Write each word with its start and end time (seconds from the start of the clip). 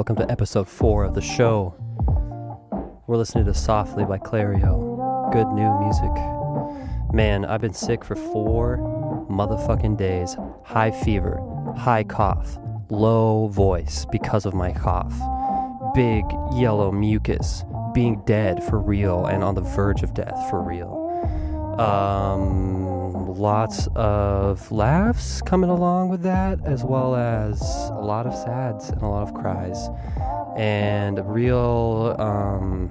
Welcome 0.00 0.16
to 0.16 0.30
episode 0.30 0.66
four 0.66 1.04
of 1.04 1.12
the 1.12 1.20
show. 1.20 1.74
We're 3.06 3.18
listening 3.18 3.44
to 3.44 3.52
Softly 3.52 4.06
by 4.06 4.16
Clario. 4.16 5.30
Good 5.30 5.48
new 5.48 5.78
music. 5.78 7.12
Man, 7.12 7.44
I've 7.44 7.60
been 7.60 7.74
sick 7.74 8.02
for 8.02 8.16
four 8.16 8.78
motherfucking 9.30 9.98
days. 9.98 10.38
High 10.64 10.90
fever, 10.90 11.38
high 11.76 12.04
cough, 12.04 12.58
low 12.88 13.48
voice 13.48 14.06
because 14.10 14.46
of 14.46 14.54
my 14.54 14.72
cough, 14.72 15.12
big 15.94 16.24
yellow 16.54 16.90
mucus, 16.90 17.66
being 17.92 18.22
dead 18.24 18.64
for 18.64 18.80
real 18.80 19.26
and 19.26 19.44
on 19.44 19.54
the 19.54 19.60
verge 19.60 20.02
of 20.02 20.14
death 20.14 20.48
for 20.48 20.62
real. 20.62 20.99
Um, 21.78 23.34
lots 23.36 23.88
of 23.94 24.70
laughs 24.70 25.40
coming 25.42 25.70
along 25.70 26.10
with 26.10 26.22
that, 26.22 26.58
as 26.64 26.84
well 26.84 27.14
as 27.14 27.60
a 27.90 28.00
lot 28.00 28.26
of 28.26 28.34
sads 28.34 28.90
and 28.90 29.02
a 29.02 29.06
lot 29.06 29.28
of 29.28 29.34
cries, 29.34 29.88
and 30.56 31.18
a 31.18 31.22
real 31.22 32.16
um, 32.18 32.90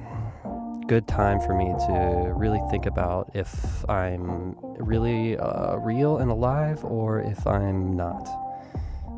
good 0.87 1.07
time 1.07 1.39
for 1.39 1.53
me 1.53 1.65
to 1.87 2.33
really 2.35 2.61
think 2.71 2.85
about 2.85 3.29
if 3.35 3.87
I'm 3.89 4.55
really 4.79 5.37
uh, 5.37 5.75
real 5.75 6.17
and 6.17 6.31
alive 6.31 6.83
or 6.83 7.21
if 7.21 7.45
I'm 7.45 7.95
not. 7.95 8.27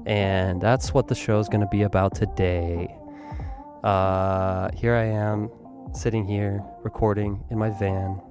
And 0.05 0.59
that's 0.59 0.93
what 0.93 1.07
the 1.07 1.15
show 1.15 1.39
is 1.39 1.47
going 1.47 1.61
to 1.61 1.69
be 1.71 1.83
about 1.83 2.15
today. 2.15 2.93
Uh, 3.83 4.69
here 4.75 4.95
I 4.95 5.05
am, 5.05 5.49
sitting 5.93 6.25
here, 6.25 6.61
recording 6.83 7.43
in 7.49 7.57
my 7.57 7.69
van 7.69 8.21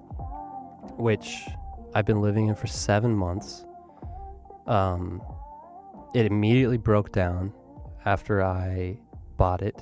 which 1.00 1.48
I've 1.94 2.06
been 2.06 2.20
living 2.20 2.48
in 2.48 2.54
for 2.54 2.66
seven 2.66 3.14
months. 3.14 3.64
Um, 4.66 5.22
it 6.14 6.26
immediately 6.26 6.76
broke 6.76 7.12
down 7.12 7.52
after 8.04 8.42
I 8.42 8.98
bought 9.36 9.62
it 9.62 9.80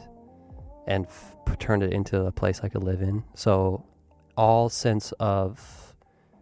and 0.86 1.06
f- 1.06 1.36
turned 1.58 1.82
it 1.82 1.92
into 1.92 2.24
a 2.24 2.32
place 2.32 2.60
I 2.62 2.68
could 2.68 2.84
live 2.84 3.02
in. 3.02 3.24
So, 3.34 3.84
all 4.36 4.68
sense 4.68 5.12
of 5.18 5.94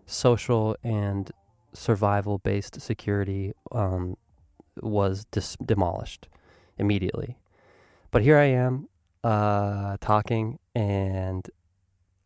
social 0.04 0.76
and 0.84 1.30
survival 1.72 2.38
based 2.38 2.80
security 2.80 3.52
um, 3.72 4.16
was 4.80 5.24
dis- 5.30 5.56
demolished 5.64 6.28
immediately. 6.78 7.38
But 8.10 8.22
here 8.22 8.38
I 8.38 8.44
am 8.44 8.88
uh, 9.24 9.96
talking 10.00 10.58
and 10.74 11.48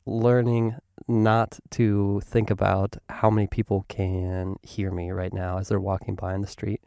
learning 0.06 0.76
not 1.08 1.58
to 1.70 2.20
think 2.24 2.50
about 2.50 2.96
how 3.08 3.30
many 3.30 3.46
people 3.46 3.84
can 3.88 4.56
hear 4.62 4.90
me 4.90 5.10
right 5.10 5.32
now 5.32 5.58
as 5.58 5.68
they're 5.68 5.80
walking 5.80 6.14
by 6.14 6.34
in 6.34 6.40
the 6.40 6.46
street 6.46 6.82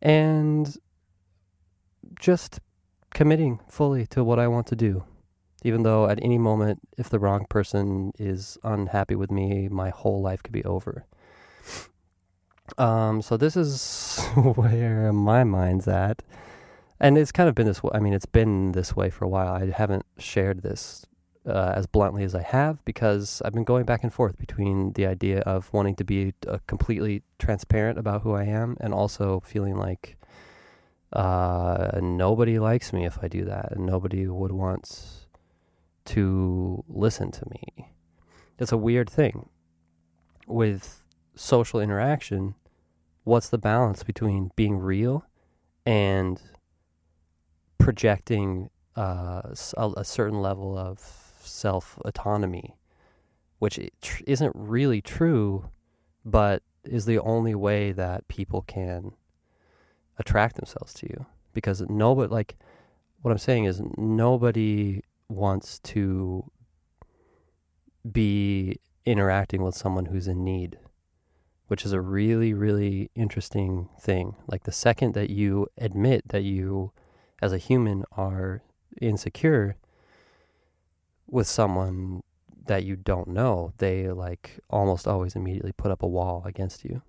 and 0.00 0.76
just 2.18 2.60
committing 3.14 3.60
fully 3.68 4.06
to 4.06 4.22
what 4.22 4.38
I 4.38 4.48
want 4.48 4.66
to 4.68 4.76
do. 4.76 5.04
Even 5.62 5.82
though 5.82 6.08
at 6.08 6.22
any 6.22 6.36
moment, 6.36 6.80
if 6.98 7.08
the 7.08 7.18
wrong 7.18 7.46
person 7.48 8.12
is 8.18 8.58
unhappy 8.62 9.14
with 9.14 9.30
me, 9.30 9.68
my 9.68 9.88
whole 9.88 10.20
life 10.20 10.42
could 10.42 10.52
be 10.52 10.64
over. 10.64 11.06
Um, 12.76 13.22
so 13.22 13.36
this 13.36 13.56
is 13.56 14.20
where 14.36 15.12
my 15.12 15.42
mind's 15.44 15.88
at. 15.88 16.22
And 17.00 17.18
it's 17.18 17.32
kind 17.32 17.48
of 17.48 17.54
been 17.54 17.66
this 17.66 17.82
way. 17.82 17.90
I 17.94 17.98
mean, 17.98 18.12
it's 18.12 18.26
been 18.26 18.72
this 18.72 18.94
way 18.94 19.10
for 19.10 19.24
a 19.24 19.28
while. 19.28 19.52
I 19.52 19.70
haven't 19.70 20.04
shared 20.18 20.62
this 20.62 21.06
uh, 21.46 21.72
as 21.76 21.86
bluntly 21.86 22.24
as 22.24 22.34
I 22.34 22.42
have 22.42 22.84
because 22.84 23.42
I've 23.44 23.52
been 23.52 23.64
going 23.64 23.84
back 23.84 24.02
and 24.02 24.12
forth 24.12 24.38
between 24.38 24.92
the 24.92 25.06
idea 25.06 25.40
of 25.40 25.72
wanting 25.72 25.94
to 25.96 26.04
be 26.04 26.34
uh, 26.48 26.58
completely 26.66 27.22
transparent 27.38 27.98
about 27.98 28.22
who 28.22 28.32
I 28.32 28.44
am 28.44 28.76
and 28.80 28.94
also 28.94 29.40
feeling 29.44 29.76
like 29.76 30.16
uh, 31.12 31.98
nobody 32.02 32.58
likes 32.58 32.92
me 32.92 33.04
if 33.04 33.18
I 33.22 33.28
do 33.28 33.44
that 33.44 33.72
and 33.72 33.86
nobody 33.86 34.26
would 34.26 34.52
want 34.52 35.26
to 36.06 36.84
listen 36.88 37.30
to 37.32 37.46
me. 37.50 37.92
It's 38.58 38.72
a 38.72 38.78
weird 38.78 39.10
thing. 39.10 39.48
With 40.46 41.04
social 41.34 41.80
interaction, 41.80 42.54
what's 43.24 43.48
the 43.48 43.58
balance 43.58 44.02
between 44.02 44.50
being 44.56 44.76
real 44.76 45.24
and 45.86 46.40
projecting 47.78 48.70
uh, 48.96 49.42
a, 49.76 49.90
a 49.96 50.04
certain 50.04 50.40
level 50.40 50.76
of 50.78 51.23
self 51.46 51.98
autonomy, 52.04 52.76
which 53.58 53.78
isn't 54.26 54.52
really 54.54 55.00
true, 55.00 55.70
but 56.24 56.62
is 56.84 57.06
the 57.06 57.18
only 57.18 57.54
way 57.54 57.92
that 57.92 58.28
people 58.28 58.62
can 58.62 59.12
attract 60.18 60.56
themselves 60.56 60.92
to 60.94 61.06
you. 61.08 61.26
Because 61.52 61.80
nobody, 61.88 62.32
like, 62.32 62.56
what 63.22 63.30
I'm 63.30 63.38
saying 63.38 63.64
is, 63.64 63.80
nobody 63.96 65.02
wants 65.28 65.78
to 65.80 66.50
be 68.10 68.80
interacting 69.06 69.62
with 69.62 69.74
someone 69.76 70.06
who's 70.06 70.28
in 70.28 70.44
need, 70.44 70.78
which 71.68 71.84
is 71.84 71.92
a 71.92 72.00
really, 72.00 72.52
really 72.52 73.10
interesting 73.14 73.88
thing. 74.00 74.36
Like, 74.46 74.64
the 74.64 74.72
second 74.72 75.14
that 75.14 75.30
you 75.30 75.68
admit 75.78 76.28
that 76.28 76.42
you, 76.42 76.92
as 77.40 77.52
a 77.52 77.58
human, 77.58 78.04
are 78.12 78.62
insecure, 79.00 79.76
with 81.34 81.48
someone 81.48 82.22
that 82.66 82.84
you 82.84 82.94
don't 82.94 83.26
know, 83.26 83.72
they 83.78 84.08
like 84.12 84.60
almost 84.70 85.08
always 85.08 85.34
immediately 85.34 85.72
put 85.72 85.90
up 85.90 86.00
a 86.00 86.06
wall 86.06 86.44
against 86.46 86.84
you. 86.84 87.02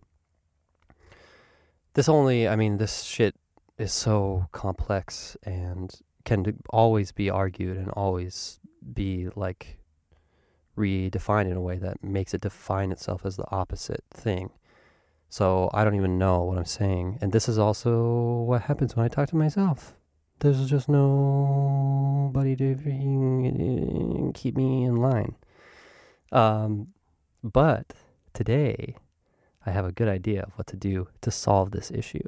This 1.93 2.09
only, 2.09 2.47
I 2.47 2.55
mean, 2.55 2.77
this 2.77 3.03
shit 3.03 3.35
is 3.77 3.93
so 3.93 4.47
complex 4.51 5.37
and 5.43 5.93
can 6.25 6.57
always 6.71 7.11
be 7.11 7.29
argued 7.29 7.77
and 7.77 7.89
always 7.91 8.59
be 8.93 9.29
like 9.35 9.77
redefined 10.75 11.51
in 11.51 11.55
a 11.55 11.61
way 11.61 11.77
that 11.77 12.03
makes 12.03 12.33
it 12.33 12.41
define 12.41 12.91
itself 12.91 13.27
as 13.27 13.37
the 13.37 13.49
opposite 13.51 14.03
thing. 14.09 14.49
So 15.29 15.69
I 15.71 15.83
don't 15.83 15.95
even 15.95 16.17
know 16.17 16.41
what 16.41 16.57
I'm 16.57 16.65
saying. 16.65 17.19
And 17.21 17.31
this 17.31 17.47
is 17.47 17.59
also 17.59 18.41
what 18.41 18.63
happens 18.63 18.95
when 18.95 19.05
I 19.05 19.07
talk 19.07 19.29
to 19.29 19.35
myself 19.35 19.95
there's 20.39 20.69
just 20.69 20.89
nobody 20.89 22.55
to 22.55 24.31
keep 24.33 24.55
me 24.55 24.83
in 24.83 24.95
line. 24.97 25.35
Um, 26.31 26.87
but 27.43 27.93
today, 28.33 28.95
I 29.65 29.71
have 29.71 29.85
a 29.85 29.91
good 29.91 30.07
idea 30.07 30.43
of 30.43 30.53
what 30.55 30.67
to 30.67 30.75
do 30.75 31.07
to 31.21 31.31
solve 31.31 31.71
this 31.71 31.91
issue. 31.91 32.27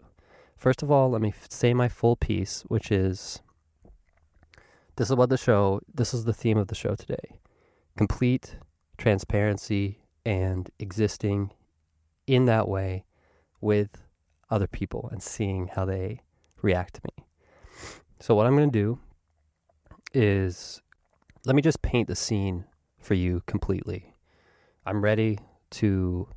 First 0.56 0.82
of 0.82 0.90
all, 0.90 1.12
let 1.12 1.22
me 1.22 1.34
say 1.50 1.74
my 1.74 1.88
full 1.90 2.16
piece, 2.16 2.64
which 2.68 2.92
is 2.92 3.42
this 4.96 5.10
is 5.10 5.16
what 5.16 5.30
the 5.30 5.38
show, 5.38 5.82
this 5.94 6.14
is 6.14 6.26
the 6.26 6.34
theme 6.34 6.58
of 6.58 6.68
the 6.68 6.76
show 6.76 6.96
today 6.96 7.40
complete 7.98 8.58
transparency 8.98 10.00
and 10.26 10.70
existing 10.80 11.52
in 12.28 12.46
that 12.46 12.68
way 12.68 13.04
with 13.60 14.04
other 14.50 14.68
people 14.68 15.10
and 15.12 15.22
seeing 15.22 15.68
how 15.68 15.84
they 15.84 16.22
react 16.62 16.96
to 16.96 17.02
me. 17.04 17.27
So, 18.20 18.34
what 18.34 18.48
I'm 18.48 18.56
going 18.56 18.72
to 18.72 18.80
do 18.80 19.00
is 20.14 20.82
let 21.46 21.56
me 21.56 21.62
just 21.62 21.82
paint 21.82 22.08
the 22.08 22.16
scene 22.16 22.66
for 23.00 23.14
you 23.14 23.44
completely. 23.46 24.14
I'm 24.86 25.04
ready 25.04 25.40
to 25.72 26.28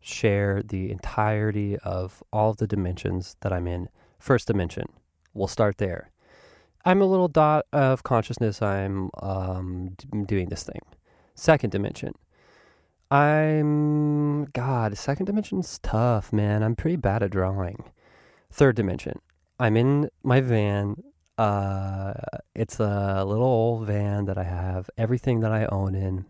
share 0.00 0.62
the 0.62 0.90
entirety 0.90 1.78
of 1.78 2.22
all 2.32 2.50
of 2.50 2.58
the 2.58 2.66
dimensions 2.66 3.36
that 3.40 3.52
I'm 3.52 3.66
in. 3.66 3.88
First 4.18 4.46
dimension, 4.46 4.86
we'll 5.32 5.48
start 5.48 5.78
there. 5.78 6.10
I'm 6.84 7.00
a 7.00 7.06
little 7.06 7.28
dot 7.28 7.64
of 7.72 8.02
consciousness. 8.02 8.60
I'm 8.60 9.10
um, 9.22 9.96
doing 10.26 10.50
this 10.50 10.64
thing. 10.64 10.82
Second 11.34 11.70
dimension, 11.70 12.12
I'm 13.10 14.44
God. 14.46 14.98
Second 14.98 15.26
dimension's 15.26 15.78
tough, 15.78 16.32
man. 16.32 16.62
I'm 16.62 16.76
pretty 16.76 16.96
bad 16.96 17.22
at 17.22 17.30
drawing. 17.30 17.84
Third 18.50 18.76
dimension, 18.76 19.20
I'm 19.58 19.76
in 19.76 20.10
my 20.22 20.40
van. 20.40 21.02
Uh, 21.38 22.14
it's 22.54 22.80
a 22.80 23.24
little 23.24 23.44
old 23.44 23.86
van 23.86 24.24
that 24.24 24.38
I 24.38 24.44
have 24.44 24.90
everything 24.98 25.40
that 25.40 25.52
I 25.52 25.66
own 25.66 25.94
in, 25.94 26.26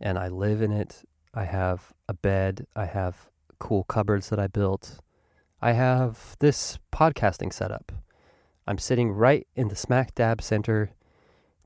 and 0.00 0.18
I 0.18 0.28
live 0.28 0.60
in 0.60 0.72
it. 0.72 1.02
I 1.34 1.44
have 1.44 1.92
a 2.08 2.14
bed. 2.14 2.66
I 2.76 2.86
have 2.86 3.30
cool 3.58 3.84
cupboards 3.84 4.28
that 4.28 4.38
I 4.38 4.46
built. 4.46 5.00
I 5.60 5.72
have 5.72 6.36
this 6.40 6.78
podcasting 6.92 7.52
setup. 7.52 7.92
I'm 8.66 8.78
sitting 8.78 9.12
right 9.12 9.46
in 9.56 9.68
the 9.68 9.76
smack 9.76 10.14
dab 10.14 10.42
center. 10.42 10.92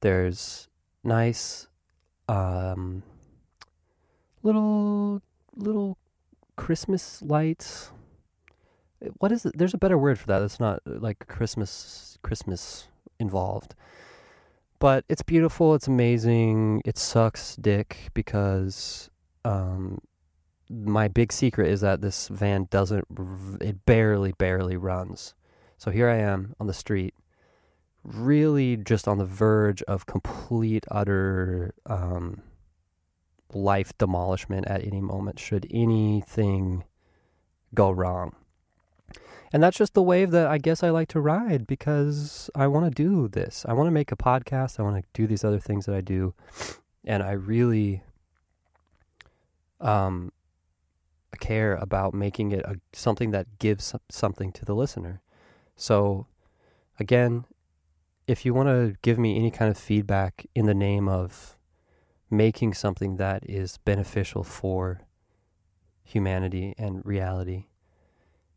There's 0.00 0.68
nice, 1.02 1.66
um, 2.28 3.02
little 4.42 5.20
little 5.56 5.98
Christmas 6.56 7.20
lights 7.22 7.90
what 9.18 9.32
is 9.32 9.46
it? 9.46 9.56
There's 9.56 9.74
a 9.74 9.78
better 9.78 9.98
word 9.98 10.18
for 10.18 10.26
that. 10.26 10.42
It's 10.42 10.60
not 10.60 10.80
uh, 10.86 10.98
like 10.98 11.26
Christmas 11.28 12.18
Christmas 12.22 12.88
involved. 13.18 13.74
But 14.78 15.04
it's 15.08 15.22
beautiful, 15.22 15.74
it's 15.74 15.86
amazing. 15.86 16.82
It 16.84 16.98
sucks 16.98 17.56
dick 17.56 18.10
because 18.14 19.10
um 19.44 19.98
my 20.70 21.06
big 21.08 21.32
secret 21.32 21.68
is 21.68 21.82
that 21.82 22.00
this 22.00 22.28
van 22.28 22.66
doesn't 22.70 23.06
it 23.60 23.84
barely 23.84 24.32
barely 24.32 24.76
runs. 24.76 25.34
So 25.76 25.90
here 25.90 26.08
I 26.08 26.16
am 26.16 26.54
on 26.60 26.66
the 26.66 26.74
street 26.74 27.14
really 28.04 28.76
just 28.76 29.06
on 29.06 29.18
the 29.18 29.24
verge 29.24 29.82
of 29.82 30.06
complete, 30.06 30.84
utter 30.90 31.74
um, 31.86 32.42
life 33.52 33.96
demolishment 33.98 34.66
at 34.66 34.84
any 34.84 35.00
moment, 35.00 35.38
should 35.38 35.66
anything 35.70 36.84
go 37.74 37.90
wrong. 37.90 38.34
And 39.52 39.62
that's 39.62 39.76
just 39.76 39.92
the 39.92 40.02
wave 40.02 40.30
that 40.30 40.46
I 40.46 40.56
guess 40.56 40.82
I 40.82 40.90
like 40.90 41.08
to 41.08 41.20
ride 41.20 41.66
because 41.66 42.48
I 42.54 42.66
want 42.68 42.86
to 42.86 42.90
do 42.90 43.28
this. 43.28 43.66
I 43.68 43.74
want 43.74 43.86
to 43.86 43.92
make 43.92 44.10
a 44.10 44.16
podcast. 44.16 44.80
I 44.80 44.82
want 44.82 44.96
to 44.96 45.04
do 45.12 45.26
these 45.26 45.44
other 45.44 45.58
things 45.58 45.84
that 45.86 45.94
I 45.94 46.00
do. 46.00 46.34
And 47.04 47.22
I 47.22 47.32
really 47.32 48.02
um, 49.80 50.32
care 51.40 51.74
about 51.74 52.14
making 52.14 52.52
it 52.52 52.60
a, 52.60 52.76
something 52.94 53.30
that 53.32 53.58
gives 53.58 53.94
something 54.08 54.52
to 54.52 54.64
the 54.64 54.74
listener. 54.74 55.20
So, 55.76 56.26
again, 56.98 57.44
if 58.26 58.46
you 58.46 58.54
want 58.54 58.68
to 58.68 58.96
give 59.02 59.18
me 59.18 59.36
any 59.36 59.50
kind 59.50 59.70
of 59.70 59.76
feedback 59.76 60.46
in 60.54 60.66
the 60.66 60.74
name 60.74 61.08
of 61.08 61.58
making 62.30 62.72
something 62.72 63.16
that 63.16 63.42
is 63.48 63.78
beneficial 63.78 64.44
for 64.44 65.02
humanity 66.04 66.74
and 66.78 67.04
reality, 67.04 67.66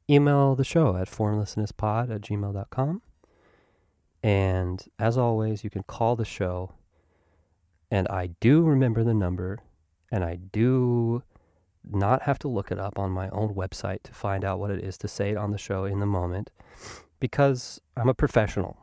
email 0.10 0.56
the 0.56 0.64
show 0.64 0.96
at 0.96 1.10
formlessnesspod 1.10 2.14
at 2.14 2.22
gmail.com. 2.22 3.02
And 4.24 4.84
as 4.98 5.18
always, 5.18 5.64
you 5.64 5.70
can 5.70 5.84
call 5.84 6.16
the 6.16 6.26
show. 6.26 6.74
And 7.92 8.08
I 8.08 8.28
do 8.40 8.64
remember 8.64 9.04
the 9.04 9.14
number, 9.14 9.60
and 10.12 10.24
I 10.24 10.36
do 10.36 11.24
not 11.90 12.24
have 12.24 12.40
to 12.40 12.48
look 12.48 12.72
it 12.72 12.80
up 12.80 12.98
on 12.98 13.12
my 13.12 13.30
own 13.30 13.54
website 13.54 14.04
to 14.04 14.12
find 14.12 14.44
out 14.44 14.60
what 14.60 14.72
it 14.72 14.84
is 14.84 14.98
to 14.98 15.08
say 15.08 15.32
it 15.32 15.38
on 15.38 15.52
the 15.52 15.58
show 15.58 15.86
in 15.86 16.00
the 16.00 16.06
moment 16.06 16.50
because 17.20 17.80
I'm 17.96 18.10
a 18.10 18.14
professional 18.14 18.78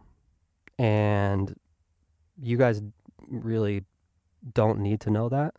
and 0.78 1.54
you 2.40 2.56
guys 2.56 2.82
really 3.28 3.84
don't 4.54 4.80
need 4.80 5.00
to 5.00 5.10
know 5.10 5.28
that. 5.28 5.54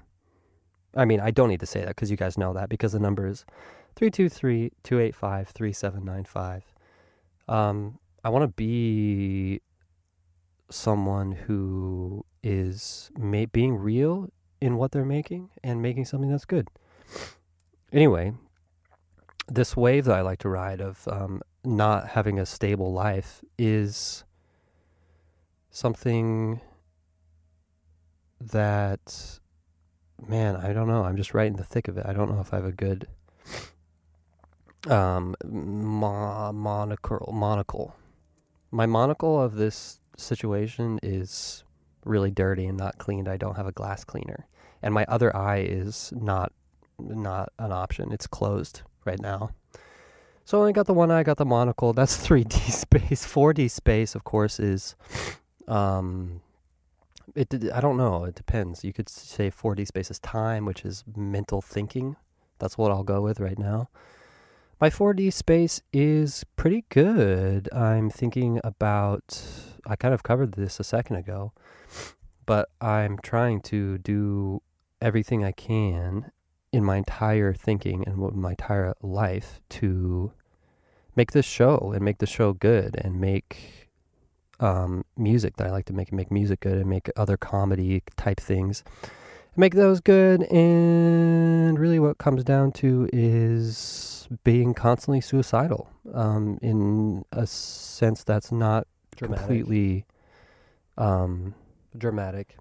I 0.96 1.06
mean, 1.06 1.20
I 1.20 1.32
don't 1.32 1.50
need 1.50 1.60
to 1.60 1.66
say 1.66 1.82
that 1.82 1.90
because 1.90 2.12
you 2.12 2.18
guys 2.18 2.38
know 2.38 2.54
that 2.54 2.70
because 2.70 2.92
the 2.92 3.00
number 3.00 3.28
is 3.28 3.46
323 3.96 4.72
285 4.84 5.50
3795. 5.50 6.64
Um, 7.48 8.00
I 8.24 8.30
want 8.30 8.44
to 8.44 8.48
be 8.48 9.62
someone 10.70 11.34
who 11.34 12.26
is 12.42 13.12
ma- 13.18 13.46
being 13.52 13.76
real 13.76 14.30
in 14.60 14.78
what 14.78 14.92
they're 14.92 15.06
making 15.06 15.50
and 15.64 15.82
making 15.82 16.06
something 16.06 16.30
that's 16.30 16.46
good. 16.46 16.68
Anyway, 17.92 18.34
this 19.48 19.76
wave 19.78 20.06
that 20.06 20.16
I 20.16 20.22
like 20.22 20.40
to 20.40 20.50
ride 20.50 20.82
of 20.82 21.08
um, 21.08 21.42
not 21.64 22.10
having 22.10 22.40
a 22.40 22.46
stable 22.46 22.92
life 22.92 23.44
is 23.58 24.24
something 25.70 26.62
that, 28.40 29.40
man, 30.28 30.56
I 30.56 30.74
don't 30.74 30.88
know. 30.88 31.04
I'm 31.04 31.18
just 31.18 31.34
right 31.34 31.48
in 31.48 31.56
the 31.56 31.64
thick 31.64 31.88
of 31.88 31.98
it. 31.98 32.06
I 32.06 32.14
don't 32.14 32.32
know 32.32 32.42
if 32.42 32.54
I 32.54 32.58
have 32.58 32.66
a 32.66 32.72
good 32.72 33.08
um, 34.90 35.36
mo- 35.46 36.52
monocle. 36.52 37.32
Monocle. 37.34 37.96
My 38.72 38.86
monocle 38.86 39.42
of 39.42 39.56
this 39.56 40.00
situation 40.18 41.00
is 41.04 41.64
really 42.06 42.32
dirty 42.32 42.66
and 42.66 42.78
not 42.78 42.98
cleaned. 42.98 43.28
I 43.28 43.38
don't 43.38 43.56
have 43.56 43.68
a 43.68 43.72
glass 43.72 44.04
cleaner, 44.04 44.48
and 44.82 44.94
my 44.94 45.06
other 45.08 45.36
eye 45.36 45.60
is 45.60 46.12
not 46.16 46.52
not 47.00 47.52
an 47.60 47.72
option. 47.72 48.12
It's 48.12 48.28
closed 48.28 48.82
right 49.06 49.20
now. 49.20 49.52
So 50.46 50.58
I 50.58 50.62
only 50.62 50.74
got 50.74 50.88
the 50.88 50.94
one 50.94 51.12
eye, 51.12 51.24
got 51.24 51.38
the 51.38 51.46
monocle. 51.46 51.94
That's 51.94 52.18
3D 52.28 52.72
space. 52.72 53.26
4D 53.26 53.70
space, 53.72 54.16
of 54.16 54.24
course, 54.24 54.60
is 54.60 54.96
um 55.68 56.42
it 57.36 57.54
I 57.74 57.80
don't 57.80 57.98
know, 57.98 58.26
it 58.26 58.36
depends. 58.36 58.84
You 58.84 58.94
could 58.94 59.10
say 59.10 59.50
4D 59.50 59.88
space 59.88 60.12
is 60.12 60.20
time, 60.20 60.66
which 60.66 60.84
is 60.84 61.04
mental 61.16 61.62
thinking. 61.62 62.16
That's 62.60 62.78
what 62.78 62.92
I'll 62.92 63.04
go 63.04 63.22
with 63.22 63.40
right 63.40 63.58
now. 63.58 63.90
My 64.82 64.90
4D 64.90 65.32
space 65.32 65.82
is 65.94 66.44
pretty 66.56 66.84
good. 66.90 67.70
I'm 67.74 68.10
thinking 68.10 68.60
about 68.64 69.42
I 69.86 69.96
kind 69.96 70.14
of 70.14 70.24
covered 70.24 70.54
this 70.54 70.80
a 70.80 70.84
second 70.84 71.18
ago, 71.18 71.54
but 72.46 72.70
I'm 72.82 73.18
trying 73.20 73.62
to 73.62 73.98
do 73.98 74.62
everything 75.02 75.44
I 75.44 75.52
can 75.52 76.32
in 76.72 76.84
my 76.84 76.98
entire 76.98 77.54
thinking 77.54 78.04
and 78.08 78.18
my 78.18 78.52
entire 78.52 78.94
life 79.02 79.62
to 79.70 80.32
make 81.16 81.32
this 81.32 81.46
show 81.46 81.92
and 81.94 82.04
make 82.04 82.18
the 82.18 82.26
show 82.26 82.54
good 82.54 82.96
and 82.96 83.22
make 83.22 83.90
um, 84.60 85.06
music 85.16 85.58
that 85.58 85.68
I 85.68 85.72
like 85.72 85.86
to 85.86 85.94
make 85.94 86.10
and 86.10 86.18
make 86.18 86.32
music 86.32 86.62
good 86.62 86.78
and 86.78 86.90
make 86.90 87.10
other 87.16 87.38
comedy 87.38 88.04
type 88.18 88.40
things. 88.40 88.84
Make 89.56 89.76
those 89.76 90.00
good, 90.00 90.52
and 90.52 91.78
really, 91.78 92.00
what 92.00 92.18
comes 92.18 92.44
down 92.44 92.72
to 92.72 93.08
is 93.14 94.23
being 94.44 94.74
constantly 94.74 95.22
suicidal. 95.22 95.90
Um, 96.14 96.60
in 96.62 97.24
a 97.32 97.46
sense 97.48 98.24
that's 98.24 98.52
not 98.52 98.88
Dramatic. 99.16 99.40
completely 99.48 100.06
um, 100.98 101.56
Dramatic. 101.98 102.58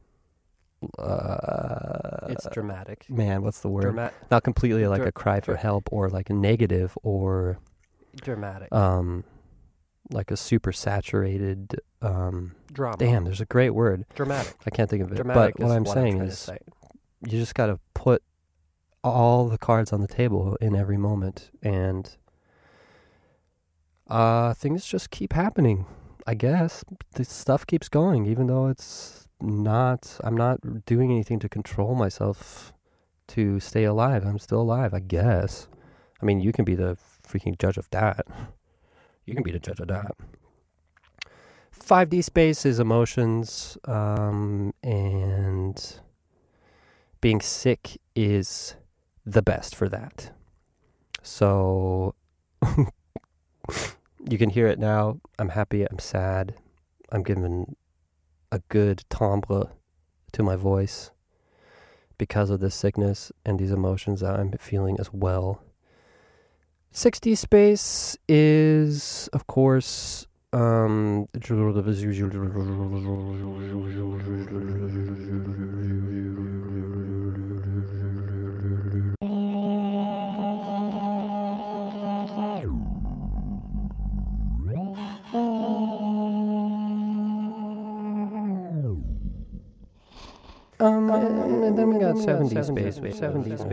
uh, 0.99 2.27
It's 2.29 2.47
dramatic. 2.53 3.07
man, 3.09 3.43
what's 3.43 3.61
the 3.61 3.69
word? 3.69 3.83
Drama- 3.83 4.13
Not 4.31 4.43
completely 4.45 4.87
like 4.87 5.03
a 5.03 5.13
cry 5.13 5.41
for 5.41 5.57
help 5.57 5.89
or 5.93 6.09
like 6.09 6.31
a 6.31 6.35
negative 6.35 6.97
or 7.03 7.59
dramatic. 8.17 8.71
um 8.75 9.25
like 10.11 10.31
a 10.31 10.37
super 10.37 10.73
saturated 10.73 11.81
um 12.03 12.55
Drama. 12.73 12.97
damn, 12.99 13.25
there's 13.25 13.41
a 13.41 13.47
great 13.47 13.71
word. 13.71 14.05
Dramatic. 14.15 14.55
I 14.67 14.71
can't 14.71 14.91
think 14.91 15.03
of 15.03 15.13
it. 15.13 15.17
Dramatic 15.17 15.55
but 15.57 15.65
what 15.67 15.73
I'm 15.77 15.85
what 15.85 15.95
saying 15.95 16.19
to 16.19 16.25
is 16.27 16.39
say. 16.39 16.59
you 17.27 17.39
just 17.39 17.55
got 17.55 17.67
to 17.67 17.79
put 17.95 18.23
all 19.05 19.49
the 19.49 19.59
cards 19.59 19.93
on 19.93 20.01
the 20.01 20.07
table 20.09 20.57
in 20.61 20.77
every 20.77 20.97
moment 20.97 21.51
and 21.63 22.17
uh 24.09 24.55
things 24.55 24.85
just 24.85 25.11
keep 25.11 25.33
happening. 25.33 25.87
I 26.27 26.35
guess 26.35 26.85
this 27.15 27.29
stuff 27.29 27.67
keeps 27.67 27.89
going 27.89 28.27
even 28.27 28.47
though 28.47 28.69
it's 28.69 29.29
not 29.41 30.19
I'm 30.23 30.37
not 30.37 30.85
doing 30.87 31.11
anything 31.11 31.39
to 31.41 31.49
control 31.49 31.95
myself 31.95 32.73
to 33.29 33.61
stay 33.61 33.85
alive. 33.85 34.25
I'm 34.25 34.39
still 34.39 34.61
alive, 34.61 34.93
I 34.93 35.01
guess. 35.01 35.69
I 36.21 36.25
mean, 36.25 36.41
you 36.41 36.53
can 36.53 36.65
be 36.65 36.75
the 36.75 36.97
freaking 37.27 37.59
judge 37.59 37.77
of 37.77 37.89
that. 37.91 38.27
You 39.25 39.35
can 39.35 39.43
be 39.43 39.53
the 39.53 39.59
judge 39.59 39.81
of 39.81 39.89
that. 39.89 40.13
5D 41.79 42.23
space 42.23 42.65
is 42.65 42.79
emotions, 42.79 43.79
um, 43.87 44.73
and 44.83 46.01
being 47.21 47.41
sick 47.41 47.99
is 48.15 48.77
the 49.25 49.43
best 49.43 49.75
for 49.75 49.89
that. 49.89 50.33
So 51.23 52.15
you 54.29 54.39
can 54.39 54.51
hear 54.51 54.67
it 54.67 54.79
now. 54.79 55.21
I'm 55.39 55.51
happy. 55.51 55.85
I'm 55.85 55.99
sad. 55.99 56.55
I'm 57.11 57.23
giving 57.23 57.77
a 58.51 58.61
good 58.69 59.05
timbre 59.09 59.71
to 60.33 60.43
my 60.43 60.57
voice 60.57 61.11
because 62.19 62.51
of 62.51 62.61
this 62.61 62.75
sickness 62.75 63.33
and 63.45 63.59
these 63.59 63.71
emotions 63.71 64.21
that 64.21 64.39
I'm 64.39 64.53
feeling 64.53 64.97
as 64.99 65.13
well. 65.13 65.63
60 66.93 67.35
space 67.35 68.17
is, 68.29 69.29
of 69.33 69.47
course, 69.47 70.27
um, 70.53 71.27
and 91.73 91.79
then 91.79 91.89
we 91.89 91.99
got 91.99 92.19
70 92.19 92.51
space, 92.51 92.67
70 92.67 92.93
space, 92.93 93.19
70 93.19 93.57
space, 93.57 93.65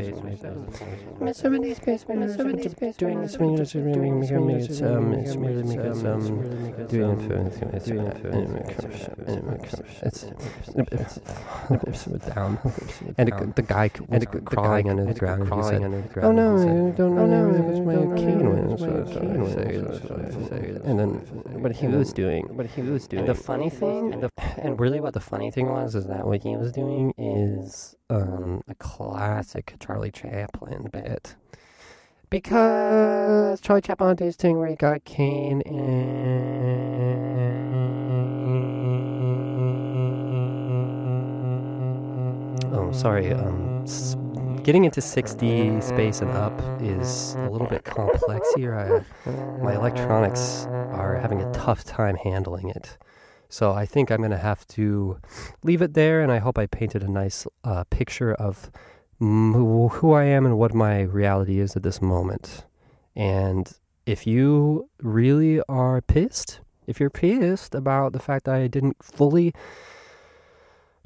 70 1.36 1.76
space, 1.76 2.96
doing 2.96 3.20
this, 3.20 3.34
doing 3.34 3.56
this, 3.58 3.72
doing 3.74 4.20
this, 4.22 4.30
doing 4.30 4.48
this, 4.48 4.82
um, 4.82 5.14
it's 5.14 5.36
really 5.36 5.64
make 5.64 5.80
it, 5.80 6.06
um, 6.06 6.88
doing 6.88 7.20
it's, 10.02 10.24
it's, 10.88 11.18
it's 11.88 12.06
down, 12.34 12.58
and 13.18 13.28
it, 13.28 13.56
the 13.58 13.64
guy 13.64 13.92
was 14.08 14.26
crawling 14.46 14.90
under 14.90 15.06
the 15.06 15.20
ground, 15.20 15.42
and 15.42 15.54
he 15.54 15.64
said, 15.68 16.24
oh 16.24 16.32
no, 16.32 16.56
I 16.56 16.92
don't 16.92 17.16
know, 17.16 17.26
no, 17.26 17.50
it 17.54 17.66
was 17.66 17.82
my 17.82 17.96
cane 18.16 18.50
went, 18.50 18.80
and 20.86 21.00
then, 21.00 21.10
what 21.62 21.74
he 21.74 21.88
was 21.88 22.14
doing, 22.14 22.46
what 22.56 22.68
he 22.68 22.82
was 22.82 23.10
doing, 23.10 23.26
the 23.26 23.36
funny 23.36 23.70
thing, 23.70 24.14
and, 24.14 24.24
the, 24.24 24.32
and 24.58 24.80
really 24.80 25.02
what 25.02 25.14
the 25.14 25.20
funny 25.20 25.52
thing 25.52 25.68
was, 25.68 25.96
is 25.96 26.06
that 26.08 26.26
what 26.26 26.42
he 26.44 26.56
was 26.56 26.72
doing 26.72 27.14
is 27.18 27.89
um, 28.10 28.64
a 28.68 28.76
classic 28.76 29.76
Charlie 29.80 30.12
Chaplin 30.12 30.90
bit. 30.92 31.36
Because 32.30 33.60
Charlie 33.62 33.82
Chaplin 33.82 34.16
did 34.16 34.26
his 34.26 34.36
where 34.58 34.68
he 34.68 34.76
got 34.76 35.04
cane 35.04 35.62
and. 35.62 36.10
Oh, 42.74 42.92
sorry. 42.92 43.34
Um, 43.34 43.86
getting 44.64 44.86
into 44.86 45.02
6D 45.02 45.82
space 45.82 46.22
and 46.22 46.30
up 46.32 46.62
is 46.82 47.34
a 47.36 47.50
little 47.50 47.68
bit 47.68 47.84
complex 47.84 48.48
here. 48.56 48.76
I, 48.76 49.04
my 49.64 49.74
electronics 49.74 50.68
are 50.68 51.16
having 51.16 51.42
a 51.42 51.52
tough 51.52 51.84
time 51.84 52.16
handling 52.18 52.70
it. 52.70 52.98
So 53.50 53.74
I 53.74 53.86
think 53.86 54.12
I'm 54.12 54.20
going 54.20 54.30
to 54.30 54.38
have 54.38 54.66
to 54.68 55.20
leave 55.64 55.82
it 55.82 55.96
there, 55.96 56.22
and 56.22 56.32
I 56.32 56.38
hope 56.38 56.58
I 56.58 56.68
painted 56.68 57.02
a 57.02 57.12
nice 57.12 57.48
uh, 57.64 57.84
picture 57.90 58.34
of 58.34 58.72
who 59.20 59.90
who 59.90 60.14
I 60.14 60.24
am 60.24 60.46
and 60.46 60.58
what 60.58 60.74
my 60.74 61.02
reality 61.02 61.60
is 61.60 61.76
at 61.76 61.84
this 61.84 62.02
moment. 62.02 62.66
And 63.16 63.72
if 64.06 64.26
you 64.26 64.90
really 65.02 65.62
are 65.68 66.02
pissed, 66.02 66.62
if 66.88 67.00
you're 67.00 67.10
pissed 67.10 67.76
about 67.76 68.14
the 68.14 68.20
fact 68.20 68.46
that 68.46 68.56
I 68.56 68.68
didn't 68.68 68.98
fully 69.04 69.54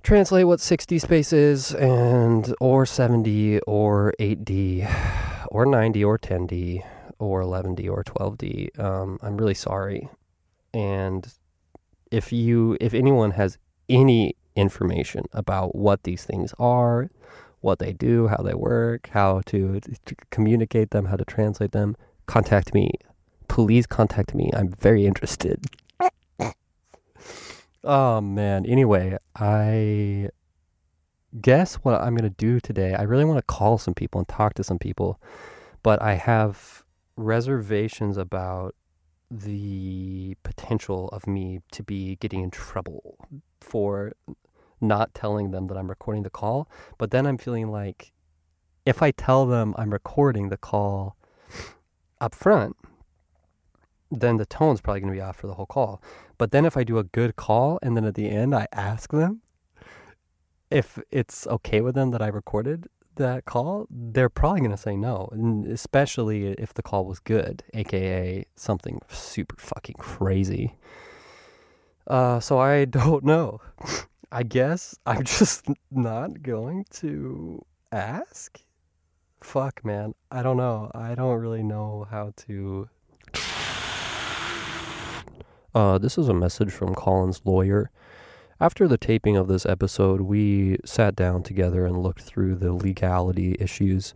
translate 0.04 0.46
what 0.46 0.60
60 0.60 1.00
space 1.00 1.32
is 1.34 1.74
and 1.74 2.54
or 2.60 2.86
70 2.86 3.62
or 3.62 4.14
8D 4.20 5.48
or 5.48 5.66
90 5.66 6.04
or 6.04 6.20
10D 6.20 6.84
or 7.20 7.42
11D 7.42 7.90
or 7.90 8.04
12D, 8.04 8.80
um, 8.80 9.18
I'm 9.22 9.38
really 9.38 9.54
sorry. 9.54 10.10
And 10.74 11.28
if 12.14 12.32
you 12.32 12.78
if 12.80 12.94
anyone 12.94 13.32
has 13.32 13.58
any 13.90 14.36
information 14.56 15.26
about 15.34 15.76
what 15.76 16.04
these 16.04 16.24
things 16.24 16.54
are, 16.60 17.10
what 17.62 17.80
they 17.80 17.92
do, 17.92 18.28
how 18.28 18.38
they 18.38 18.54
work, 18.54 19.10
how 19.14 19.42
to, 19.48 19.80
to 19.80 20.16
communicate 20.30 20.92
them, 20.92 21.06
how 21.06 21.16
to 21.16 21.26
translate 21.26 21.72
them, 21.72 21.96
contact 22.28 22.74
me. 22.74 22.92
Please 23.48 23.88
contact 23.88 24.36
me. 24.36 24.52
I'm 24.54 24.70
very 24.70 25.06
interested. 25.08 25.66
oh 27.84 28.22
man. 28.22 28.66
Anyway, 28.68 29.18
I 29.36 30.30
guess 31.42 31.76
what 31.76 32.00
I'm 32.00 32.16
going 32.16 32.30
to 32.30 32.38
do 32.38 32.60
today, 32.60 32.94
I 32.94 33.02
really 33.02 33.26
want 33.26 33.40
to 33.40 33.44
call 33.44 33.80
some 33.80 33.96
people 33.96 34.20
and 34.20 34.28
talk 34.28 34.54
to 34.54 34.64
some 34.64 34.78
people, 34.78 35.20
but 35.82 36.00
I 36.00 36.14
have 36.14 36.84
reservations 37.16 38.18
about 38.18 38.76
the 39.40 40.36
potential 40.44 41.10
of 41.10 41.26
me 41.26 41.62
to 41.72 41.84
be 41.84 42.16
getting 42.18 42.42
in 42.42 42.52
trouble 42.52 43.18
for 43.60 44.14
not 44.80 45.14
telling 45.16 45.52
them 45.52 45.68
that 45.68 45.78
I'm 45.78 45.90
recording 45.90 46.24
the 46.24 46.30
call. 46.30 46.70
But 46.98 47.12
then 47.12 47.26
I'm 47.26 47.38
feeling 47.38 47.72
like 47.72 48.12
if 48.86 49.02
I 49.02 49.12
tell 49.12 49.46
them 49.46 49.74
I'm 49.78 49.92
recording 49.92 50.50
the 50.50 50.58
call 50.58 51.16
up 52.22 52.36
front, 52.36 52.76
then 54.12 54.38
the 54.38 54.46
tone's 54.46 54.82
probably 54.82 55.02
going 55.02 55.14
to 55.14 55.18
be 55.18 55.22
off 55.22 55.38
for 55.38 55.48
the 55.48 55.56
whole 55.56 55.66
call. 55.66 56.02
But 56.38 56.52
then 56.52 56.66
if 56.66 56.78
I 56.78 56.84
do 56.84 57.00
a 57.00 57.04
good 57.04 57.36
call 57.36 57.80
and 57.82 57.98
then 57.98 58.06
at 58.06 58.14
the 58.14 58.30
end 58.30 58.54
I 58.54 58.68
ask 58.72 59.12
them 59.12 59.42
if 60.70 61.00
it's 61.12 61.48
okay 61.48 61.82
with 61.82 61.96
them 61.96 62.12
that 62.12 62.22
I 62.22 62.28
recorded 62.28 62.88
that 63.16 63.46
call, 63.46 63.88
they're 63.90 64.30
probably 64.30 64.62
going 64.62 64.72
to 64.72 64.78
say 64.78 64.96
no, 64.96 65.30
and 65.32 65.66
especially 65.68 66.48
if 66.48 66.74
the 66.74 66.82
call 66.82 67.06
was 67.06 67.20
good, 67.20 67.64
aka 67.74 68.46
something 68.56 69.02
super 69.10 69.56
fucking 69.58 69.96
crazy. 69.98 70.78
Uh, 72.08 72.40
so 72.40 72.60
I 72.60 72.86
don't 73.00 73.24
know. 73.24 73.62
I 74.32 74.44
guess 74.44 74.98
I'm 75.06 75.24
just 75.38 75.68
not 75.92 76.42
going 76.42 76.86
to 76.96 77.64
ask. 77.92 78.60
Fuck, 79.42 79.84
man. 79.84 80.16
I 80.32 80.42
don't 80.42 80.58
know. 80.58 80.90
I 80.96 81.16
don't 81.16 81.40
really 81.40 81.64
know 81.64 82.08
how 82.10 82.34
to. 82.48 82.90
Uh, 85.76 85.98
this 85.98 86.20
is 86.20 86.30
a 86.30 86.34
message 86.36 86.72
from 86.72 86.94
Colin's 86.94 87.42
lawyer. 87.46 87.90
After 88.60 88.88
the 88.88 88.98
taping 88.98 89.36
of 89.36 89.48
this 89.48 89.66
episode, 89.66 90.22
we 90.22 90.78
sat 90.86 91.16
down 91.16 91.44
together 91.44 91.86
and 91.86 92.02
looked 92.02 92.22
through 92.22 92.56
the 92.56 92.72
legality 92.74 93.56
issues 93.60 94.14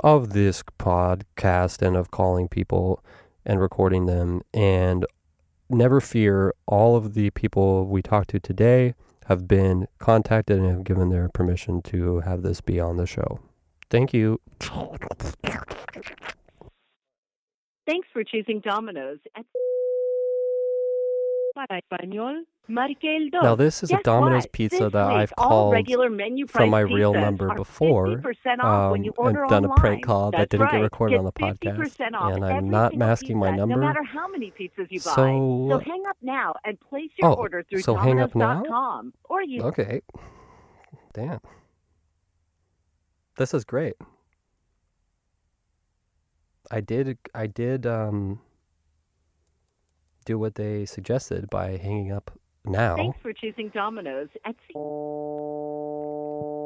of 0.00 0.32
this 0.32 0.62
podcast 0.78 1.82
and 1.86 1.96
of 1.96 2.10
calling 2.10 2.48
people 2.48 3.04
and 3.44 3.60
recording 3.60 4.06
them. 4.06 4.42
And 4.52 5.06
never 5.68 6.00
fear, 6.00 6.54
all 6.66 6.96
of 6.96 7.14
the 7.14 7.30
people 7.30 7.86
we 7.86 8.02
talked 8.02 8.30
to 8.30 8.40
today 8.40 8.94
have 9.26 9.46
been 9.46 9.86
contacted 9.98 10.58
and 10.58 10.70
have 10.70 10.84
given 10.84 11.10
their 11.10 11.28
permission 11.28 11.82
to 11.82 12.20
have 12.20 12.42
this 12.42 12.60
be 12.60 12.80
on 12.80 12.96
the 12.96 13.06
show. 13.06 13.40
Thank 13.90 14.12
you. 14.12 14.40
Thanks 17.86 18.08
for 18.12 18.24
choosing 18.24 18.60
Domino's. 18.60 19.18
Para 21.54 21.80
español. 21.80 22.44
Now, 22.66 23.54
this 23.54 23.82
is 23.82 23.90
a 23.90 23.98
Domino's 24.02 24.44
what? 24.44 24.52
pizza 24.52 24.84
This 24.84 24.92
that 24.92 25.10
I've 25.10 25.36
called 25.36 25.74
from 26.48 26.70
my 26.70 26.80
real 26.80 27.12
number 27.12 27.54
before, 27.54 28.06
50% 28.06 28.90
when 28.90 29.04
you 29.04 29.12
um, 29.18 29.26
and 29.26 29.36
order 29.36 29.46
done 29.48 29.64
a 29.66 29.74
prank 29.74 29.96
online. 29.96 30.02
call 30.02 30.30
that 30.30 30.48
didn't 30.48 30.68
get 30.70 30.76
right. 30.76 30.82
recorded 30.82 31.18
on 31.18 31.24
the 31.26 31.32
podcast, 31.32 32.14
off 32.14 32.32
and 32.32 32.44
I'm 32.44 32.70
not 32.70 32.94
masking 32.96 33.38
my 33.38 33.54
number. 33.54 33.74
No 33.76 33.80
matter 33.80 34.02
how 34.02 34.28
many 34.28 34.50
pizzas 34.50 34.86
you 34.90 35.00
buy. 35.00 35.14
So- 35.14 35.68
so 35.72 35.78
hang 35.78 36.04
up 36.08 36.16
now 36.22 36.54
and 36.64 36.80
place 36.80 37.10
your 37.18 37.30
Oh, 37.32 37.34
order 37.34 37.62
through 37.68 37.80
so 37.80 37.96
hang 37.96 38.20
up 38.20 38.34
now? 38.34 38.54
Domino's.com 38.62 39.12
or 39.24 39.42
you 39.42 39.62
Okay. 39.62 40.00
Damn. 41.12 41.40
This 43.36 43.52
is 43.52 43.64
great. 43.64 43.94
I 46.70 46.80
did 46.80 47.18
I 47.34 47.46
did 47.46 47.86
um 47.86 48.40
do 50.24 50.38
what 50.38 50.54
they 50.54 50.86
suggested 50.86 51.50
by 51.50 51.76
hanging 51.76 52.10
up 52.10 52.38
now. 52.64 52.96
Thanks 52.96 53.18
for 53.22 53.32
choosing 53.32 53.70
Domino's 53.70 54.28
at 54.44 54.56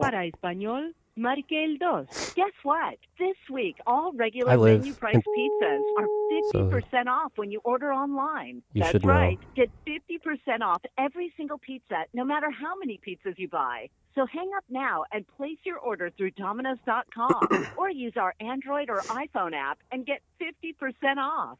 Para 0.00 0.26
español, 0.26 0.92
marque 1.16 1.52
el 1.52 1.76
dos. 1.78 2.32
Guess 2.34 2.52
what? 2.62 2.98
This 3.18 3.36
week, 3.50 3.76
all 3.86 4.12
regular 4.12 4.56
menu 4.56 4.94
price 4.94 5.14
in- 5.16 5.22
pizzas 5.22 5.82
are 5.98 6.06
50% 6.82 7.06
off 7.08 7.32
when 7.36 7.50
you 7.50 7.60
order 7.64 7.92
online. 7.92 8.62
you 8.72 8.82
That's 8.82 9.04
right. 9.04 9.38
Get 9.54 9.70
50% 9.86 10.62
off 10.62 10.82
every 10.96 11.32
single 11.36 11.58
pizza, 11.58 12.04
no 12.14 12.24
matter 12.24 12.50
how 12.50 12.76
many 12.78 13.00
pizzas 13.06 13.38
you 13.38 13.48
buy. 13.48 13.88
So 14.14 14.26
hang 14.26 14.50
up 14.56 14.64
now 14.68 15.04
and 15.12 15.26
place 15.36 15.58
your 15.64 15.78
order 15.78 16.10
through 16.10 16.32
Domino's.com 16.32 17.66
or 17.76 17.90
use 17.90 18.14
our 18.16 18.34
Android 18.40 18.88
or 18.90 19.00
iPhone 19.02 19.52
app 19.54 19.78
and 19.92 20.06
get 20.06 20.22
50% 20.40 21.16
off. 21.18 21.58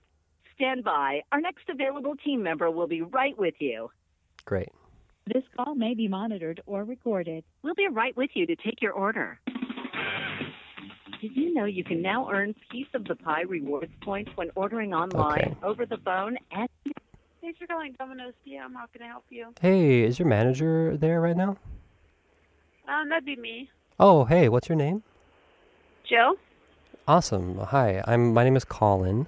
Stand 0.56 0.82
by. 0.82 1.22
Our 1.30 1.40
next 1.40 1.68
available 1.68 2.16
team 2.16 2.42
member 2.42 2.68
will 2.68 2.88
be 2.88 3.02
right 3.02 3.38
with 3.38 3.54
you. 3.60 3.90
Great. 4.48 4.70
This 5.26 5.42
call 5.54 5.74
may 5.74 5.92
be 5.92 6.08
monitored 6.08 6.62
or 6.64 6.82
recorded. 6.82 7.44
We'll 7.62 7.74
be 7.74 7.86
right 7.92 8.16
with 8.16 8.30
you 8.32 8.46
to 8.46 8.56
take 8.56 8.80
your 8.80 8.92
order. 8.92 9.38
Did 11.20 11.36
you 11.36 11.52
know 11.52 11.66
you 11.66 11.84
can 11.84 12.00
now 12.00 12.30
earn 12.32 12.54
Piece 12.70 12.86
of 12.94 13.04
the 13.04 13.14
Pie 13.14 13.42
rewards 13.42 13.92
points 14.02 14.30
when 14.36 14.50
ordering 14.54 14.94
online, 14.94 15.40
Okay. 15.40 15.54
over 15.62 15.84
the 15.84 15.98
phone, 15.98 16.38
and 16.52 16.66
Thanks 17.42 17.58
for 17.58 17.66
calling 17.66 17.94
Domino's 17.98 18.32
PM. 18.42 18.72
How 18.72 18.86
can 18.86 19.02
I 19.02 19.08
help 19.08 19.24
you? 19.28 19.52
Hey, 19.60 20.02
is 20.04 20.18
your 20.18 20.26
manager 20.26 20.96
there 20.96 21.20
right 21.20 21.36
now? 21.36 21.58
Um, 22.88 23.10
that'd 23.10 23.26
be 23.26 23.36
me. 23.36 23.68
Oh, 24.00 24.24
hey, 24.24 24.48
what's 24.48 24.68
your 24.70 24.76
name? 24.76 25.02
Joe? 26.08 26.36
Awesome. 27.06 27.58
Hi, 27.58 28.02
I'm 28.06 28.32
my 28.32 28.44
name 28.44 28.56
is 28.56 28.64
Colin. 28.64 29.26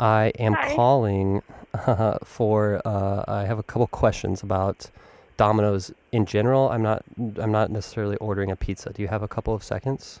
I 0.00 0.32
am 0.38 0.54
Hi. 0.54 0.74
calling 0.74 1.42
for 2.24 2.80
uh, 2.84 3.24
I 3.26 3.44
have 3.46 3.58
a 3.58 3.62
couple 3.62 3.86
questions 3.88 4.42
about 4.42 4.90
Domino's 5.36 5.92
in 6.12 6.26
general. 6.26 6.70
I'm 6.70 6.82
not 6.82 7.04
I'm 7.18 7.52
not 7.52 7.70
necessarily 7.70 8.16
ordering 8.16 8.50
a 8.50 8.56
pizza. 8.56 8.92
Do 8.92 9.02
you 9.02 9.08
have 9.08 9.22
a 9.22 9.28
couple 9.28 9.54
of 9.54 9.62
seconds? 9.62 10.20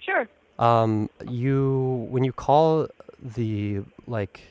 Sure. 0.00 0.28
Um, 0.58 1.08
you 1.28 2.06
when 2.10 2.24
you 2.24 2.32
call 2.32 2.88
the 3.22 3.80
like 4.06 4.42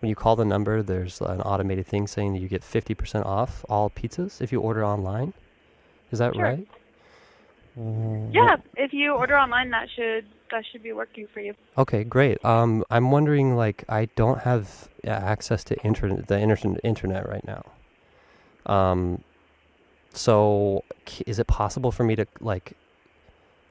when 0.00 0.08
you 0.08 0.16
call 0.16 0.34
the 0.36 0.46
number, 0.46 0.82
there's 0.82 1.20
an 1.20 1.42
automated 1.42 1.86
thing 1.86 2.06
saying 2.06 2.32
that 2.32 2.40
you 2.40 2.48
get 2.48 2.62
50% 2.62 3.26
off 3.26 3.66
all 3.68 3.90
pizzas 3.90 4.40
if 4.40 4.50
you 4.50 4.60
order 4.60 4.82
online. 4.84 5.34
Is 6.10 6.18
that 6.20 6.34
Sure. 6.34 6.42
right? 6.42 6.66
Yeah, 7.76 8.56
if 8.76 8.92
you 8.92 9.12
order 9.12 9.36
online, 9.38 9.70
that 9.70 9.88
should 9.94 10.24
that 10.50 10.64
should 10.70 10.82
be 10.82 10.92
working 10.92 11.26
for 11.32 11.40
you. 11.40 11.54
Okay, 11.78 12.04
great. 12.04 12.44
Um, 12.44 12.84
I'm 12.90 13.10
wondering, 13.10 13.56
like, 13.56 13.84
I 13.88 14.06
don't 14.16 14.40
have 14.40 14.88
uh, 15.06 15.10
access 15.10 15.64
to 15.64 15.78
internet, 15.82 16.26
the 16.28 16.38
internet, 16.40 16.80
internet 16.84 17.28
right 17.28 17.44
now. 17.46 17.64
Um, 18.66 19.22
so 20.12 20.84
is 21.26 21.38
it 21.38 21.46
possible 21.46 21.92
for 21.92 22.04
me 22.04 22.16
to 22.16 22.26
like 22.40 22.72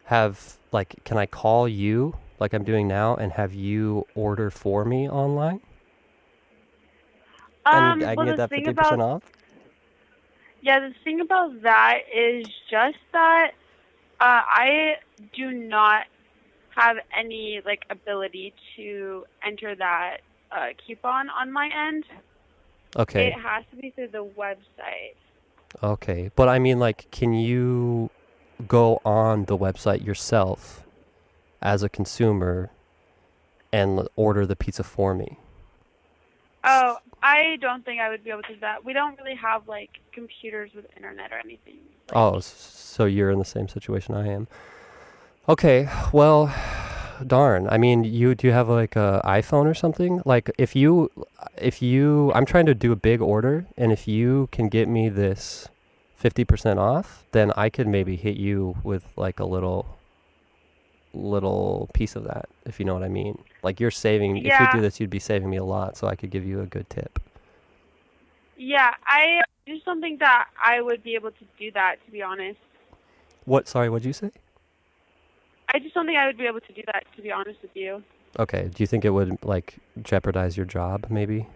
have 0.05 0.57
like, 0.71 1.03
can 1.03 1.17
I 1.17 1.25
call 1.25 1.67
you 1.67 2.15
like 2.39 2.53
I'm 2.53 2.63
doing 2.63 2.87
now 2.87 3.15
and 3.15 3.33
have 3.33 3.53
you 3.53 4.07
order 4.15 4.49
for 4.49 4.85
me 4.85 5.09
online 5.09 5.61
Um, 7.65 7.99
and 7.99 8.03
I 8.03 8.15
can 8.15 8.25
well, 8.25 8.25
get 8.25 8.37
the 8.37 8.37
that 8.37 8.49
thing 8.49 8.67
fifty 8.67 8.73
percent 8.73 9.01
about 9.01 9.01
off? 9.01 9.23
yeah, 10.61 10.79
the 10.79 10.93
thing 11.03 11.21
about 11.21 11.61
that 11.61 11.99
is 12.13 12.47
just 12.69 12.97
that 13.13 13.51
uh, 14.19 14.41
I 14.45 14.95
do 15.33 15.51
not 15.51 16.05
have 16.79 16.97
any 17.17 17.61
like 17.65 17.85
ability 17.89 18.53
to 18.75 19.25
enter 19.45 19.75
that 19.75 20.17
uh, 20.51 20.67
coupon 20.85 21.29
on 21.29 21.51
my 21.51 21.69
end. 21.75 22.05
Okay, 22.95 23.27
It 23.27 23.33
has 23.33 23.63
to 23.71 23.75
be 23.77 23.91
through 23.91 24.07
the 24.09 24.25
website. 24.25 25.15
okay, 25.83 26.31
but 26.35 26.49
I 26.49 26.57
mean, 26.57 26.79
like, 26.79 27.09
can 27.11 27.33
you 27.33 28.09
go 28.67 28.99
on 29.05 29.45
the 29.45 29.57
website 29.57 30.03
yourself 30.05 30.83
as 31.61 31.83
a 31.83 31.89
consumer 31.89 32.71
and 33.71 34.07
order 34.15 34.45
the 34.45 34.55
pizza 34.55 34.83
for 34.83 35.13
me. 35.13 35.37
Oh, 36.63 36.97
I 37.21 37.57
don't 37.61 37.85
think 37.85 38.01
I 38.01 38.09
would 38.09 38.23
be 38.23 38.31
able 38.31 38.41
to 38.43 38.53
do 38.55 38.59
that. 38.61 38.83
We 38.83 38.93
don't 38.93 39.17
really 39.17 39.35
have 39.35 39.67
like 39.67 39.99
computers 40.11 40.71
with 40.75 40.85
internet 40.95 41.31
or 41.31 41.37
anything. 41.37 41.79
Like, 42.09 42.17
Oh, 42.17 42.39
so 42.39 43.05
you're 43.05 43.29
in 43.29 43.39
the 43.39 43.45
same 43.45 43.67
situation 43.67 44.15
I 44.15 44.27
am. 44.27 44.47
Okay, 45.49 45.89
well, 46.13 46.53
darn. 47.25 47.67
I 47.69 47.79
mean, 47.79 48.03
you 48.03 48.35
do 48.35 48.45
you 48.45 48.53
have 48.53 48.69
like 48.69 48.95
a 48.95 49.19
iPhone 49.25 49.65
or 49.65 49.73
something? 49.73 50.21
Like 50.23 50.51
if 50.59 50.75
you 50.75 51.09
if 51.57 51.81
you 51.81 52.31
I'm 52.35 52.45
trying 52.45 52.67
to 52.67 52.75
do 52.75 52.91
a 52.91 52.95
big 52.95 53.19
order 53.19 53.65
and 53.75 53.91
if 53.91 54.07
you 54.07 54.47
can 54.51 54.69
get 54.69 54.87
me 54.87 55.09
this 55.09 55.67
50% 56.21 56.77
off, 56.77 57.25
then 57.31 57.51
I 57.57 57.69
could 57.69 57.87
maybe 57.87 58.15
hit 58.15 58.37
you 58.37 58.77
with 58.83 59.05
like 59.17 59.39
a 59.39 59.43
little 59.43 59.97
little 61.15 61.89
piece 61.95 62.15
of 62.15 62.25
that, 62.25 62.47
if 62.67 62.79
you 62.79 62.85
know 62.85 62.93
what 62.93 63.01
I 63.01 63.09
mean. 63.09 63.39
Like 63.63 63.79
you're 63.79 63.89
saving 63.89 64.37
yeah. 64.37 64.53
if 64.53 64.59
you 64.59 64.79
do 64.79 64.81
this, 64.83 64.99
you'd 64.99 65.09
be 65.09 65.17
saving 65.17 65.49
me 65.49 65.57
a 65.57 65.63
lot, 65.63 65.97
so 65.97 66.05
I 66.05 66.15
could 66.15 66.29
give 66.29 66.45
you 66.45 66.61
a 66.61 66.67
good 66.67 66.87
tip. 66.91 67.17
Yeah, 68.55 68.93
I 69.07 69.41
just 69.67 69.83
don't 69.83 69.99
think 69.99 70.19
that 70.19 70.49
I 70.63 70.79
would 70.81 71.01
be 71.01 71.15
able 71.15 71.31
to 71.31 71.45
do 71.57 71.71
that. 71.71 71.95
To 72.05 72.11
be 72.11 72.21
honest, 72.21 72.59
What 73.45 73.67
sorry, 73.67 73.89
what'd 73.89 74.05
you 74.05 74.13
say? 74.13 74.29
I 75.73 75.79
just 75.79 75.93
don't 75.93 76.05
think 76.05 76.17
I 76.17 76.25
would 76.25 76.37
be 76.37 76.45
able 76.45 76.61
to 76.61 76.73
do 76.73 76.81
that. 76.87 77.05
To 77.15 77.21
be 77.21 77.31
honest 77.31 77.61
with 77.61 77.75
you. 77.75 78.03
Okay, 78.37 78.69
do 78.73 78.83
you 78.83 78.87
think 78.87 79.05
it 79.05 79.09
would 79.09 79.43
like 79.43 79.75
jeopardize 80.03 80.55
your 80.57 80.65
job 80.65 81.07
maybe? 81.09 81.47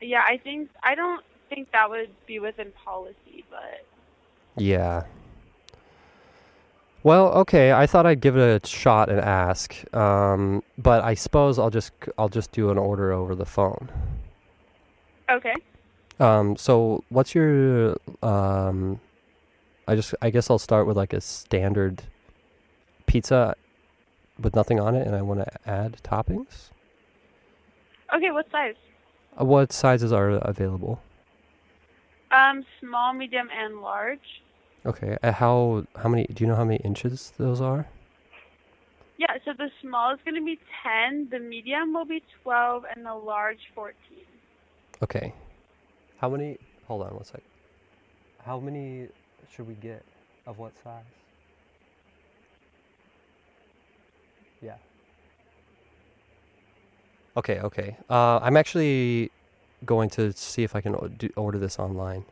Yeah, 0.00 0.22
I 0.26 0.38
think 0.38 0.70
I 0.82 0.94
don't 0.94 1.22
think 1.48 1.70
that 1.72 1.90
would 1.90 2.10
be 2.26 2.38
within 2.38 2.72
policy, 2.84 3.44
but 3.50 3.84
Yeah. 4.56 5.04
Well, 7.02 7.28
okay. 7.32 7.72
I 7.72 7.86
thought 7.86 8.04
I'd 8.06 8.20
give 8.20 8.36
it 8.36 8.64
a 8.64 8.66
shot 8.66 9.08
and 9.08 9.18
ask, 9.20 9.74
um, 9.94 10.62
but 10.76 11.02
I 11.02 11.14
suppose 11.14 11.58
I'll 11.58 11.70
just 11.70 11.92
I'll 12.18 12.28
just 12.28 12.52
do 12.52 12.70
an 12.70 12.78
order 12.78 13.12
over 13.12 13.34
the 13.34 13.46
phone. 13.46 13.90
okay. 15.30 15.54
Um, 16.18 16.56
so 16.56 17.02
what's 17.08 17.34
your 17.34 17.96
um, 18.22 19.00
I 19.88 19.96
just 19.96 20.14
I 20.20 20.28
guess 20.30 20.50
I'll 20.50 20.58
start 20.58 20.86
with 20.86 20.96
like 20.96 21.14
a 21.14 21.20
standard 21.22 22.02
pizza 23.10 23.56
with 24.40 24.54
nothing 24.54 24.78
on 24.78 24.94
it, 24.94 25.04
and 25.06 25.16
I 25.16 25.22
want 25.22 25.40
to 25.40 25.50
add 25.68 25.98
toppings. 26.04 26.70
Okay, 28.14 28.30
what 28.30 28.46
size? 28.52 28.76
Uh, 29.38 29.44
what 29.44 29.72
sizes 29.72 30.12
are 30.12 30.30
available? 30.30 31.02
Um, 32.30 32.64
small, 32.78 33.12
medium, 33.12 33.48
and 33.52 33.80
large. 33.82 34.42
Okay. 34.86 35.16
Uh, 35.22 35.32
how 35.32 35.84
how 35.96 36.08
many? 36.08 36.24
Do 36.26 36.44
you 36.44 36.48
know 36.48 36.54
how 36.54 36.64
many 36.64 36.78
inches 36.78 37.32
those 37.36 37.60
are? 37.60 37.88
Yeah, 39.18 39.36
so 39.44 39.52
the 39.52 39.70
small 39.82 40.14
is 40.14 40.20
going 40.24 40.36
to 40.36 40.44
be 40.44 40.58
10, 40.82 41.28
the 41.30 41.38
medium 41.38 41.92
will 41.92 42.06
be 42.06 42.22
12, 42.42 42.84
and 42.96 43.04
the 43.04 43.14
large 43.14 43.60
14. 43.74 43.92
Okay. 45.02 45.34
How 46.16 46.30
many? 46.30 46.56
Hold 46.86 47.02
on 47.02 47.14
one 47.14 47.24
sec. 47.24 47.42
How 48.46 48.58
many 48.58 49.08
should 49.52 49.68
we 49.68 49.74
get? 49.74 50.04
Of 50.46 50.58
what 50.58 50.72
size? 50.82 51.19
Yeah. 54.62 54.76
Okay, 57.36 57.60
okay. 57.60 57.96
Uh, 58.08 58.38
I'm 58.42 58.56
actually 58.56 59.30
going 59.84 60.10
to 60.10 60.32
see 60.32 60.62
if 60.62 60.74
I 60.76 60.80
can 60.80 60.94
o- 60.94 61.08
do, 61.08 61.30
order 61.36 61.58
this 61.58 61.78
online. 61.78 62.24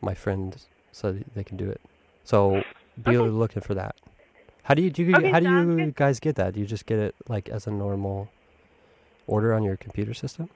My 0.00 0.14
friend 0.14 0.56
said 0.92 1.24
they 1.34 1.44
can 1.44 1.56
do 1.56 1.68
it, 1.70 1.80
so 2.24 2.66
be 3.02 3.16
Okay. 3.16 3.28
looking 3.28 3.62
for 3.62 3.74
that. 3.74 3.96
How 4.64 4.74
do 4.74 4.82
you 4.82 4.90
do? 4.90 5.02
You, 5.04 5.26
Okay, 5.26 5.30
how 5.30 5.40
do 5.40 5.46
sounds 5.46 5.46
you 5.46 5.66
good. 5.76 5.94
guys 5.96 6.20
get 6.20 6.36
that? 6.36 6.54
Do 6.54 6.60
you 6.60 6.66
just 6.66 6.86
get 6.86 6.98
it 6.98 7.14
like 7.28 7.48
as 7.48 7.66
a 7.66 7.70
normal 7.70 8.30
order 9.26 9.54
on 9.54 9.62
your 9.62 9.76
computer 9.76 10.14
system? 10.14 10.50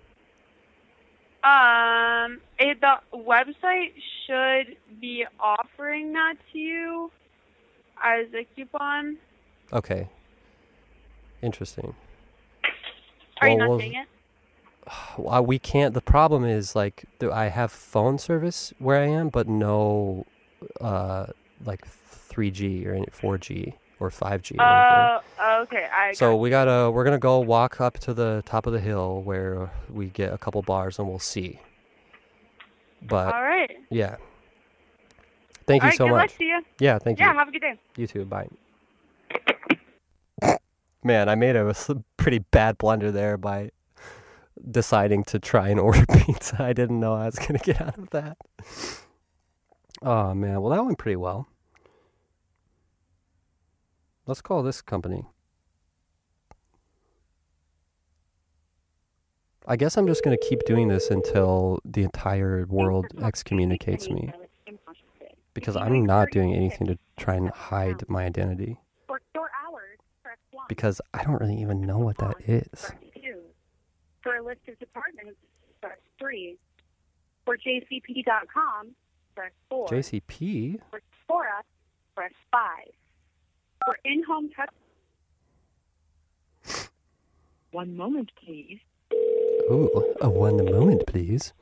Um, 1.45 2.41
it, 2.59 2.81
the 2.81 2.97
website 3.15 3.93
should 4.27 4.77
be 5.01 5.27
offering 5.39 6.13
that 6.15 6.37
to 6.53 6.59
you 6.59 7.13
as 8.03 8.27
a 8.35 8.47
coupon. 8.57 9.19
Okay. 9.73 10.09
Interesting. 11.45 11.95
Are 13.41 13.49
you 13.49 13.57
not 13.59 13.79
seeing 13.81 13.95
it? 13.95 14.09
Uh, 15.27 15.41
we 15.41 15.59
can't. 15.59 15.95
The 15.95 16.03
problem 16.03 16.45
is 16.45 16.77
like 16.77 17.07
I 17.33 17.47
have 17.47 17.73
phone 17.73 18.19
service 18.19 18.75
where 18.79 19.01
I 19.01 19.07
am, 19.07 19.31
but 19.31 19.49
no, 19.49 20.27
uh, 20.79 21.27
like 21.65 21.87
3G 22.31 22.87
or 22.87 22.93
any 22.93 23.07
4G 23.07 23.73
or 23.99 24.11
5G. 24.11 24.59
Or. 24.59 25.23
Oh, 25.41 25.63
okay. 25.63 25.89
I 25.91 26.13
So 26.13 26.33
got 26.33 26.37
we 26.37 26.51
gotta. 26.51 26.91
We're 26.91 27.05
gonna 27.05 27.19
go 27.19 27.41
walk 27.41 27.81
up 27.81 27.99
to 28.01 28.13
the 28.13 28.43
top 28.45 28.67
of 28.67 28.75
the 28.75 28.81
hill 28.81 29.23
where 29.23 29.71
we 29.89 30.07
get 30.07 30.35
a 30.35 30.39
couple 30.39 30.61
bars 30.61 30.99
and 30.99 31.09
we'll 31.09 31.19
see. 31.19 31.61
But 33.01 33.35
All 33.35 33.43
right. 33.43 33.71
yeah. 33.91 34.17
Thank 35.67 35.83
All 35.83 35.87
you 35.87 35.91
right. 35.93 35.97
so 35.99 36.09
much. 36.09 36.35
you. 36.39 36.63
Yeah. 36.79 36.99
Thank 36.99 37.19
yeah. 37.19 37.27
you. 37.27 37.33
Yeah. 37.33 37.39
Have 37.39 37.49
a 37.49 37.53
good 37.53 37.63
day. 37.63 37.79
You 37.97 38.07
too. 38.07 38.27
Bye. 38.27 38.49
Man, 41.05 41.29
I 41.29 41.35
made 41.35 41.55
a 41.55 41.75
pretty 42.17 42.39
bad 42.39 42.79
blunder 42.79 43.13
there 43.13 43.37
by 43.37 43.71
deciding 44.71 45.25
to 45.25 45.39
try 45.39 45.69
and 45.69 45.79
order 45.87 46.05
pizza. 46.07 46.63
I 46.63 46.73
didn't 46.73 46.99
know 46.99 47.15
I 47.15 47.27
was 47.27 47.39
going 47.39 47.59
to 47.59 47.65
get 47.65 47.81
out 47.81 47.99
of 47.99 48.11
that. 48.11 48.39
Oh, 50.03 50.35
man. 50.35 50.61
Well, 50.61 50.75
that 50.75 50.85
went 50.85 50.99
pretty 50.99 51.17
well. 51.17 51.47
Let's 54.27 54.41
call 54.41 54.63
this 54.63 54.81
company. 54.81 55.27
I 59.67 59.77
guess 59.77 59.97
I'm 59.97 60.07
just 60.07 60.23
going 60.23 60.37
to 60.37 60.49
keep 60.49 60.65
doing 60.65 60.89
this 60.89 61.11
until 61.11 61.79
the 61.85 62.03
entire 62.03 62.67
world 62.67 63.07
excommunicates 63.23 64.11
me 64.11 64.31
because 65.55 65.77
I'm 65.77 66.05
not 66.05 66.29
doing 66.33 66.55
anything 66.55 66.87
to 66.89 66.99
try 67.19 67.35
and 67.37 67.49
hide 67.51 68.07
my 68.09 68.25
identity 68.25 68.79
For 69.07 69.21
store 69.31 69.51
hours, 69.65 69.99
press 70.23 70.37
1. 70.51 70.54
Because 70.69 71.01
I 71.13 71.25
don't 71.25 71.41
really 71.41 71.61
even 71.61 71.81
know 71.81 71.99
what 71.99 72.19
that 72.19 72.37
is. 72.47 72.93
2. 73.15 73.37
For 74.23 74.37
a 74.37 74.43
list 74.43 74.61
of 74.69 74.79
departments, 74.79 75.39
press 75.81 75.99
3. 76.19 76.57
For 77.45 77.57
jcp.com, 77.57 78.95
press 79.35 79.53
4. 79.69 79.89
JCP? 79.89 80.81
For 80.91 81.01
Sephora, 81.23 81.63
press 82.15 82.33
5. 82.51 82.61
For 83.85 83.99
in-home 84.05 84.51
touch... 84.57 84.71
One 87.71 87.97
moment, 87.97 88.31
please. 88.43 88.79
Ooh, 89.71 90.15
a 90.21 90.31
one 90.31 90.65
moment, 90.65 91.07
please. 91.07 91.53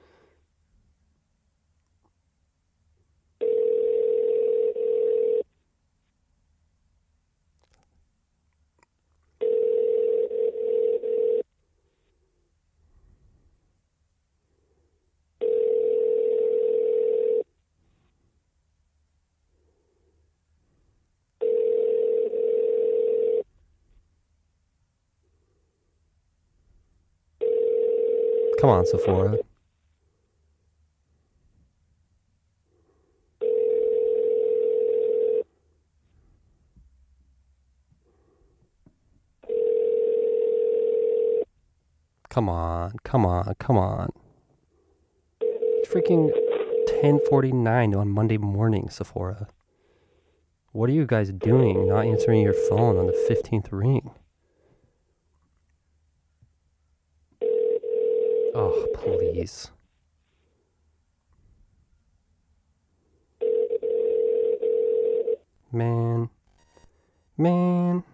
Come 28.63 28.71
on, 28.71 28.87
Sephora. 28.87 29.39
Come 42.31 42.49
on, 42.49 42.93
come 43.03 43.27
on, 43.27 43.53
come 43.59 43.77
on. 43.77 44.11
It's 45.41 45.89
freaking 45.93 46.31
10:49 46.87 47.97
on 47.97 48.11
Monday 48.11 48.39
morning, 48.39 48.89
Sephora. 48.91 49.49
What 50.71 50.89
are 50.89 50.93
you 50.93 51.05
guys 51.05 51.33
doing 51.33 51.89
not 51.89 52.05
answering 52.07 52.43
your 52.43 52.55
phone 52.55 52.97
on 52.97 53.09
the 53.09 53.27
15th 53.29 53.73
ring? 53.73 54.13
please. 59.43 59.71
Man. 65.73 66.29
Man. 67.37 68.05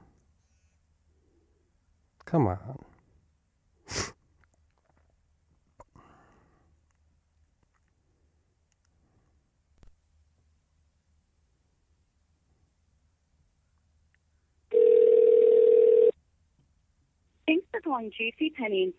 Come 2.24 2.46
on. 2.46 2.84
Thanks 17.46 17.66
for 17.70 17.80
calling 17.80 18.10
JCPenney. 18.18 18.92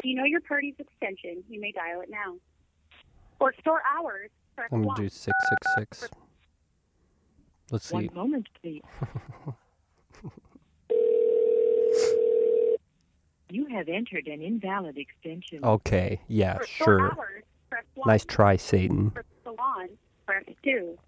If 0.00 0.06
you 0.06 0.14
know 0.14 0.24
your 0.24 0.40
party's 0.40 0.76
extension, 0.78 1.44
you 1.50 1.60
may 1.60 1.72
dial 1.72 2.00
it 2.00 2.08
now. 2.08 2.36
For 3.38 3.52
store 3.60 3.82
hours, 3.98 4.30
press 4.56 4.70
I'm 4.72 4.82
gonna 4.82 4.96
do 4.96 5.10
six 5.10 5.36
six 5.50 5.74
six. 5.76 6.08
Let's 7.70 7.84
see. 7.86 7.94
One 7.96 8.08
moment, 8.14 8.48
please. 8.62 8.80
you 13.50 13.66
have 13.66 13.88
entered 13.90 14.26
an 14.26 14.40
invalid 14.40 14.96
extension. 14.96 15.62
Okay, 15.62 16.22
yeah, 16.28 16.56
For 16.56 16.66
sure. 16.66 17.12
hours, 17.12 17.42
press 17.68 17.84
1. 17.94 18.08
Nice 18.08 18.24
try, 18.24 18.56
Satan. 18.56 19.10
For 19.10 19.22
salon, 19.44 19.90
press 20.24 20.44
2. 20.64 20.98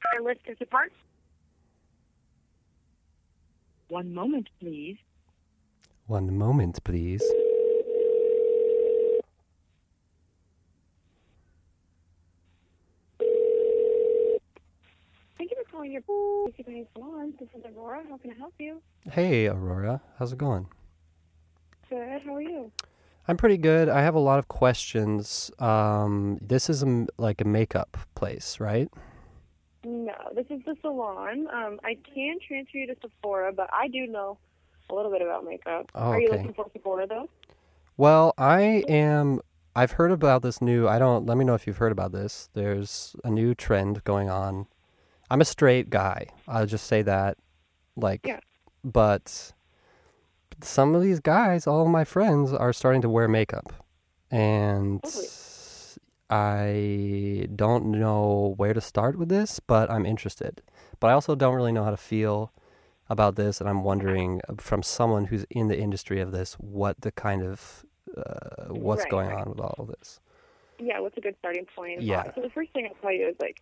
For 0.00 0.22
list 0.22 0.40
of 0.48 0.58
departments, 0.58 0.96
One 3.88 4.14
moment, 4.14 4.48
please. 4.58 4.96
One 6.06 6.38
moment, 6.38 6.82
please. 6.82 7.22
thank 15.38 15.50
you 15.50 15.56
for 15.56 15.61
calling 15.72 15.92
your 15.92 16.02
salon. 16.94 17.34
This 17.40 17.48
is 17.56 17.64
Aurora. 17.74 18.02
How 18.08 18.18
can 18.18 18.30
I 18.30 18.34
help 18.34 18.54
you? 18.58 18.80
Hey, 19.10 19.46
Aurora, 19.46 20.02
how's 20.18 20.32
it 20.32 20.38
going? 20.38 20.66
Good. 21.88 22.22
How 22.24 22.36
are 22.36 22.42
you? 22.42 22.70
I'm 23.26 23.36
pretty 23.36 23.56
good. 23.56 23.88
I 23.88 24.02
have 24.02 24.14
a 24.14 24.20
lot 24.20 24.38
of 24.38 24.48
questions. 24.48 25.50
Um, 25.58 26.38
this 26.40 26.68
is 26.68 26.82
a 26.82 27.06
like 27.18 27.40
a 27.40 27.44
makeup 27.44 27.96
place, 28.14 28.58
right? 28.60 28.88
No, 29.84 30.14
this 30.34 30.46
is 30.50 30.60
the 30.64 30.76
salon. 30.80 31.48
Um, 31.52 31.80
I 31.84 31.96
can 32.14 32.38
transfer 32.46 32.76
you 32.76 32.86
to 32.88 32.96
Sephora, 33.00 33.52
but 33.52 33.68
I 33.72 33.88
do 33.88 34.06
know 34.06 34.38
a 34.90 34.94
little 34.94 35.10
bit 35.10 35.22
about 35.22 35.44
makeup. 35.44 35.90
Oh, 35.94 36.10
Are 36.10 36.20
you 36.20 36.28
okay. 36.28 36.36
looking 36.38 36.54
for 36.54 36.66
Sephora 36.72 37.06
though? 37.06 37.28
Well, 37.96 38.34
I 38.38 38.84
am. 38.88 39.40
I've 39.74 39.92
heard 39.92 40.12
about 40.12 40.42
this 40.42 40.60
new. 40.60 40.86
I 40.86 40.98
don't. 40.98 41.24
Let 41.26 41.36
me 41.38 41.44
know 41.44 41.54
if 41.54 41.66
you've 41.66 41.78
heard 41.78 41.92
about 41.92 42.12
this. 42.12 42.48
There's 42.52 43.14
a 43.24 43.30
new 43.30 43.54
trend 43.54 44.04
going 44.04 44.28
on. 44.28 44.66
I'm 45.32 45.40
a 45.40 45.44
straight 45.46 45.88
guy. 45.88 46.26
I'll 46.46 46.66
just 46.66 46.86
say 46.86 47.00
that. 47.02 47.38
Like, 47.96 48.26
Yeah. 48.26 48.40
but 48.84 49.52
some 50.60 50.94
of 50.94 51.00
these 51.02 51.20
guys, 51.20 51.66
all 51.66 51.88
my 51.88 52.04
friends, 52.04 52.52
are 52.52 52.72
starting 52.72 53.00
to 53.02 53.08
wear 53.08 53.28
makeup, 53.28 53.72
and 54.30 55.02
Totally. 55.02 55.28
I 56.30 57.46
don't 57.54 57.86
know 57.92 58.54
where 58.56 58.74
to 58.74 58.80
start 58.80 59.18
with 59.18 59.28
this, 59.28 59.60
but 59.60 59.90
I'm 59.90 60.06
interested. 60.06 60.62
But 61.00 61.08
I 61.08 61.12
also 61.12 61.34
don't 61.34 61.54
really 61.54 61.72
know 61.72 61.84
how 61.84 61.90
to 61.90 61.96
feel 61.96 62.52
about 63.10 63.36
this, 63.36 63.60
and 63.60 63.68
I'm 63.68 63.84
wondering 63.84 64.40
from 64.58 64.82
someone 64.82 65.26
who's 65.26 65.44
in 65.50 65.68
the 65.68 65.78
industry 65.78 66.20
of 66.20 66.32
this, 66.32 66.54
what 66.54 67.00
the 67.02 67.12
kind 67.12 67.42
of 67.42 67.84
uh, 68.16 68.66
what's 68.68 69.02
Right, 69.04 69.10
going 69.10 69.28
right. 69.30 69.40
on 69.40 69.48
with 69.50 69.60
all 69.60 69.76
of 69.78 69.88
this. 69.88 70.20
Yeah, 70.78 71.00
what's 71.00 71.16
a 71.16 71.20
good 71.20 71.36
starting 71.38 71.66
point? 71.74 72.02
Yeah. 72.02 72.32
so 72.34 72.40
the 72.42 72.50
first 72.50 72.70
thing 72.72 72.86
I'll 72.86 72.94
tell 73.00 73.12
you 73.12 73.28
is 73.28 73.36
like, 73.40 73.58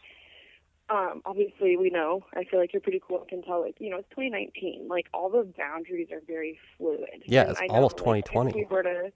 um, 0.90 1.22
obviously 1.24 1.76
we 1.76 1.90
know. 1.90 2.24
I 2.34 2.44
feel 2.44 2.58
like 2.58 2.72
you're 2.72 2.80
pretty 2.82 3.00
cool. 3.06 3.22
I 3.26 3.28
can 3.30 3.42
tell. 3.42 3.60
Like, 3.62 3.76
you 3.78 3.90
know, 3.90 3.98
it's 3.98 4.08
2019. 4.10 4.88
Like 4.88 5.06
all 5.14 5.30
the 5.30 5.46
boundaries 5.56 6.08
are 6.12 6.20
very 6.26 6.58
fluid. 6.76 7.22
Yeah, 7.26 7.42
And 7.42 7.50
it's 7.52 7.60
know, 7.60 7.66
almost 7.68 7.96
like, 8.04 8.24
2020. 8.26 8.52
we 8.54 8.64
were 8.64 8.82
to, 8.82 9.12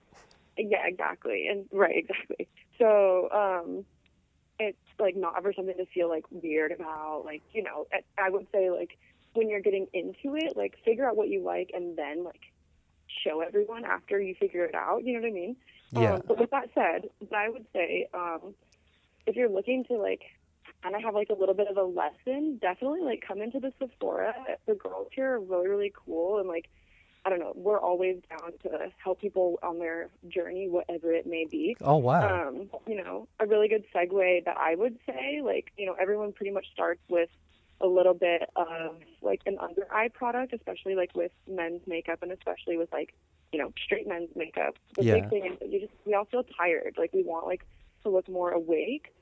yeah, 0.56 0.86
exactly, 0.86 1.48
and 1.48 1.66
right, 1.72 1.96
exactly. 2.08 2.48
So, 2.78 3.28
um, 3.30 3.84
it's 4.60 4.78
like 5.00 5.16
not 5.16 5.34
ever 5.36 5.52
something 5.52 5.76
to 5.76 5.86
feel 5.86 6.08
like 6.08 6.24
weird 6.30 6.70
about. 6.72 7.22
Like, 7.24 7.42
you 7.52 7.62
know, 7.62 7.86
I- 7.92 8.26
I 8.26 8.30
would 8.30 8.46
say 8.52 8.70
like 8.70 8.96
when 9.32 9.48
you're 9.50 9.60
getting 9.60 9.88
into 9.92 10.36
it, 10.36 10.56
like 10.56 10.76
figure 10.84 11.08
out 11.08 11.16
what 11.16 11.28
you 11.28 11.42
like 11.42 11.70
and 11.74 11.96
then 11.98 12.22
like 12.22 12.40
show 13.24 13.40
everyone 13.40 13.84
after 13.84 14.20
you 14.20 14.34
figure 14.36 14.64
it 14.64 14.74
out. 14.76 15.02
You 15.04 15.14
know 15.14 15.20
what 15.22 15.28
I 15.28 15.32
mean? 15.32 15.56
Yeah. 15.90 16.14
Um, 16.14 16.22
but 16.28 16.38
with 16.38 16.50
that 16.50 16.70
said, 16.74 17.08
I 17.34 17.48
would 17.48 17.66
say, 17.72 18.06
um, 18.14 18.54
if 19.26 19.34
you're 19.34 19.48
looking 19.48 19.84
to 19.86 19.94
like 19.94 20.22
kind 20.82 20.94
of 20.94 21.02
have 21.02 21.14
like 21.14 21.30
a 21.30 21.34
little 21.34 21.54
bit 21.54 21.68
of 21.68 21.76
a 21.76 21.82
lesson, 21.82 22.58
definitely 22.60 23.02
like 23.02 23.22
come 23.26 23.40
into 23.40 23.60
the 23.60 23.72
Sephora. 23.78 24.34
The 24.66 24.74
girls 24.74 25.08
here 25.14 25.34
are 25.34 25.40
really 25.40 25.68
really 25.68 25.92
cool 26.04 26.38
and 26.38 26.48
like 26.48 26.68
I 27.26 27.30
don't 27.30 27.38
know, 27.38 27.52
we're 27.56 27.80
always 27.80 28.18
down 28.28 28.52
to 28.64 28.92
help 29.02 29.18
people 29.20 29.58
on 29.62 29.78
their 29.78 30.10
journey, 30.28 30.68
whatever 30.68 31.10
it 31.12 31.26
may 31.26 31.46
be. 31.50 31.74
Oh 31.80 31.96
wow. 31.96 32.48
Um, 32.48 32.68
you 32.86 33.02
know, 33.02 33.28
a 33.40 33.46
really 33.46 33.68
good 33.68 33.84
segue 33.94 34.44
that 34.44 34.56
I 34.58 34.74
would 34.74 34.98
say, 35.06 35.40
like, 35.42 35.72
you 35.78 35.86
know, 35.86 35.94
everyone 35.98 36.32
pretty 36.32 36.52
much 36.52 36.66
starts 36.74 37.00
with 37.08 37.30
a 37.80 37.86
little 37.86 38.12
bit 38.12 38.42
of 38.56 38.96
like 39.22 39.40
an 39.46 39.56
under 39.58 39.86
eye 39.90 40.08
product, 40.12 40.52
especially 40.52 40.94
like 40.96 41.14
with 41.14 41.32
men's 41.48 41.80
makeup 41.86 42.18
and 42.22 42.30
especially 42.30 42.76
with 42.76 42.92
like, 42.92 43.14
you 43.52 43.58
know, 43.58 43.72
straight 43.82 44.06
men's 44.06 44.28
makeup. 44.36 44.74
The 44.94 45.04
Yeah. 45.04 45.14
big 45.14 45.30
thing 45.30 45.46
is 45.50 45.58
that 45.60 45.70
you 45.70 45.80
just 45.80 45.92
we 46.04 46.12
all 46.12 46.26
feel 46.26 46.44
tired. 46.58 46.96
Like 46.98 47.14
we 47.14 47.22
want 47.22 47.46
like 47.46 47.64
to 48.02 48.10
look 48.10 48.28
more 48.28 48.50
awake. 48.50 49.14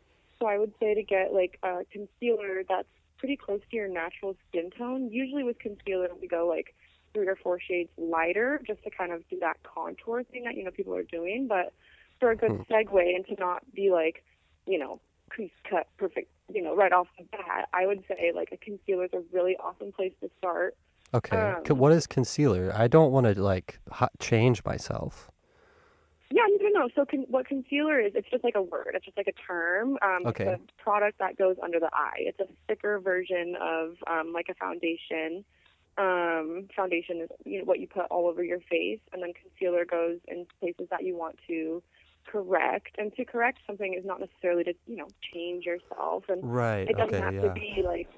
So 0.42 0.48
I 0.48 0.58
would 0.58 0.72
say 0.80 0.94
to 0.94 1.02
get 1.04 1.32
like 1.32 1.58
a 1.62 1.84
concealer 1.92 2.62
that's 2.68 2.88
pretty 3.16 3.36
close 3.36 3.60
to 3.70 3.76
your 3.76 3.88
natural 3.88 4.34
skin 4.48 4.70
tone. 4.76 5.08
Usually 5.12 5.44
with 5.44 5.58
concealer 5.60 6.08
we 6.20 6.26
go 6.26 6.48
like 6.48 6.74
three 7.14 7.28
or 7.28 7.36
four 7.36 7.60
shades 7.60 7.90
lighter 7.96 8.60
just 8.66 8.82
to 8.82 8.90
kind 8.90 9.12
of 9.12 9.22
do 9.30 9.38
that 9.40 9.58
contour 9.62 10.24
thing 10.24 10.42
that 10.44 10.56
you 10.56 10.64
know 10.64 10.72
people 10.72 10.96
are 10.96 11.04
doing. 11.04 11.46
But 11.48 11.72
for 12.18 12.32
a 12.32 12.36
good 12.36 12.50
Hmm. 12.50 12.62
segue 12.72 13.14
and 13.14 13.24
to 13.26 13.36
not 13.38 13.62
be 13.72 13.90
like, 13.92 14.24
you 14.66 14.78
know, 14.78 15.00
crease 15.30 15.52
cut 15.68 15.86
perfect, 15.96 16.30
you 16.52 16.62
know, 16.62 16.74
right 16.74 16.92
off 16.92 17.06
the 17.18 17.24
bat, 17.30 17.68
I 17.72 17.86
would 17.86 18.02
say 18.08 18.32
like 18.34 18.48
a 18.52 18.56
concealer 18.56 19.04
is 19.04 19.12
a 19.12 19.22
really 19.32 19.56
awesome 19.62 19.92
place 19.92 20.12
to 20.22 20.30
start. 20.38 20.76
okay. 21.14 21.36
Um, 21.36 21.76
what 21.76 21.92
is 21.92 22.06
concealer? 22.08 22.72
I 22.74 22.88
don't 22.88 23.12
want 23.12 23.26
to 23.26 23.40
like 23.40 23.78
change 24.18 24.64
myself. 24.64 25.30
Yeah, 26.32 26.42
no, 26.48 26.68
no, 26.68 26.80
no. 26.80 26.88
So 26.94 27.04
con- 27.04 27.26
what 27.28 27.46
concealer 27.46 28.00
is, 28.00 28.12
it's 28.14 28.28
just 28.30 28.42
like 28.42 28.54
a 28.56 28.62
word. 28.62 28.92
It's 28.94 29.04
just 29.04 29.16
like 29.18 29.26
a 29.28 29.32
term. 29.46 29.98
Um, 30.02 30.26
Okay. 30.26 30.44
It's 30.46 30.62
a 30.62 30.82
product 30.82 31.18
that 31.18 31.36
goes 31.36 31.56
under 31.62 31.78
the 31.78 31.90
eye. 31.92 32.20
It's 32.20 32.40
a 32.40 32.46
thicker 32.66 32.98
version 32.98 33.54
of 33.60 33.96
um, 34.06 34.32
like 34.32 34.46
a 34.48 34.54
foundation. 34.54 35.44
Um, 35.98 36.68
foundation 36.74 37.20
is 37.20 37.28
you 37.44 37.58
know 37.58 37.64
what 37.66 37.78
you 37.80 37.86
put 37.86 38.06
all 38.06 38.26
over 38.26 38.42
your 38.42 38.60
face, 38.60 39.00
and 39.12 39.22
then 39.22 39.32
concealer 39.34 39.84
goes 39.84 40.20
in 40.26 40.46
places 40.58 40.88
that 40.90 41.04
you 41.04 41.14
want 41.16 41.38
to 41.48 41.82
correct. 42.26 42.94
And 42.96 43.14
to 43.16 43.24
correct 43.26 43.58
something 43.66 43.92
is 43.92 44.04
not 44.06 44.18
necessarily 44.20 44.64
to 44.64 44.72
you 44.86 44.96
know 44.96 45.08
change 45.34 45.66
yourself. 45.66 46.24
And 46.30 46.42
Right. 46.42 46.88
it 46.88 46.96
doesn't 46.96 47.14
Okay. 47.14 47.20
have 47.22 47.34
Yeah. 47.34 47.42
to 47.42 47.50
be 47.52 47.82
like 47.84 48.08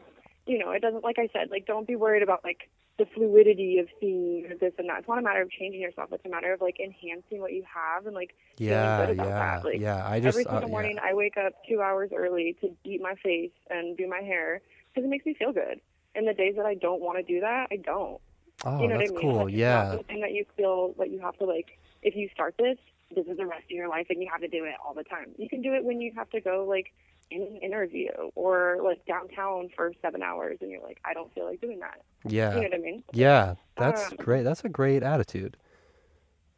you 0.47 0.59
know 0.59 0.71
it 0.71 0.81
doesn't 0.83 1.03
like 1.03 1.19
i 1.19 1.27
said 1.33 1.51
like 1.51 1.65
don't 1.65 1.87
be 1.87 1.97
worried 1.97 2.23
about 2.23 2.45
like 2.45 2.69
the 2.99 3.07
fluidity 3.15 3.79
of 3.79 3.89
seeing 4.01 4.47
this 4.61 4.73
and 4.79 4.89
that 4.89 5.01
it's 5.01 5.09
not 5.09 5.19
a 5.19 5.23
matter 5.23 5.43
of 5.43 5.51
changing 5.51 5.81
yourself 5.81 6.11
it's 6.13 6.25
a 6.25 6.29
matter 6.29 6.53
of 6.53 6.61
like 6.61 6.79
enhancing 6.79 7.41
what 7.41 7.53
you 7.53 7.65
have 7.73 8.07
and 8.07 8.15
like 8.15 8.35
Yeah. 8.59 9.05
good 9.07 9.15
about 9.15 9.27
Yeah. 9.27 9.39
that, 9.39 9.65
like, 9.65 9.81
yeah. 9.81 10.09
I 10.09 10.21
just 10.21 10.29
every 10.29 10.47
uh, 10.47 10.51
single 10.51 10.69
yeah. 10.69 10.73
morning 10.73 10.97
i 11.03 11.13
wake 11.15 11.37
up 11.37 11.55
two 11.69 11.81
hours 11.83 12.11
early 12.15 12.57
to 12.61 12.71
beat 12.85 13.03
my 13.03 13.15
face 13.17 13.51
and 13.69 13.97
do 13.97 14.07
my 14.09 14.21
hair 14.21 14.61
because 14.93 15.05
it 15.07 15.11
makes 15.11 15.27
me 15.27 15.35
feel 15.35 15.53
good 15.53 15.81
and 16.15 16.29
the 16.29 16.35
days 16.35 16.55
that 16.57 16.67
i 16.67 16.75
don't 16.75 17.01
want 17.01 17.19
to 17.19 17.25
do 17.25 17.41
that 17.41 17.67
i 17.73 17.77
don't 17.77 18.21
Oh, 18.65 18.81
you 18.81 18.89
know 18.89 18.97
that's 18.99 19.11
what 19.11 19.23
i 19.23 19.27
mean 19.27 19.35
cool. 19.35 19.45
Like, 19.47 19.55
Yeah. 19.55 19.91
something 19.97 20.21
that 20.21 20.33
you 20.33 20.45
feel 20.57 20.95
that 20.99 21.11
you 21.11 21.19
have 21.21 21.37
to 21.39 21.45
like 21.45 21.79
if 22.03 22.15
you 22.15 22.29
start 22.33 22.55
this 22.59 22.79
this 23.15 23.27
is 23.27 23.37
the 23.37 23.47
rest 23.47 23.65
of 23.65 23.71
your 23.71 23.89
life 23.89 24.07
and 24.11 24.23
you 24.23 24.29
have 24.31 24.41
to 24.41 24.49
do 24.49 24.65
it 24.65 24.75
all 24.87 24.95
the 24.95 25.05
time 25.05 25.33
you 25.37 25.49
can 25.49 25.63
do 25.63 25.75
it 25.75 25.85
when 25.85 26.01
you 26.01 26.13
have 26.15 26.31
to 26.31 26.41
go 26.41 26.65
like 26.69 26.93
in 27.35 27.43
an 27.43 27.57
interview 27.57 28.11
or 28.35 28.79
like 28.83 29.05
downtown 29.07 29.69
for 29.77 29.93
seven 30.03 30.23
hours 30.23 30.59
and 30.61 30.71
you're 30.71 30.83
like 30.83 30.99
i 31.05 31.13
don't 31.13 31.33
feel 31.35 31.47
like 31.47 31.61
doing 31.61 31.81
that 31.81 32.01
Yeah. 32.25 32.51
you 32.55 32.63
know 32.63 32.69
what 32.69 32.75
i 32.75 32.79
mean 32.79 33.03
Yeah. 33.13 33.55
That's 33.77 34.13
Um, 34.13 34.17
great. 34.19 34.43
That's 34.45 34.65
a 34.65 34.69
great 34.69 35.03
attitude. 35.03 35.57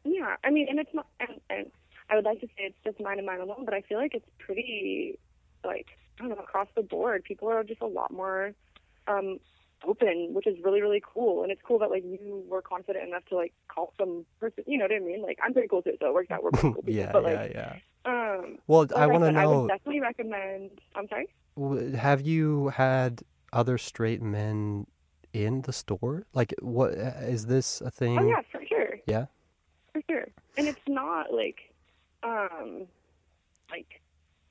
yeah 0.03 0.35
i 0.43 0.49
mean 0.49 0.67
and 0.69 0.79
it's 0.79 0.93
not 0.93 1.07
and, 1.19 1.39
and 1.49 1.71
i 2.09 2.15
would 2.15 2.25
like 2.25 2.39
to 2.41 2.47
say 2.47 2.63
it's 2.69 2.77
just 2.83 2.99
mine 2.99 3.17
and 3.17 3.25
mine 3.27 3.39
alone 3.41 3.65
but 3.65 3.73
i 3.73 3.81
feel 3.81 3.97
like 3.97 4.13
it's 4.13 4.29
pretty 4.39 5.17
like 5.65 5.87
i 6.19 6.21
don't 6.21 6.29
know 6.29 6.35
across 6.43 6.67
the 6.75 6.81
board 6.83 7.23
people 7.23 7.49
are 7.49 7.63
just 7.63 7.81
a 7.81 7.85
lot 7.87 8.11
more 8.11 8.53
um 9.07 9.39
open 9.85 10.29
which 10.33 10.47
is 10.47 10.57
really 10.63 10.81
really 10.81 11.01
cool 11.13 11.43
and 11.43 11.51
it's 11.51 11.61
cool 11.63 11.77
that 11.79 11.89
like 11.89 12.03
you 12.03 12.43
were 12.49 12.61
confident 12.61 13.07
enough 13.07 13.23
to 13.25 13.35
like 13.35 13.53
call 13.67 13.93
some 13.99 14.25
person 14.39 14.63
you 14.67 14.77
know 14.77 14.85
what 14.85 14.91
i 14.93 14.99
mean 14.99 15.21
like 15.21 15.37
i'm 15.43 15.53
pretty 15.53 15.67
cool 15.67 15.81
too 15.81 15.93
so 15.99 16.07
it 16.07 16.13
works 16.13 16.31
out 16.31 16.43
we're 16.43 16.51
cool 16.51 16.73
people 16.83 16.93
yeah. 16.93 17.11
but 17.11 17.23
yeah. 17.23 17.33
like 17.41 17.51
Yeah. 17.53 17.75
um 18.05 18.57
Well, 18.67 18.87
I 18.95 19.05
want 19.07 19.21
to 19.23 19.27
said, 19.27 19.35
I 19.35 19.43
know. 19.43 19.61
would 19.61 19.67
definitely 19.69 20.01
recommend 20.01 20.71
i'm 20.95 21.07
sorry 21.07 21.27
Have 21.97 22.21
you 22.21 22.69
had 22.69 23.21
other 23.53 23.77
straight 23.77 24.21
men 24.21 24.87
in 25.33 25.61
the 25.61 25.73
store? 25.73 26.25
Like, 26.33 26.53
what 26.61 26.91
is 26.91 27.45
this 27.45 27.79
a 27.81 27.89
thing? 27.91 28.17
oh 28.19 28.27
yeah 28.27 28.41
for 28.51 28.61
sure 28.65 28.99
Yeah? 29.05 29.25
For 29.93 30.01
sure. 30.09 30.27
And 30.57 30.67
it's 30.67 30.87
not 30.87 31.31
like 31.33 31.59
um 32.23 32.87
like 33.71 34.01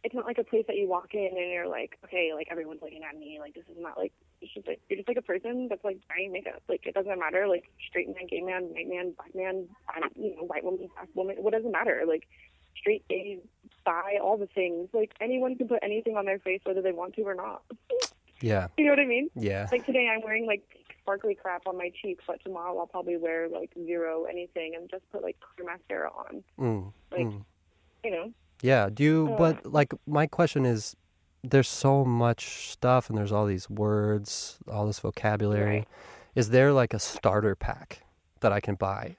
it's 0.05 0.15
not 0.15 0.25
like 0.25 0.39
a 0.39 0.45
place 0.45 0.65
that 0.69 0.77
you 0.77 0.89
walk 0.89 1.15
in 1.15 1.27
and 1.37 1.51
you're 1.51 1.67
like, 1.67 1.99
okay, 2.05 2.33
like 2.35 2.47
everyone's 2.51 2.81
looking 2.83 3.03
at 3.03 3.19
me, 3.19 3.39
like 3.41 3.55
this 3.55 3.65
is 3.69 3.77
not 3.81 3.99
like 3.99 4.13
it's 4.41 4.53
just 4.55 4.67
like 4.67 4.81
you're 4.89 4.99
just 4.99 5.09
like 5.09 5.17
a 5.17 5.23
person 5.23 5.69
that's 5.69 5.85
like 5.85 5.99
wearing 6.09 6.33
makeup. 6.33 6.63
Like 6.69 6.87
it 6.87 6.95
doesn't 6.95 7.19
matter, 7.19 7.47
like 7.49 7.65
straight 7.89 8.09
man, 8.09 8.27
gay 8.29 8.41
man, 8.41 8.65
white 8.65 8.89
man, 8.89 9.13
black 9.17 9.35
man, 9.35 9.69
you 10.17 10.37
know, 10.37 10.43
white 10.43 10.65
woman, 10.65 10.89
black 10.95 11.09
woman, 11.15 11.37
what 11.39 11.53
doesn't 11.53 11.73
matter? 11.73 12.03
Like 12.07 12.27
straight, 12.77 13.07
gay, 13.09 13.39
bi, 13.85 14.19
all 14.23 14.37
the 14.37 14.47
things. 14.47 14.89
Like 14.93 15.13
anyone 15.21 15.57
can 15.57 15.69
put 15.69 15.81
anything 15.83 16.17
on 16.17 16.25
their 16.27 16.39
face 16.39 16.61
whether 16.65 16.83
they 16.83 16.93
want 16.93 17.15
to 17.17 17.23
or 17.23 17.35
not. 17.35 17.63
Yeah. 18.41 18.69
You 18.77 18.85
know 18.85 18.93
what 18.93 19.01
I 19.01 19.07
mean? 19.07 19.31
Yeah. 19.35 19.67
Like 19.73 19.87
today 19.87 20.09
I'm 20.13 20.23
wearing 20.23 20.47
like 20.47 20.63
sparkly 21.01 21.35
crap 21.35 21.67
on 21.67 21.79
my 21.79 21.91
cheeks, 22.03 22.25
but 22.27 22.43
tomorrow 22.45 22.77
I'll 22.79 22.87
probably 22.87 23.17
wear 23.17 23.49
like 23.49 23.71
zero 23.87 24.25
anything 24.25 24.75
and 24.75 24.91
just 24.91 25.11
put 25.11 25.23
like 25.23 25.37
clear 25.41 25.67
mascara 25.67 26.11
on. 26.11 26.43
Mm, 26.59 26.93
Like, 27.13 27.27
mm. 27.27 27.45
you 28.05 28.11
know. 28.11 28.33
Yeah. 28.63 28.91
Do 28.93 29.03
you? 29.05 29.29
Uh, 29.33 29.37
But 29.39 29.73
like, 29.73 29.95
my 30.07 30.27
question 30.27 30.67
is, 30.67 30.97
there's 31.51 31.69
so 31.69 32.05
much 32.05 32.71
stuff, 32.71 33.09
and 33.09 33.19
there's 33.19 33.33
all 33.33 33.47
these 33.47 33.71
words, 33.71 34.59
all 34.71 34.87
this 34.87 34.99
vocabulary. 34.99 35.79
Right. 35.79 35.89
Is 36.35 36.51
there 36.51 36.73
like 36.73 36.93
a 36.93 36.99
starter 36.99 37.55
pack 37.55 38.03
that 38.41 38.53
I 38.53 38.61
can 38.61 38.75
buy? 38.75 39.17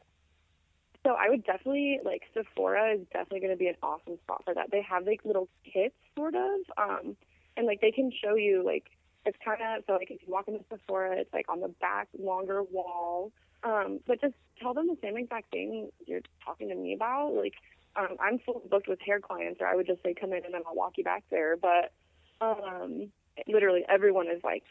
So 1.05 1.13
I 1.13 1.29
would 1.29 1.45
definitely 1.45 1.99
like 2.03 2.23
Sephora 2.33 2.93
is 2.93 2.99
definitely 3.13 3.39
going 3.39 3.53
to 3.53 3.57
be 3.57 3.67
an 3.67 3.75
awesome 3.81 4.17
spot 4.23 4.43
for 4.43 4.53
that. 4.53 4.71
They 4.71 4.81
have 4.81 5.05
like 5.05 5.21
little 5.23 5.47
kits 5.63 5.95
sort 6.15 6.35
of, 6.35 6.59
um, 6.77 7.15
and 7.55 7.65
like 7.65 7.81
they 7.81 7.91
can 7.91 8.11
show 8.11 8.35
you 8.35 8.63
like 8.63 8.83
it's 9.25 9.37
kind 9.43 9.61
of 9.61 9.83
so 9.87 9.93
like 9.93 10.11
if 10.11 10.21
you 10.25 10.33
walk 10.33 10.47
into 10.47 10.63
Sephora, 10.69 11.17
it's 11.17 11.33
like 11.33 11.45
on 11.49 11.61
the 11.61 11.69
back 11.79 12.07
longer 12.19 12.61
wall. 12.63 13.31
Um, 13.63 13.99
but 14.05 14.21
just 14.21 14.35
tell 14.61 14.73
them 14.73 14.87
the 14.87 14.97
same 15.01 15.17
exact 15.17 15.49
thing 15.51 15.89
you're 16.05 16.21
talking 16.45 16.69
to 16.69 16.75
me 16.75 16.93
about. 16.93 17.33
Like 17.33 17.55
um, 17.95 18.17
I'm 18.19 18.39
fully 18.39 18.67
booked 18.69 18.87
with 18.87 18.99
hair 18.99 19.19
clients, 19.19 19.61
or 19.61 19.67
I 19.67 19.75
would 19.75 19.87
just 19.87 20.03
say 20.03 20.13
come 20.13 20.33
in 20.33 20.45
and 20.45 20.53
then 20.53 20.61
I'll 20.67 20.75
walk 20.75 20.93
you 20.97 21.03
back 21.03 21.23
there. 21.31 21.55
But 21.55 21.93
um, 22.41 23.11
literally 23.47 23.83
everyone 23.89 24.27
is 24.27 24.41
like 24.43 24.63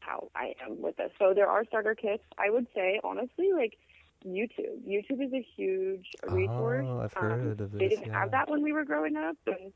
how 0.00 0.28
I 0.34 0.54
am 0.64 0.80
with 0.82 0.96
this. 0.96 1.10
So 1.18 1.32
there 1.34 1.48
are 1.48 1.64
starter 1.64 1.94
kits. 1.94 2.22
I 2.38 2.50
would 2.50 2.66
say 2.74 3.00
honestly 3.02 3.50
like 3.54 3.78
YouTube. 4.26 4.82
YouTube 4.86 5.24
is 5.24 5.32
a 5.32 5.46
huge 5.56 6.06
resource. 6.26 6.86
Oh, 6.86 7.00
I've 7.00 7.16
Um, 7.16 7.22
heard 7.22 7.60
of 7.60 7.72
They 7.72 7.88
didn't 7.88 8.06
yeah. 8.06 8.20
have 8.20 8.30
that 8.32 8.48
when 8.50 8.62
we 8.62 8.72
were 8.72 8.84
growing 8.84 9.16
up, 9.16 9.36
and 9.46 9.72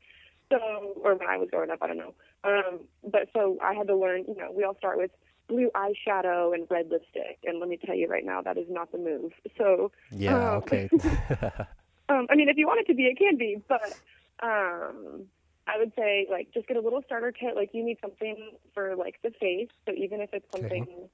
so 0.51 0.93
or 1.03 1.15
when 1.15 1.27
I 1.27 1.37
was 1.37 1.49
growing 1.49 1.69
up, 1.69 1.79
I 1.81 1.87
don't 1.87 1.97
know. 1.97 2.13
Um, 2.43 2.81
but 3.03 3.29
so 3.33 3.57
I 3.61 3.73
had 3.73 3.87
to 3.87 3.95
learn. 3.95 4.25
You 4.27 4.35
know, 4.35 4.51
we 4.51 4.63
all 4.63 4.75
start 4.77 4.97
with 4.97 5.11
blue 5.47 5.69
eyeshadow 5.75 6.53
and 6.53 6.65
red 6.69 6.89
lipstick, 6.89 7.39
and 7.45 7.59
let 7.59 7.69
me 7.69 7.77
tell 7.77 7.95
you 7.95 8.07
right 8.07 8.25
now, 8.25 8.41
that 8.41 8.57
is 8.57 8.67
not 8.69 8.91
the 8.91 8.97
move. 8.97 9.31
So 9.57 9.91
Yeah. 10.11 10.35
um, 10.53 10.57
Okay. 10.63 10.89
um, 12.09 12.27
I 12.29 12.35
mean, 12.35 12.49
if 12.49 12.57
you 12.57 12.67
want 12.67 12.79
it 12.81 12.87
to 12.87 12.95
be, 12.95 13.03
it 13.03 13.17
can 13.17 13.37
be, 13.37 13.61
but 13.67 13.93
um, 14.41 15.25
I 15.67 15.77
would 15.77 15.91
say 15.95 16.27
like 16.29 16.49
just 16.53 16.67
get 16.67 16.77
a 16.77 16.81
little 16.81 17.01
starter 17.05 17.31
kit. 17.31 17.55
Like 17.55 17.69
you 17.73 17.83
need 17.83 17.97
something 18.01 18.51
for 18.73 18.95
like 18.95 19.15
the 19.23 19.31
face, 19.39 19.69
so 19.87 19.93
even 19.95 20.21
if 20.21 20.29
it's 20.33 20.45
Okay. 20.55 20.79
something 20.79 21.09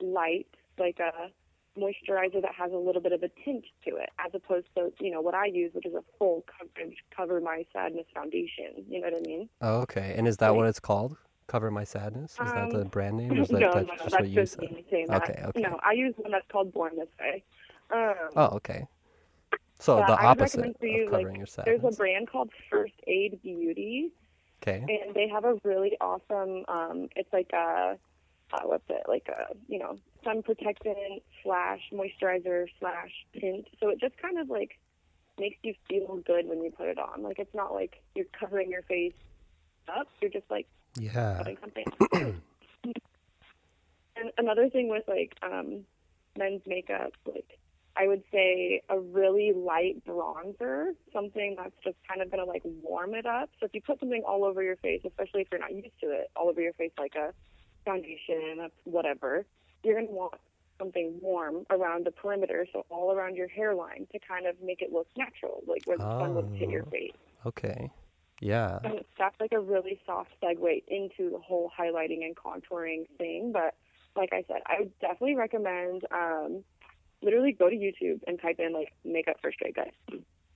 light, 0.00 0.46
like 0.78 0.98
a 1.00 1.30
moisturizer 1.78 2.40
that 2.42 2.54
has 2.58 2.72
a 2.72 2.76
little 2.76 3.02
bit 3.02 3.12
of 3.12 3.22
a 3.22 3.28
tint 3.44 3.64
to 3.86 3.96
it, 3.96 4.10
as 4.24 4.32
opposed 4.34 4.66
to 4.76 4.92
you 5.00 5.10
know 5.10 5.20
what 5.20 5.34
I 5.34 5.46
use, 5.46 5.72
which 5.74 5.86
is 5.86 5.94
a 5.94 6.02
full 6.18 6.44
coverage 6.58 6.96
cover 7.16 7.40
my 7.40 7.64
sadness 7.72 8.06
foundation. 8.14 8.84
You 8.88 9.00
know 9.00 9.08
what 9.08 9.16
I 9.16 9.28
mean? 9.28 9.48
oh, 9.62 9.80
okay. 9.82 10.14
And 10.16 10.26
is 10.28 10.36
that 10.38 10.54
what 10.54 10.66
it's 10.66 10.80
called? 10.80 11.16
Cover 11.48 11.70
my 11.70 11.84
sadness. 11.84 12.32
Is 12.32 12.52
that 12.54 12.70
Um, 12.72 12.80
the 12.80 12.84
brand 12.86 13.16
name? 13.18 13.32
Or 13.32 13.40
is 13.42 13.48
that, 13.48 13.60
no, 13.60 13.74
that's 13.74 13.86
no, 13.86 13.92
just 13.92 14.02
that's 14.10 14.14
what 14.20 14.28
you 14.30 14.40
just 14.40 14.52
said? 14.54 14.70
me 14.72 14.84
saying. 14.90 15.10
Okay, 15.12 15.40
okay. 15.44 15.60
No, 15.62 15.78
I 15.82 15.92
use 15.92 16.14
one 16.16 16.32
that's 16.32 16.46
called 16.50 16.72
Born 16.72 16.96
This 16.96 17.08
Way. 17.20 17.44
Um, 17.92 18.14
Oh, 18.36 18.46
okay. 18.56 18.86
So 19.78 19.96
but 19.96 20.06
the 20.06 20.12
I 20.14 20.28
would 20.28 20.40
opposite 20.40 20.76
for 20.78 20.86
you, 20.86 21.04
of 21.06 21.10
covering 21.12 21.40
like, 21.40 21.48
your 21.56 21.64
There's 21.64 21.84
a 21.84 21.96
brand 21.96 22.30
called 22.30 22.50
First 22.70 22.94
Aid 23.06 23.40
Beauty, 23.42 24.12
Okay. 24.62 24.78
and 24.88 25.14
they 25.14 25.28
have 25.28 25.44
a 25.44 25.56
really 25.64 25.96
awesome. 26.00 26.64
Um, 26.68 27.08
it's 27.14 27.32
like 27.32 27.50
a 27.52 27.98
uh, 28.52 28.60
what's 28.64 28.84
it 28.88 29.02
like 29.08 29.26
a 29.28 29.54
you 29.68 29.78
know 29.78 29.98
sun 30.24 30.42
protectant 30.42 31.22
slash 31.42 31.80
moisturizer 31.92 32.66
slash 32.78 33.10
tint. 33.38 33.66
So 33.80 33.90
it 33.90 34.00
just 34.00 34.16
kind 34.18 34.38
of 34.38 34.48
like 34.48 34.78
makes 35.38 35.58
you 35.62 35.74
feel 35.88 36.16
good 36.26 36.48
when 36.48 36.62
you 36.62 36.70
put 36.70 36.88
it 36.88 36.98
on. 36.98 37.22
Like 37.22 37.38
it's 37.38 37.54
not 37.54 37.74
like 37.74 38.02
you're 38.14 38.26
covering 38.38 38.70
your 38.70 38.82
face 38.82 39.12
up. 39.94 40.08
You're 40.20 40.30
just 40.30 40.50
like 40.50 40.66
Yeah. 40.98 41.36
putting 41.38 41.58
something. 41.60 41.84
and 44.16 44.32
another 44.38 44.70
thing 44.70 44.88
with 44.88 45.04
like 45.06 45.34
um, 45.42 45.84
men's 46.38 46.62
makeup, 46.66 47.12
like 47.26 47.58
I 47.98 48.06
would 48.08 48.22
say 48.32 48.82
a 48.88 48.98
really 49.00 49.52
light 49.54 50.04
bronzer, 50.06 50.90
something 51.12 51.54
that's 51.56 51.74
just 51.82 51.96
kind 52.08 52.20
of 52.22 52.30
gonna 52.30 52.44
like 52.44 52.62
warm 52.64 53.14
it 53.14 53.26
up. 53.26 53.50
So 53.58 53.66
if 53.66 53.74
you 53.74 53.80
put 53.80 54.00
something 54.00 54.22
all 54.26 54.44
over 54.44 54.62
your 54.62 54.76
face, 54.76 55.00
especially 55.06 55.42
if 55.42 55.48
you're 55.50 55.60
not 55.60 55.74
used 55.74 55.98
to 56.02 56.10
it, 56.10 56.30
all 56.36 56.48
over 56.48 56.60
your 56.60 56.74
face 56.74 56.92
like 56.98 57.14
a 57.14 57.32
foundation, 57.84 58.58
a 58.60 58.68
whatever, 58.84 59.46
you're 59.82 59.94
gonna 60.00 60.12
want 60.12 60.34
something 60.78 61.18
warm 61.22 61.64
around 61.70 62.04
the 62.04 62.10
perimeter, 62.10 62.66
so 62.72 62.84
all 62.90 63.12
around 63.12 63.34
your 63.36 63.48
hairline 63.48 64.06
to 64.12 64.18
kind 64.18 64.46
of 64.46 64.54
make 64.62 64.82
it 64.82 64.92
look 64.92 65.06
natural, 65.16 65.62
like 65.66 65.82
where 65.86 65.96
the 65.96 66.04
sun 66.20 66.34
would 66.34 66.54
hit 66.58 66.68
your 66.68 66.82
Oh. 66.86 66.90
face. 66.90 67.12
Okay. 67.46 67.90
Yeah. 68.42 68.80
And 68.84 69.02
that's 69.18 69.40
like 69.40 69.52
a 69.52 69.60
really 69.60 69.98
soft 70.04 70.30
segue 70.42 70.82
into 70.88 71.30
the 71.30 71.38
whole 71.38 71.72
highlighting 71.78 72.26
and 72.26 72.36
contouring 72.36 73.06
thing. 73.16 73.52
But 73.52 73.74
like 74.14 74.30
I 74.32 74.44
said, 74.48 74.60
I 74.66 74.80
would 74.80 74.98
definitely 74.98 75.36
recommend 75.36 76.04
um, 76.10 76.62
literally 77.22 77.52
go 77.52 77.68
to 77.68 77.76
YouTube 77.76 78.20
and 78.26 78.40
type 78.40 78.56
in 78.58 78.72
like 78.72 78.92
makeup 79.04 79.36
for 79.40 79.52
straight 79.52 79.74
guys. 79.74 79.92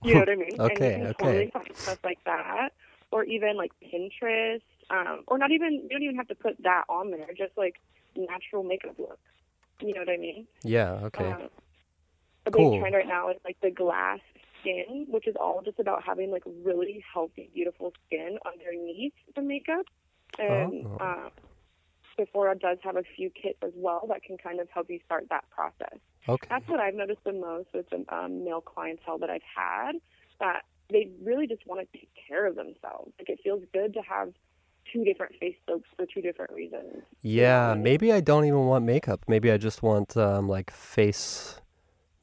You 0.02 0.14
know 0.14 0.20
what 0.20 0.28
I 0.30 0.36
mean? 0.36 0.60
Okay, 0.60 0.94
and 0.94 1.02
you 1.08 1.14
can 1.14 1.14
okay. 1.20 1.24
totally 1.26 1.50
find 1.52 1.70
stuff 1.82 1.98
like 2.04 2.18
that, 2.24 2.70
or 3.10 3.24
even 3.24 3.56
like 3.56 3.72
Pinterest, 3.82 4.62
um, 4.90 5.24
or 5.26 5.38
not 5.38 5.50
even 5.50 5.74
you 5.82 5.88
don't 5.90 6.02
even 6.02 6.16
have 6.16 6.28
to 6.28 6.34
put 6.34 6.56
that 6.62 6.84
on 6.88 7.10
there. 7.10 7.28
Just 7.36 7.56
like 7.56 7.74
natural 8.16 8.62
makeup 8.62 8.98
looks. 8.98 9.18
You 9.80 9.94
know 9.94 10.00
what 10.00 10.10
I 10.10 10.16
mean? 10.16 10.46
Yeah. 10.62 11.00
Okay. 11.04 11.24
Um, 11.24 11.48
a 12.46 12.50
Cool. 12.50 12.72
big 12.72 12.80
trend 12.80 12.94
right 12.94 13.06
now 13.06 13.30
is 13.30 13.36
like 13.44 13.56
the 13.62 13.70
glass 13.70 14.20
skin, 14.60 15.06
which 15.08 15.26
is 15.26 15.36
all 15.40 15.62
just 15.64 15.78
about 15.78 16.02
having 16.02 16.30
like 16.30 16.42
really 16.64 17.04
healthy, 17.12 17.50
beautiful 17.54 17.92
skin 18.06 18.38
underneath 18.46 19.12
the 19.34 19.42
makeup. 19.42 19.86
And 20.38 20.86
Oh. 20.86 20.98
uh, 21.00 21.28
Sephora 22.18 22.56
does 22.58 22.78
have 22.82 22.96
a 22.96 23.02
few 23.16 23.30
kits 23.30 23.58
as 23.62 23.72
well 23.74 24.06
that 24.08 24.22
can 24.22 24.36
kind 24.38 24.60
of 24.60 24.68
help 24.72 24.90
you 24.90 25.00
start 25.04 25.26
that 25.30 25.44
process. 25.50 25.98
Okay. 26.28 26.46
That's 26.50 26.68
what 26.68 26.80
I've 26.80 26.94
noticed 26.94 27.24
the 27.24 27.32
most 27.32 27.68
with 27.74 27.86
the 27.90 28.04
um, 28.14 28.44
male 28.44 28.60
clientele 28.60 29.18
that 29.18 29.30
I've 29.30 29.42
had. 29.54 29.92
That 30.38 30.62
they 30.90 31.10
really 31.22 31.46
just 31.46 31.66
want 31.66 31.80
to 31.80 31.98
take 31.98 32.10
care 32.28 32.46
of 32.46 32.56
themselves. 32.56 33.12
Like 33.18 33.28
it 33.28 33.40
feels 33.42 33.62
good 33.72 33.94
to 33.94 34.00
have 34.02 34.32
two 34.92 35.04
different 35.04 35.32
face 35.38 35.56
soaps 35.68 35.88
for 35.96 36.06
two 36.12 36.20
different 36.20 36.52
reasons. 36.52 37.02
Yeah. 37.22 37.74
Maybe 37.74 38.12
I 38.12 38.20
don't 38.20 38.44
even 38.44 38.66
want 38.66 38.84
makeup. 38.84 39.20
Maybe 39.28 39.50
I 39.50 39.56
just 39.56 39.82
want 39.82 40.16
um 40.16 40.48
like 40.48 40.70
face 40.70 41.60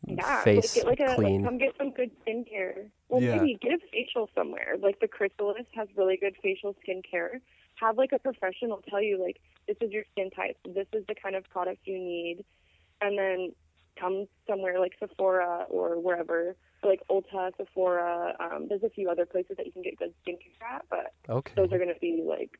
Yeah, 0.06 0.44
face 0.44 0.76
like, 0.76 0.98
get 0.98 1.02
like 1.02 1.12
a 1.12 1.16
clean. 1.16 1.42
like 1.44 1.50
come 1.52 1.58
get 1.58 1.74
some 1.78 1.92
good 1.92 2.12
skincare. 2.26 2.90
Well, 3.10 3.22
Yeah. 3.22 3.38
maybe 3.38 3.58
get 3.62 3.74
a 3.74 3.80
facial 3.92 4.30
somewhere. 4.36 4.76
Like 4.82 5.00
the 5.00 5.08
Chrysalis 5.08 5.66
has 5.76 5.88
really 5.96 6.18
good 6.18 6.36
facial 6.44 6.76
skincare. 6.86 7.40
Have 7.80 7.98
like 7.98 8.12
a 8.12 8.20
professional 8.20 8.82
tell 8.90 9.02
you 9.02 9.22
like 9.22 9.40
this 9.68 9.78
is 9.82 9.92
your 9.92 10.04
skin 10.12 10.30
type. 10.32 10.58
This 10.66 10.88
is 10.94 11.06
the 11.08 11.16
kind 11.16 11.36
of 11.36 11.44
product 11.50 11.82
you 11.86 11.98
need, 11.98 12.44
and 13.02 13.18
then 13.18 13.52
come 14.00 14.28
somewhere 14.48 14.80
like 14.80 14.94
Sephora 15.00 15.66
or 15.70 16.00
wherever, 16.00 16.56
like 16.84 17.02
Ulta, 17.10 17.52
Sephora. 17.58 18.36
Um, 18.40 18.68
there's 18.70 18.84
a 18.84 18.90
few 18.90 19.10
other 19.10 19.26
places 19.26 19.58
that 19.58 19.66
you 19.66 19.72
can 19.72 19.82
get 19.82 19.98
good 19.98 20.14
skincare 20.26 20.76
at, 20.76 20.86
but 20.90 21.14
okay. 21.30 21.54
those 21.56 21.72
are 21.72 21.78
going 21.78 21.94
to 21.94 22.00
be 22.00 22.24
like 22.28 22.60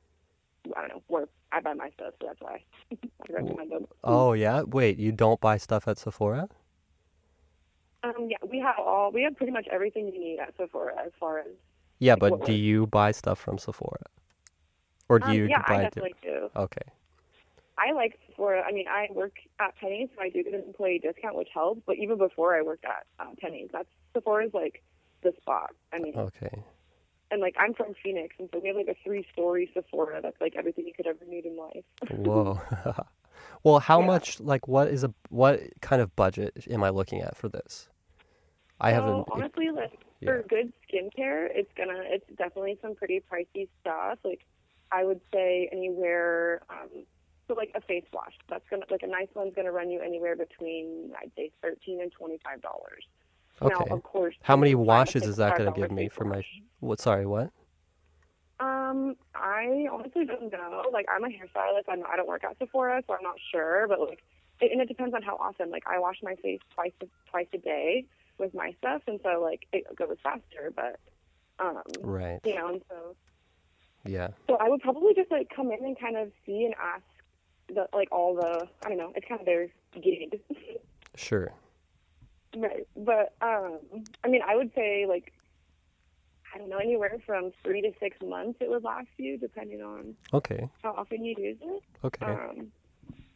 I 0.76 0.82
don't 0.82 0.90
know 0.90 1.04
where 1.08 1.28
I 1.52 1.62
buy 1.62 1.74
my 1.74 1.90
stuff, 1.92 2.14
so 2.20 2.28
that's 2.28 2.42
why 2.42 2.64
I 2.92 3.34
recommend 3.34 3.72
them. 3.72 3.86
Oh 4.04 4.34
yeah. 4.34 4.64
Wait, 4.64 4.98
you 4.98 5.12
don't 5.12 5.40
buy 5.40 5.58
stuff 5.58 5.88
at 5.88 5.98
Sephora? 5.98 6.50
Um, 8.04 8.28
yeah, 8.30 8.38
we 8.50 8.60
have 8.60 8.76
all 8.80 9.12
we 9.12 9.24
have 9.24 9.36
pretty 9.36 9.52
much 9.52 9.68
everything 9.72 10.08
you 10.08 10.20
need 10.20 10.40
at 10.40 10.56
Sephora 10.58 10.94
as 11.04 11.12
far 11.20 11.40
as 11.40 11.48
Yeah, 12.00 12.14
Like 12.14 12.32
but 12.32 12.46
do 12.46 12.54
you 12.54 12.88
buy 12.88 13.12
stuff 13.12 13.40
from 13.40 13.58
Sephora? 13.58 14.04
Or 15.10 15.20
do 15.20 15.32
Um, 15.32 15.38
you 15.38 15.50
yeah, 15.50 15.62
I 15.66 15.78
definitely 15.82 16.16
do. 16.22 16.50
Okay. 16.56 16.82
I 17.78 17.92
like 17.92 18.20
Sephora. 18.28 18.64
I 18.64 18.72
mean, 18.72 18.88
I 18.88 19.08
work 19.12 19.34
at 19.60 19.76
Penney's, 19.78 20.10
so 20.16 20.22
I 20.22 20.30
do 20.30 20.44
get 20.44 20.54
an 20.54 20.64
employee 20.66 21.00
discount, 21.00 21.36
which 21.36 21.50
helps. 21.54 21.82
But 21.86 21.98
even 21.98 22.18
before 22.18 22.56
I 22.56 22.62
worked 22.62 22.86
at 22.86 23.06
uh, 23.20 23.32
Penney's, 23.40 23.70
that's 23.72 23.90
Sephora's 24.14 24.52
like 24.54 24.84
the 25.22 25.34
spot. 25.42 25.72
I 25.94 26.00
mean, 26.00 26.16
Okay. 26.16 26.66
and 27.32 27.42
like 27.42 27.56
I'm 27.60 27.74
from 27.74 27.94
Phoenix, 28.04 28.36
and 28.40 28.50
so 28.52 28.60
we 28.60 28.68
have 28.70 28.78
like 28.78 28.88
a 28.88 28.96
three-story 29.04 29.70
Sephora 29.74 30.22
that's 30.22 30.40
like 30.42 30.56
everything 30.58 30.88
you 30.88 30.94
could 30.96 31.08
ever 31.08 31.26
need 31.28 31.46
in 31.46 31.58
life. 31.58 31.86
Whoa. 32.08 32.62
well, 33.64 33.80
how 33.80 34.02
Yeah. 34.02 34.08
much 34.08 34.40
like 34.40 34.68
what 34.68 34.88
is 34.88 35.04
a 35.04 35.14
what 35.30 35.62
kind 35.82 36.02
of 36.02 36.16
budget 36.16 36.66
am 36.70 36.84
I 36.84 36.90
looking 36.90 37.22
at 37.22 37.38
for 37.38 37.50
this? 37.50 37.90
I 38.80 38.92
so 38.92 39.26
haven't 39.28 39.28
honestly, 39.30 39.70
like 39.72 40.00
yeah. 40.20 40.32
for 40.32 40.44
good 40.44 40.74
skincare, 40.88 41.48
it's 41.52 41.72
gonna 41.78 42.02
it's 42.04 42.26
definitely 42.38 42.78
some 42.82 42.96
pretty 42.96 43.22
pricey 43.32 43.68
stuff. 43.82 44.20
Like 44.24 44.42
I 44.92 45.04
would 45.04 45.22
say 45.34 45.70
anywhere. 45.72 46.62
Um, 46.70 47.06
so 47.48 47.54
like 47.54 47.72
a 47.76 47.82
face 47.82 48.06
wash, 48.12 48.34
that's 48.50 48.68
gonna 48.70 48.86
like 48.90 49.04
a 49.04 49.08
nice 49.08 49.30
one's 49.34 49.54
gonna 49.56 49.72
run 49.72 49.90
you 49.90 50.02
anywhere 50.02 50.36
between 50.36 51.12
I'd 51.22 51.32
say 51.36 51.52
thirteen 51.62 52.02
and 52.02 52.12
twenty-five 52.12 52.62
dollars. 52.62 53.06
Now, 53.62 53.68
Okay. 53.68 53.90
of 53.90 54.04
course, 54.04 54.36
How 54.42 54.56
many 54.56 54.72
can 54.72 54.80
find 54.80 54.86
a 54.86 54.88
washes 54.88 55.24
is 55.24 55.38
that 55.38 55.58
gonna 55.58 55.72
give 55.72 55.92
me 55.92 56.10
for 56.10 56.26
my 56.26 56.44
what 56.80 57.00
sorry, 57.00 57.26
what? 57.26 57.52
Um, 58.60 59.16
I 59.36 59.88
honestly 59.92 60.26
don't 60.26 60.52
know. 60.52 60.84
Like, 60.92 61.06
I'm 61.14 61.24
a 61.24 61.28
hairstylist. 61.28 61.84
I'm, 61.88 62.04
I 62.12 62.16
don't 62.16 62.28
work 62.28 62.44
at 62.44 62.58
Sephora, 62.58 63.04
so 63.06 63.14
I'm 63.14 63.22
not 63.24 63.36
sure. 63.52 63.86
But 63.88 64.00
like, 64.00 64.24
it, 64.62 64.72
and 64.72 64.82
it 64.82 64.88
depends 64.88 65.14
on 65.14 65.22
how 65.22 65.36
often. 65.38 65.70
Like, 65.70 65.84
I 65.88 66.00
wash 66.00 66.18
my 66.24 66.36
face 66.36 66.60
twice 66.74 66.94
a, 67.02 67.06
twice 67.30 67.48
a 67.54 67.60
day 67.60 68.06
with 68.40 68.54
my 68.54 68.74
stuff, 68.80 69.04
and 69.08 69.20
so 69.24 69.40
like 69.42 69.68
it 69.72 69.84
goes 69.96 70.18
faster. 70.24 70.72
But 70.76 71.00
um, 71.60 71.84
Right. 72.02 72.40
you 72.44 72.56
know, 72.56 72.68
and 72.70 72.82
so 72.90 73.16
Yeah. 74.08 74.30
so 74.48 74.56
I 74.56 74.70
would 74.70 74.82
probably 74.82 75.14
just 75.14 75.32
like 75.32 75.50
come 75.56 75.72
in 75.72 75.84
and 75.84 76.00
kind 76.00 76.18
of 76.18 76.32
see 76.46 76.64
and 76.66 76.74
ask 76.82 77.04
the 77.70 77.88
like 77.94 78.10
all 78.12 78.36
the 78.36 78.68
I 78.86 78.90
don't 78.90 78.98
know. 78.98 79.12
It's 79.16 79.28
kind 79.28 79.40
of 79.42 79.46
their 79.46 79.68
gig. 80.02 80.40
Sure. 81.16 81.52
Right. 82.56 82.88
But 82.96 83.34
um 83.42 83.80
I 84.24 84.28
mean 84.28 84.42
I 84.48 84.56
would 84.56 84.72
say 84.76 85.06
like 85.08 85.34
I 86.54 86.60
don't 86.60 86.70
know, 86.70 86.78
anywhere 86.78 87.18
from 87.26 87.52
three 87.64 87.82
to 87.82 87.92
six 88.00 88.18
months 88.22 88.60
it 88.62 88.70
would 88.70 88.84
last 88.84 89.08
you 89.18 89.38
depending 89.38 89.82
on 89.82 90.16
Okay. 90.34 90.70
how 90.84 90.92
often 90.92 91.24
you 91.26 91.34
use 91.38 91.58
it. 91.62 91.84
Okay. 92.04 92.26
Um 92.26 92.72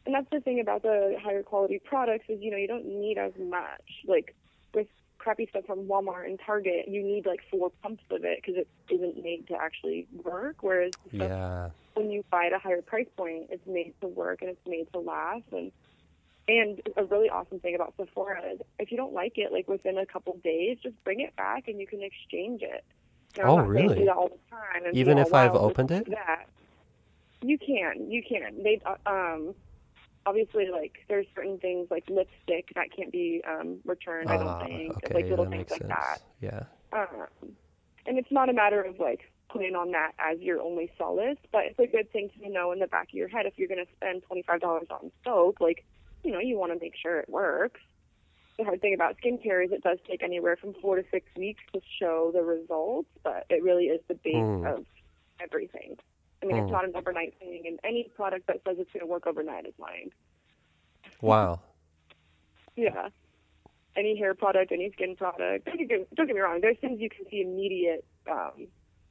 and 0.06 0.14
that's 0.14 0.30
the 0.30 0.40
thing 0.40 0.60
about 0.60 0.82
the 0.82 1.16
higher 1.22 1.42
quality 1.42 1.80
products 1.84 2.24
is, 2.28 2.40
you 2.40 2.50
know, 2.50 2.56
you 2.56 2.66
don't 2.68 2.86
need 2.86 3.18
as 3.18 3.32
much. 3.38 3.82
Like 4.06 4.34
with 4.74 4.86
crappy 5.22 5.46
stuff 5.48 5.64
from 5.66 5.86
Walmart 5.86 6.26
and 6.26 6.38
Target, 6.44 6.88
you 6.88 7.02
need 7.02 7.26
like 7.26 7.40
four 7.50 7.70
pumps 7.82 8.02
of 8.10 8.24
it 8.24 8.40
because 8.40 8.56
it 8.56 8.68
isn't 8.92 9.22
made 9.22 9.46
to 9.48 9.54
actually 9.54 10.06
work. 10.24 10.56
Whereas 10.60 10.92
stuff 11.14 11.28
yeah. 11.28 11.70
when 11.94 12.10
you 12.10 12.24
buy 12.30 12.46
at 12.46 12.52
a 12.52 12.58
higher 12.58 12.82
price 12.82 13.06
point, 13.16 13.46
it's 13.50 13.66
made 13.66 13.94
to 14.00 14.08
work 14.08 14.42
and 14.42 14.50
it's 14.50 14.66
made 14.66 14.92
to 14.92 14.98
last. 14.98 15.44
And 15.52 15.70
and 16.48 16.80
a 16.96 17.04
really 17.04 17.30
awesome 17.30 17.60
thing 17.60 17.76
about 17.76 17.94
Sephora 17.96 18.42
is 18.52 18.60
if 18.78 18.90
you 18.90 18.96
don't 18.96 19.14
like 19.14 19.38
it, 19.38 19.52
like 19.52 19.68
within 19.68 19.96
a 19.96 20.06
couple 20.06 20.36
days, 20.42 20.78
just 20.82 21.02
bring 21.04 21.20
it 21.20 21.36
back 21.36 21.68
and 21.68 21.80
you 21.80 21.86
can 21.86 22.02
exchange 22.02 22.62
it. 22.62 22.84
Now, 23.38 23.44
Oh, 23.44 23.56
really? 23.58 24.08
All 24.08 24.28
the 24.28 24.38
time. 24.50 24.92
Even 24.92 25.18
if 25.18 25.32
I've 25.32 25.54
opened 25.54 25.92
it? 25.92 26.10
That 26.10 26.46
you 27.42 27.58
can, 27.58 28.10
you 28.10 28.22
can. 28.22 28.62
They 28.62 28.80
uh, 28.84 28.96
um 29.06 29.54
obviously 30.26 30.68
like 30.70 30.98
there's 31.08 31.26
certain 31.34 31.58
things 31.58 31.88
like 31.90 32.04
lipstick 32.08 32.70
that 32.74 32.88
can't 32.96 33.10
be 33.12 33.42
um 33.48 33.78
returned. 33.84 34.30
I 34.30 34.36
don't 34.36 34.46
Ah, 34.48 34.64
think 34.64 34.92
okay, 35.04 35.14
like 35.14 35.26
little 35.26 35.46
things 35.46 35.70
like 35.70 35.80
sense. 35.80 35.88
that. 35.88 36.18
Yeah. 36.40 36.62
Um, 36.92 37.26
and 38.06 38.18
it's 38.18 38.30
not 38.30 38.48
a 38.48 38.52
matter 38.52 38.82
of 38.82 38.98
like 38.98 39.30
putting 39.50 39.74
on 39.74 39.90
that 39.92 40.12
as 40.18 40.38
your 40.40 40.60
only 40.60 40.90
solace, 40.98 41.36
but 41.52 41.64
it's 41.66 41.78
a 41.78 41.86
good 41.86 42.10
thing 42.12 42.30
to 42.42 42.48
know 42.48 42.72
in 42.72 42.78
the 42.78 42.86
back 42.86 43.08
of 43.08 43.14
your 43.14 43.28
head 43.28 43.46
if 43.46 43.54
you're 43.56 43.68
going 43.68 43.84
to 43.84 43.92
spend 43.96 44.22
twenty 44.24 44.42
five 44.42 44.60
dollars 44.60 44.86
on 44.90 45.10
soap, 45.24 45.58
like 45.60 45.84
you 46.24 46.32
know 46.32 46.38
you 46.40 46.56
want 46.58 46.72
to 46.72 46.78
make 46.78 46.94
sure 47.00 47.18
it 47.18 47.28
works. 47.28 47.80
The 48.58 48.64
hard 48.64 48.80
thing 48.82 48.92
about 48.94 49.16
skincare 49.18 49.64
is 49.64 49.72
it 49.72 49.82
does 49.82 49.98
take 50.08 50.22
anywhere 50.22 50.56
from 50.56 50.74
four 50.82 50.96
to 50.96 51.04
six 51.10 51.26
weeks 51.36 51.62
to 51.72 51.80
show 51.98 52.30
the 52.34 52.42
results, 52.42 53.08
but 53.24 53.46
it 53.48 53.62
really 53.62 53.84
is 53.86 54.00
the 54.08 54.14
base 54.14 54.34
Mm. 54.34 54.78
of 54.78 54.84
everything. 55.40 55.96
I 56.42 56.46
mean, 56.46 56.56
Mm. 56.56 56.62
it's 56.64 56.72
not 56.72 56.84
an 56.84 56.92
overnight 56.96 57.34
thing, 57.38 57.62
and 57.66 57.78
any 57.84 58.04
product 58.16 58.46
that 58.48 58.60
says 58.66 58.76
it's 58.78 58.90
going 58.92 59.00
to 59.00 59.06
work 59.06 59.26
overnight 59.26 59.66
is 59.66 59.74
lying. 59.78 60.10
Wow. 61.20 61.60
Yeah. 62.74 63.10
Any 63.96 64.16
hair 64.16 64.34
product, 64.34 64.72
any 64.72 64.90
skin 64.92 65.14
product. 65.14 65.66
Don't 65.66 65.86
get, 65.86 66.14
don't 66.14 66.26
get 66.26 66.34
me 66.34 66.40
wrong. 66.40 66.60
There's 66.62 66.78
things 66.78 66.98
you 67.02 67.10
can 67.10 67.26
see 67.30 67.42
immediate, 67.42 68.06
um, 68.30 68.66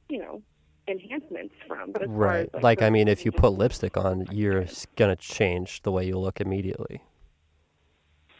you 0.08 0.18
know, 0.18 0.42
enhancements 0.88 1.54
from. 1.68 1.92
But 1.92 2.02
as 2.02 2.08
far 2.08 2.16
Right. 2.16 2.50
as, 2.52 2.60
Like, 2.62 2.82
I 2.82 2.90
mean, 2.90 3.06
if 3.06 3.24
you 3.24 3.30
put 3.30 3.50
lipstick 3.52 3.96
on, 3.96 4.26
you're 4.32 4.64
gonna 4.96 5.14
change 5.14 5.82
the 5.82 5.92
way 5.92 6.04
you 6.06 6.18
look 6.18 6.40
immediately. 6.40 7.02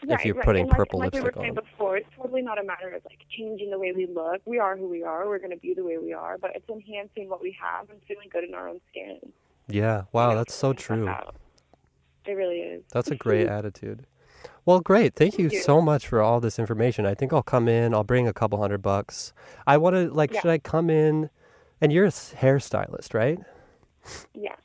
If 0.09 0.25
you're 0.25 0.35
right. 0.35 0.45
putting 0.45 0.61
and 0.63 0.69
like, 0.69 0.77
purple 0.77 0.99
like 0.99 1.13
lipstick 1.13 1.35
we 1.35 1.39
were 1.39 1.43
saying 1.43 1.57
on. 1.57 1.63
before, 1.63 1.97
it's 1.97 2.09
totally 2.15 2.41
not 2.41 2.59
a 2.59 2.63
matter 2.63 2.89
of 2.89 3.03
like 3.05 3.19
changing 3.37 3.71
the 3.71 3.79
way 3.79 3.91
we 3.91 4.05
look. 4.05 4.41
We 4.45 4.59
are 4.59 4.77
who 4.77 4.87
we 4.87 5.03
are. 5.03 5.27
We're 5.27 5.39
going 5.39 5.51
to 5.51 5.57
be 5.57 5.73
the 5.73 5.83
way 5.83 5.97
we 5.97 6.13
are. 6.13 6.37
But 6.37 6.51
it's 6.55 6.69
enhancing 6.69 7.29
what 7.29 7.41
we 7.41 7.55
have 7.61 7.89
and 7.89 7.99
feeling 8.07 8.29
good 8.31 8.43
in 8.43 8.53
our 8.53 8.67
own 8.69 8.79
skin. 8.89 9.19
Yeah. 9.67 10.03
Wow, 10.11 10.29
You 10.29 10.33
know, 10.33 10.39
that's 10.39 10.53
so 10.53 10.73
true. 10.73 11.09
It 12.25 12.31
really 12.31 12.59
is. 12.59 12.83
That's 12.91 13.11
a 13.11 13.15
great 13.15 13.47
attitude. 13.47 14.05
Well, 14.65 14.79
great. 14.79 15.15
Thank 15.15 15.37
you 15.37 15.49
Thank 15.49 15.53
you. 15.53 15.61
so 15.61 15.81
much 15.81 16.07
for 16.07 16.21
all 16.21 16.39
this 16.39 16.57
information. 16.57 17.05
I 17.05 17.15
think 17.15 17.33
I'll 17.33 17.43
come 17.43 17.67
in. 17.67 17.93
I'll 17.93 18.03
bring 18.03 18.27
a 18.27 18.33
couple 18.33 18.59
hundred 18.59 18.81
bucks. 18.81 19.33
I 19.67 19.77
want 19.77 19.95
to 19.95 20.09
like. 20.13 20.33
Yeah. 20.33 20.41
Should 20.41 20.51
I 20.51 20.57
come 20.57 20.89
in? 20.89 21.29
And 21.81 21.91
you're 21.91 22.05
a 22.05 22.09
hairstylist, 22.09 23.13
right? 23.13 23.39
Yeah. 24.33 24.55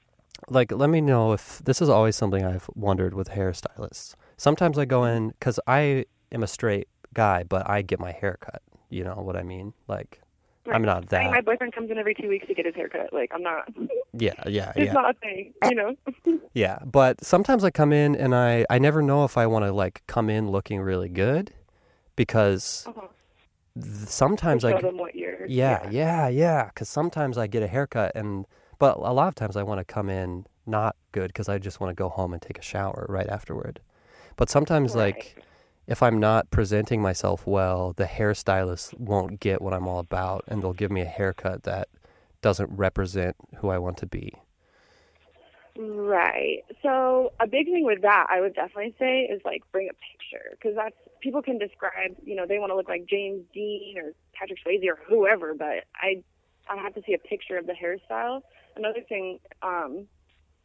Like, 0.49 0.71
let 0.71 0.89
me 0.89 1.01
know 1.01 1.33
if 1.33 1.59
this 1.65 1.83
is 1.83 1.89
always 1.89 2.15
something 2.15 2.45
I've 2.45 2.71
wondered 2.75 3.13
with 3.13 3.31
hairstylists. 3.31 4.15
Sometimes 4.39 4.79
I 4.79 4.85
go 4.87 5.05
in 5.05 5.31
because 5.31 5.61
I 5.67 6.07
am 6.33 6.43
a 6.43 6.47
straight 6.47 6.89
guy, 7.13 7.43
but 7.43 7.69
I 7.69 7.83
get 7.83 7.99
my 8.01 8.13
hair 8.13 8.39
cut. 8.41 8.63
You 8.89 9.05
know 9.05 9.17
what 9.17 9.37
I 9.37 9.43
mean? 9.43 9.75
Like, 9.89 10.23
I'm 10.71 10.83
not 10.83 11.13
I 11.13 11.19
mean, 11.19 11.25
that. 11.27 11.31
my 11.33 11.41
boyfriend 11.43 11.73
comes 11.75 11.91
in 11.91 11.99
every 11.99 12.15
two 12.15 12.29
weeks 12.29 12.47
to 12.47 12.55
get 12.55 12.65
his 12.65 12.75
haircut. 12.75 13.13
Like, 13.13 13.31
I'm 13.35 13.43
not. 13.43 13.69
Yeah, 14.15 14.33
yeah, 14.47 14.73
It's 14.77 14.87
yeah. 14.87 14.93
not 14.95 15.11
a 15.11 15.19
thing, 15.19 15.53
you 15.65 15.75
know? 15.75 15.95
Yeah, 16.55 16.79
but 16.85 17.23
sometimes 17.23 17.63
I 17.63 17.71
come 17.71 17.93
in 17.93 18.17
and 18.17 18.35
I 18.35 18.65
I 18.71 18.79
never 18.79 19.03
know 19.03 19.25
if 19.25 19.37
I 19.37 19.47
want 19.47 19.65
to 19.67 19.73
like 19.73 20.03
come 20.07 20.31
in 20.31 20.51
looking 20.51 20.81
really 20.81 21.11
good 21.11 21.53
because 22.17 22.85
Uh-huh. 22.89 23.07
th- 23.75 24.09
sometimes 24.09 24.65
I 24.65 24.81
them 24.81 24.97
what 24.99 25.15
you're. 25.15 25.47
yeah 25.47 25.89
yeah 25.91 26.27
yeah 26.29 26.65
because 26.67 26.89
sometimes 26.89 27.37
I 27.39 27.47
get 27.47 27.63
a 27.63 27.67
haircut 27.69 28.13
and 28.15 28.47
but 28.79 28.97
a 28.97 29.13
lot 29.13 29.29
of 29.29 29.35
times 29.35 29.57
I 29.57 29.63
want 29.63 29.79
to 29.79 29.85
come 29.85 30.09
in 30.09 30.47
not 30.67 30.97
good 31.13 31.29
because 31.29 31.49
I 31.49 31.59
just 31.59 31.81
want 31.81 31.91
to 31.91 31.95
go 31.95 32.09
home 32.09 32.33
and 32.33 32.41
take 32.43 32.59
a 32.59 32.63
shower 32.63 33.07
right 33.09 33.29
afterward. 33.29 33.81
But 34.39 34.49
sometimes 34.49 34.95
like 34.95 35.45
if 35.89 36.03
I'm 36.03 36.21
not 36.21 36.51
presenting 36.51 37.03
myself 37.03 37.47
well, 37.47 37.93
the 37.95 38.05
hairstylist 38.05 38.99
won't 38.99 39.41
get 39.41 39.61
what 39.61 39.75
I'm 39.75 39.89
all 39.89 39.99
about 39.99 40.45
and 40.47 40.63
they'll 40.63 40.73
give 40.73 40.91
me 40.91 41.01
a 41.01 41.07
haircut 41.07 41.65
that 41.65 41.89
doesn't 42.41 42.71
represent 42.71 43.37
who 43.57 43.69
I 43.69 43.79
want 43.79 43.97
to 43.99 44.07
be. 44.07 44.33
Right. 45.77 46.65
So 46.83 47.33
a 47.41 47.47
big 47.47 47.67
thing 47.67 47.85
with 47.85 48.03
that, 48.03 48.27
I 48.31 48.41
would 48.41 48.55
definitely 48.55 48.95
say, 48.99 49.23
is 49.23 49.41
like 49.45 49.63
bring 49.73 49.89
a 49.89 49.93
picture 49.93 50.51
because 50.53 50.75
that's 50.77 50.97
people 51.21 51.43
can 51.43 51.59
describe. 51.59 52.17
You 52.25 52.37
know, 52.37 52.47
they 52.47 52.59
want 52.59 52.71
to 52.71 52.77
look 52.77 52.89
like 52.89 53.07
James 53.07 53.45
Dean 53.53 53.97
or 53.97 54.13
Patrick 54.35 54.59
Swayze 54.65 54.87
or 54.89 54.99
whoever, 55.09 55.55
but 55.55 55.85
I 55.95 56.23
I 56.69 56.77
have 56.77 56.95
to 56.95 57.03
see 57.07 57.15
a 57.15 57.19
picture 57.19 57.57
of 57.57 57.67
the 57.67 57.73
hairstyle. 57.73 58.43
Another 58.77 59.01
thing, 59.09 59.39
um, 59.63 60.07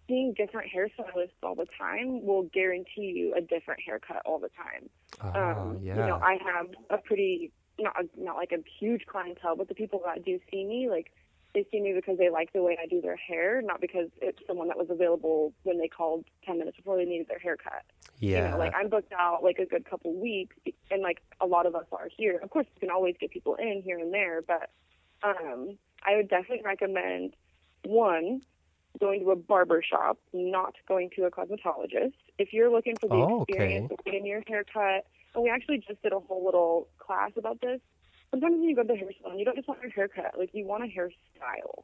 seeing 0.08 0.34
different 0.34 0.70
hairstylists 0.72 1.32
all 1.42 1.56
the 1.56 1.68
time 1.78 2.26
will 2.26 2.44
guarantee 2.44 3.14
you 3.16 3.34
a 3.36 3.42
different 3.42 3.82
haircut 3.86 4.22
all 4.26 4.40
the 4.40 4.50
time. 4.50 4.90
Oh, 5.22 5.40
Um, 5.62 5.80
yeah. 5.82 5.96
You 5.96 6.08
know, 6.08 6.16
I 6.22 6.38
have 6.44 6.68
a 6.90 6.98
pretty 6.98 7.52
not 7.80 7.96
not 8.18 8.36
like 8.36 8.52
a 8.52 8.60
huge 8.80 9.06
clientele, 9.08 9.56
but 9.56 9.68
the 9.68 9.76
people 9.76 10.02
that 10.06 10.24
do 10.24 10.40
see 10.52 10.64
me, 10.66 10.90
like 10.90 11.12
they 11.56 11.66
see 11.72 11.80
me 11.80 11.94
because 11.94 12.18
they 12.18 12.30
like 12.30 12.52
the 12.54 12.62
way 12.64 12.78
I 12.82 12.88
do 12.88 13.00
their 13.02 13.16
hair, 13.16 13.62
not 13.62 13.80
because 13.82 14.10
it's 14.22 14.40
someone 14.48 14.68
that 14.70 14.78
was 14.78 14.90
available 14.90 15.54
when 15.64 15.78
they 15.80 15.88
called 15.88 16.26
ten 16.46 16.58
minutes 16.60 16.78
before 16.78 16.98
they 16.98 17.06
needed 17.06 17.28
their 17.28 17.40
haircut. 17.40 17.84
yeah. 18.20 18.46
You 18.46 18.52
know, 18.52 18.58
like 18.58 18.74
I'm 18.76 18.90
booked 18.90 19.14
out 19.14 19.44
like 19.44 19.58
a 19.60 19.66
good 19.66 19.86
couple 19.90 20.14
weeks, 20.20 20.56
and 20.92 21.02
like 21.02 21.22
a 21.42 21.46
lot 21.48 21.66
of 21.66 21.76
us 21.76 21.86
are 21.92 22.10
here. 22.16 22.40
Of 22.44 22.50
course, 22.50 22.68
you 22.76 22.80
can 22.80 22.90
always 22.92 23.16
get 23.20 23.32
people 23.32 23.56
in 23.56 23.82
here 23.84 23.98
and 24.00 24.14
there, 24.14 24.42
but 24.42 24.70
um, 25.24 25.78
I 26.06 26.16
would 26.18 26.28
definitely 26.30 26.64
recommend 26.66 27.36
one 27.86 28.42
going 29.00 29.22
to 29.22 29.32
a 29.32 29.36
barber 29.36 29.82
shop, 29.82 30.18
not 30.34 30.76
going 30.88 31.10
to 31.16 31.26
a 31.26 31.32
cosmetologist. 31.32 32.14
If 32.38 32.54
you're 32.54 32.70
looking 32.72 32.96
for 33.00 33.08
the 33.10 33.16
Oh, 33.16 33.42
okay. 33.42 33.54
experience 33.54 33.92
of 33.92 34.04
getting 34.06 34.26
your 34.26 34.44
haircut, 34.48 35.06
and 35.34 35.44
we 35.44 35.50
actually 35.50 35.80
just 35.80 36.02
did 36.04 36.14
a 36.14 36.20
whole 36.20 36.46
little 36.46 36.88
class 37.00 37.32
about 37.38 37.60
this. 37.62 37.80
Sometimes 38.32 38.54
when 38.60 38.64
you 38.70 38.76
go 38.76 38.82
to 38.84 38.88
the 38.88 38.96
hair 38.96 39.10
salon, 39.22 39.38
you 39.40 39.46
don't 39.46 39.56
just 39.56 39.68
want 39.68 39.82
your 39.82 39.92
haircut; 39.92 40.38
like 40.38 40.50
you 40.54 40.66
want 40.66 40.84
a 40.84 40.88
hairstyle. 40.88 41.84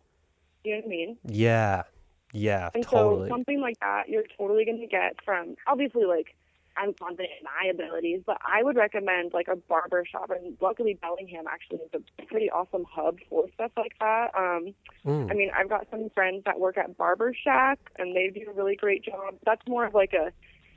You 0.63 0.71
know 0.75 0.77
what 0.77 0.85
I 0.85 0.87
mean? 0.87 1.17
Yeah. 1.25 1.83
Yeah, 2.31 2.69
And 2.75 2.83
totally. 2.83 3.27
so 3.27 3.33
something 3.33 3.59
like 3.59 3.79
that, 3.79 4.07
you're 4.07 4.23
totally 4.37 4.63
going 4.63 4.79
to 4.81 4.85
get 4.85 5.15
from 5.25 5.55
obviously 5.65 6.05
like 6.05 6.35
I'm 6.79 6.93
confident 6.93 7.29
in 7.39 7.43
my 7.43 7.69
abilities, 7.69 8.21
but 8.25 8.37
I 8.47 8.63
would 8.63 8.77
recommend 8.77 9.33
like 9.33 9.49
a 9.49 9.55
barber 9.57 10.05
shop. 10.09 10.29
And 10.31 10.55
luckily, 10.61 10.97
Bellingham 11.01 11.45
actually 11.47 11.79
is 11.79 11.89
a 11.93 12.25
pretty 12.25 12.49
awesome 12.49 12.85
hub 12.89 13.17
for 13.29 13.45
stuff 13.53 13.71
like 13.77 13.93
that. 13.99 14.31
Um, 14.35 14.73
Mm. 15.05 15.31
I 15.31 15.33
mean, 15.33 15.49
I've 15.55 15.69
got 15.69 15.87
some 15.89 16.09
friends 16.09 16.43
that 16.45 16.59
work 16.59 16.77
at 16.77 16.97
Barber 16.97 17.33
Shack, 17.33 17.79
and 17.97 18.13
they 18.15 18.27
do 18.29 18.49
a 18.49 18.53
really 18.53 18.75
great 18.75 19.01
job. 19.03 19.35
That's 19.45 19.65
more 19.67 19.85
of 19.85 19.93
like 19.93 20.11
a 20.13 20.31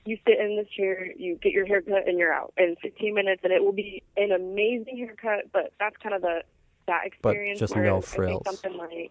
you 0.05 0.17
sit 0.27 0.39
in 0.39 0.57
this 0.57 0.69
chair, 0.69 1.11
you 1.17 1.37
get 1.43 1.53
your 1.53 1.65
haircut, 1.67 2.09
and 2.09 2.19
you're 2.19 2.33
out 2.33 2.53
in 2.57 2.77
15 2.83 3.15
minutes, 3.15 3.41
and 3.45 3.53
it 3.53 3.63
will 3.65 3.73
be 3.73 4.03
an 4.17 4.31
amazing 4.33 4.97
haircut. 4.99 5.51
But 5.53 5.73
that's 5.81 5.97
kind 5.97 6.15
of 6.15 6.23
the 6.23 6.43
that 6.87 7.03
But 7.03 7.07
experience. 7.07 7.59
just 7.61 7.75
no 7.77 8.01
frills. 8.01 8.43
something 8.45 8.77
like 8.79 9.11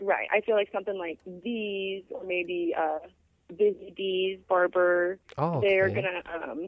right, 0.00 0.28
I 0.32 0.40
feel 0.40 0.54
like 0.56 0.70
something 0.72 0.98
like 0.98 1.18
these, 1.42 2.04
or 2.10 2.22
maybe 2.24 2.74
uh, 2.78 2.98
Busy 3.48 3.92
Bees 3.96 4.38
Barber 4.48 5.18
oh, 5.38 5.60
they're 5.60 5.88
gonna 5.90 6.22
um 6.34 6.66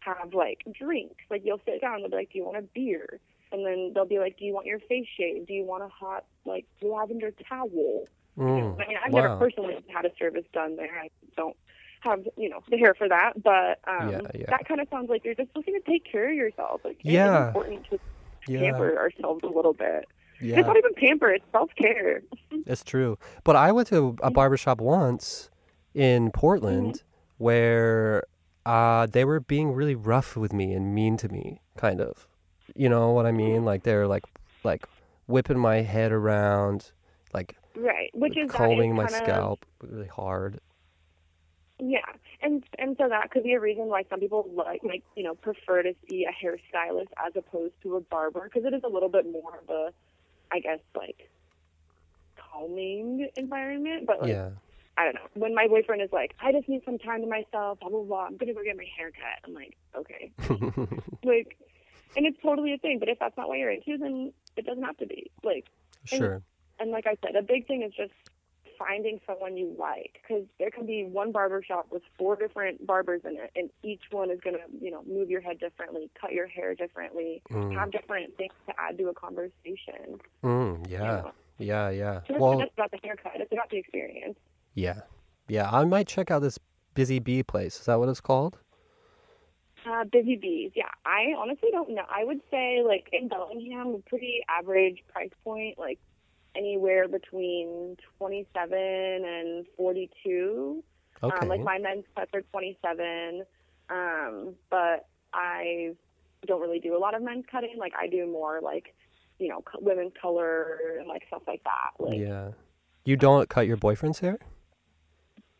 have 0.00 0.32
like 0.32 0.62
drinks. 0.78 1.24
Like 1.30 1.42
you'll 1.44 1.60
sit 1.64 1.80
down, 1.80 2.00
they'll 2.00 2.10
be 2.10 2.16
like, 2.16 2.32
"Do 2.32 2.38
you 2.38 2.44
want 2.44 2.56
a 2.58 2.62
beer?" 2.62 3.20
And 3.50 3.64
then 3.66 3.92
they'll 3.94 4.04
be 4.06 4.18
like, 4.18 4.38
"Do 4.38 4.44
you 4.44 4.52
want 4.54 4.66
your 4.66 4.78
face 4.80 5.06
shaved? 5.18 5.46
Do 5.48 5.54
you 5.54 5.64
want 5.64 5.82
a 5.82 5.88
hot 5.88 6.24
like 6.44 6.66
lavender 6.82 7.32
towel?" 7.48 8.06
Mm. 8.38 8.74
I 8.74 8.86
mean, 8.86 8.96
I've 9.04 9.12
wow. 9.12 9.22
never 9.22 9.36
personally 9.36 9.76
had 9.88 10.04
a 10.04 10.10
service 10.18 10.44
done 10.52 10.76
there. 10.76 11.00
I 11.02 11.08
don't 11.36 11.56
have 12.00 12.26
you 12.36 12.48
know 12.48 12.60
the 12.70 12.76
hair 12.76 12.94
for 12.94 13.08
that, 13.08 13.42
but 13.42 13.80
um, 13.88 14.10
Yeah, 14.10 14.20
yeah. 14.34 14.46
that 14.50 14.66
kind 14.68 14.80
of 14.80 14.88
sounds 14.90 15.10
like 15.10 15.24
you're 15.24 15.34
just 15.34 15.50
looking 15.56 15.74
to 15.74 15.80
take 15.80 16.04
care 16.10 16.30
of 16.30 16.36
yourself. 16.36 16.82
Like 16.84 16.98
Yeah. 17.02 17.48
important 17.48 17.86
to 17.90 17.98
yeah. 18.46 18.60
pamper 18.60 18.96
ourselves 18.96 19.40
a 19.42 19.48
little 19.48 19.72
bit. 19.72 20.06
Yeah. 20.40 20.58
It's 20.60 20.66
not 20.68 20.76
even 20.76 20.94
pamper; 20.94 21.30
it's 21.30 21.44
self 21.52 21.70
care. 21.76 22.22
It's 22.66 22.84
true. 22.84 23.18
But 23.44 23.56
I 23.56 23.72
went 23.72 23.88
to 23.88 24.16
a 24.22 24.30
barbershop 24.30 24.80
once 24.80 25.50
in 25.98 26.30
Portland 26.30 27.02
where 27.38 28.22
uh, 28.64 29.06
they 29.06 29.24
were 29.24 29.40
being 29.40 29.72
really 29.72 29.96
rough 29.96 30.36
with 30.36 30.52
me 30.52 30.72
and 30.72 30.94
mean 30.94 31.16
to 31.16 31.28
me, 31.28 31.60
kind 31.76 32.00
of. 32.00 32.28
You 32.76 32.88
know 32.88 33.10
what 33.10 33.26
I 33.26 33.32
mean? 33.32 33.64
Like 33.64 33.82
they're 33.82 34.06
like 34.06 34.22
like 34.62 34.86
whipping 35.26 35.58
my 35.58 35.76
head 35.82 36.12
around, 36.12 36.92
like 37.34 37.56
Right, 37.74 38.10
which 38.14 38.36
is 38.36 38.48
combing 38.50 38.94
my 38.94 39.06
kind 39.06 39.14
of- 39.16 39.22
scalp 39.24 39.66
really 39.82 40.06
hard. 40.06 40.60
Yeah, 41.80 42.00
and 42.42 42.64
and 42.78 42.96
so 42.96 43.08
that 43.08 43.30
could 43.30 43.42
be 43.42 43.54
a 43.54 43.60
reason 43.60 43.86
why 43.86 44.04
some 44.10 44.20
people 44.20 44.48
like 44.54 44.82
like 44.84 45.02
you 45.16 45.22
know 45.24 45.34
prefer 45.34 45.82
to 45.82 45.94
see 46.08 46.26
a 46.26 46.32
hairstylist 46.32 47.08
as 47.24 47.34
opposed 47.36 47.74
to 47.82 47.96
a 47.96 48.00
barber 48.00 48.42
because 48.44 48.64
it 48.64 48.74
is 48.74 48.82
a 48.84 48.88
little 48.88 49.08
bit 49.08 49.30
more 49.30 49.60
of 49.62 49.68
a, 49.70 49.92
I 50.52 50.60
guess 50.60 50.80
like, 50.96 51.28
calming 52.36 53.28
environment. 53.36 54.06
But 54.06 54.22
like, 54.22 54.30
Yeah. 54.30 54.50
I 54.98 55.04
don't 55.04 55.14
know. 55.14 55.28
When 55.34 55.54
my 55.54 55.68
boyfriend 55.68 56.02
is 56.02 56.10
like, 56.12 56.34
I 56.40 56.50
just 56.50 56.68
need 56.68 56.82
some 56.84 56.98
time 56.98 57.20
to 57.20 57.28
myself, 57.28 57.78
blah 57.78 57.88
blah 57.88 58.02
blah. 58.02 58.26
I'm 58.26 58.36
gonna 58.36 58.52
go 58.52 58.64
get 58.64 58.76
my 58.76 58.86
hair 58.96 59.12
cut. 59.12 59.46
I'm 59.46 59.54
like, 59.54 59.76
okay, 59.96 60.32
like, 61.24 61.56
and 62.16 62.26
it's 62.26 62.38
totally 62.42 62.74
a 62.74 62.78
thing. 62.78 62.98
But 62.98 63.08
if 63.08 63.18
that's 63.20 63.36
not 63.36 63.46
what 63.48 63.58
you're 63.58 63.70
into, 63.70 63.96
then 63.96 64.32
it 64.56 64.66
doesn't 64.66 64.82
have 64.82 64.96
to 64.96 65.06
be. 65.06 65.30
Like, 65.44 65.66
sure. 66.04 66.42
and 66.80 66.90
like 66.90 67.06
I 67.06 67.16
said, 67.24 67.36
a 67.36 67.42
big 67.42 67.68
thing 67.68 67.82
is 67.82 67.92
just 67.96 68.12
finding 68.76 69.20
someone 69.26 69.56
you 69.56 69.74
like 69.78 70.18
because 70.22 70.44
there 70.58 70.70
can 70.70 70.86
be 70.86 71.04
one 71.04 71.30
barber 71.32 71.62
shop 71.62 71.86
with 71.90 72.02
four 72.18 72.34
different 72.34 72.84
barbers 72.84 73.20
in 73.24 73.36
it, 73.36 73.52
and 73.54 73.70
each 73.84 74.02
one 74.10 74.32
is 74.32 74.40
gonna, 74.42 74.58
you 74.80 74.90
know, 74.90 75.02
move 75.06 75.30
your 75.30 75.40
head 75.40 75.60
differently, 75.60 76.10
cut 76.20 76.32
your 76.32 76.48
hair 76.48 76.74
differently, 76.74 77.40
Mm. 77.50 77.72
have 77.74 77.92
different 77.92 78.36
things 78.36 78.52
to 78.66 78.74
add 78.78 78.98
to 78.98 79.08
a 79.08 79.14
conversation. 79.14 80.20
Mm, 80.42 80.88
you 80.88 80.92
yeah. 80.96 80.98
know. 80.98 81.32
Yeah, 81.58 81.90
yeah. 81.90 82.20
So 82.26 82.34
it's 82.34 82.40
Well, 82.40 82.58
not 82.58 82.64
just 82.66 82.72
about 82.74 82.90
the 82.90 82.98
haircut; 83.02 83.32
it's 83.36 83.52
about 83.52 83.70
the 83.70 83.78
experience. 83.78 84.38
Yeah. 84.74 85.00
Yeah, 85.48 85.70
I 85.70 85.84
might 85.84 86.06
check 86.06 86.30
out 86.30 86.42
this 86.42 86.58
Busy 86.94 87.18
Bee 87.18 87.42
place. 87.42 87.80
Is 87.80 87.86
that 87.86 87.98
what 87.98 88.08
it's 88.08 88.20
called? 88.20 88.58
Uh, 89.86 90.04
busy 90.04 90.36
bees, 90.36 90.72
yeah. 90.74 90.90
I 91.06 91.34
honestly 91.38 91.70
don't 91.70 91.90
know. 91.90 92.02
I 92.10 92.24
would 92.24 92.40
say 92.50 92.82
like 92.84 93.08
in 93.12 93.28
Bellingham, 93.28 93.94
a 93.94 93.98
pretty 94.08 94.40
average 94.48 95.02
price 95.12 95.30
point, 95.44 95.78
like 95.78 95.98
anywhere 96.56 97.08
between 97.08 97.96
twenty-seven 98.18 98.78
and 98.78 99.66
forty-two. 99.76 100.82
Okay. 101.22 101.36
Um, 101.40 101.48
like 101.48 101.60
my 101.60 101.78
men's 101.78 102.04
cuts 102.14 102.30
are 102.32 102.42
27, 102.42 103.42
um, 103.90 104.54
but 104.70 105.06
I 105.34 105.94
don't 106.46 106.60
really 106.60 106.78
do 106.78 106.96
a 106.96 106.98
lot 106.98 107.14
of 107.14 107.22
men's 107.22 107.44
cutting. 107.50 107.74
Like 107.76 107.92
I 108.00 108.06
do 108.06 108.26
more 108.26 108.60
like, 108.62 108.94
you 109.38 109.48
know, 109.48 109.62
women's 109.80 110.12
color 110.20 110.78
and 110.98 111.08
like 111.08 111.24
stuff 111.26 111.42
like 111.46 111.62
that. 111.64 111.90
Like, 111.98 112.18
yeah. 112.18 112.50
You 113.04 113.16
don't 113.16 113.48
cut 113.48 113.66
your 113.66 113.76
boyfriend's 113.76 114.20
hair? 114.20 114.38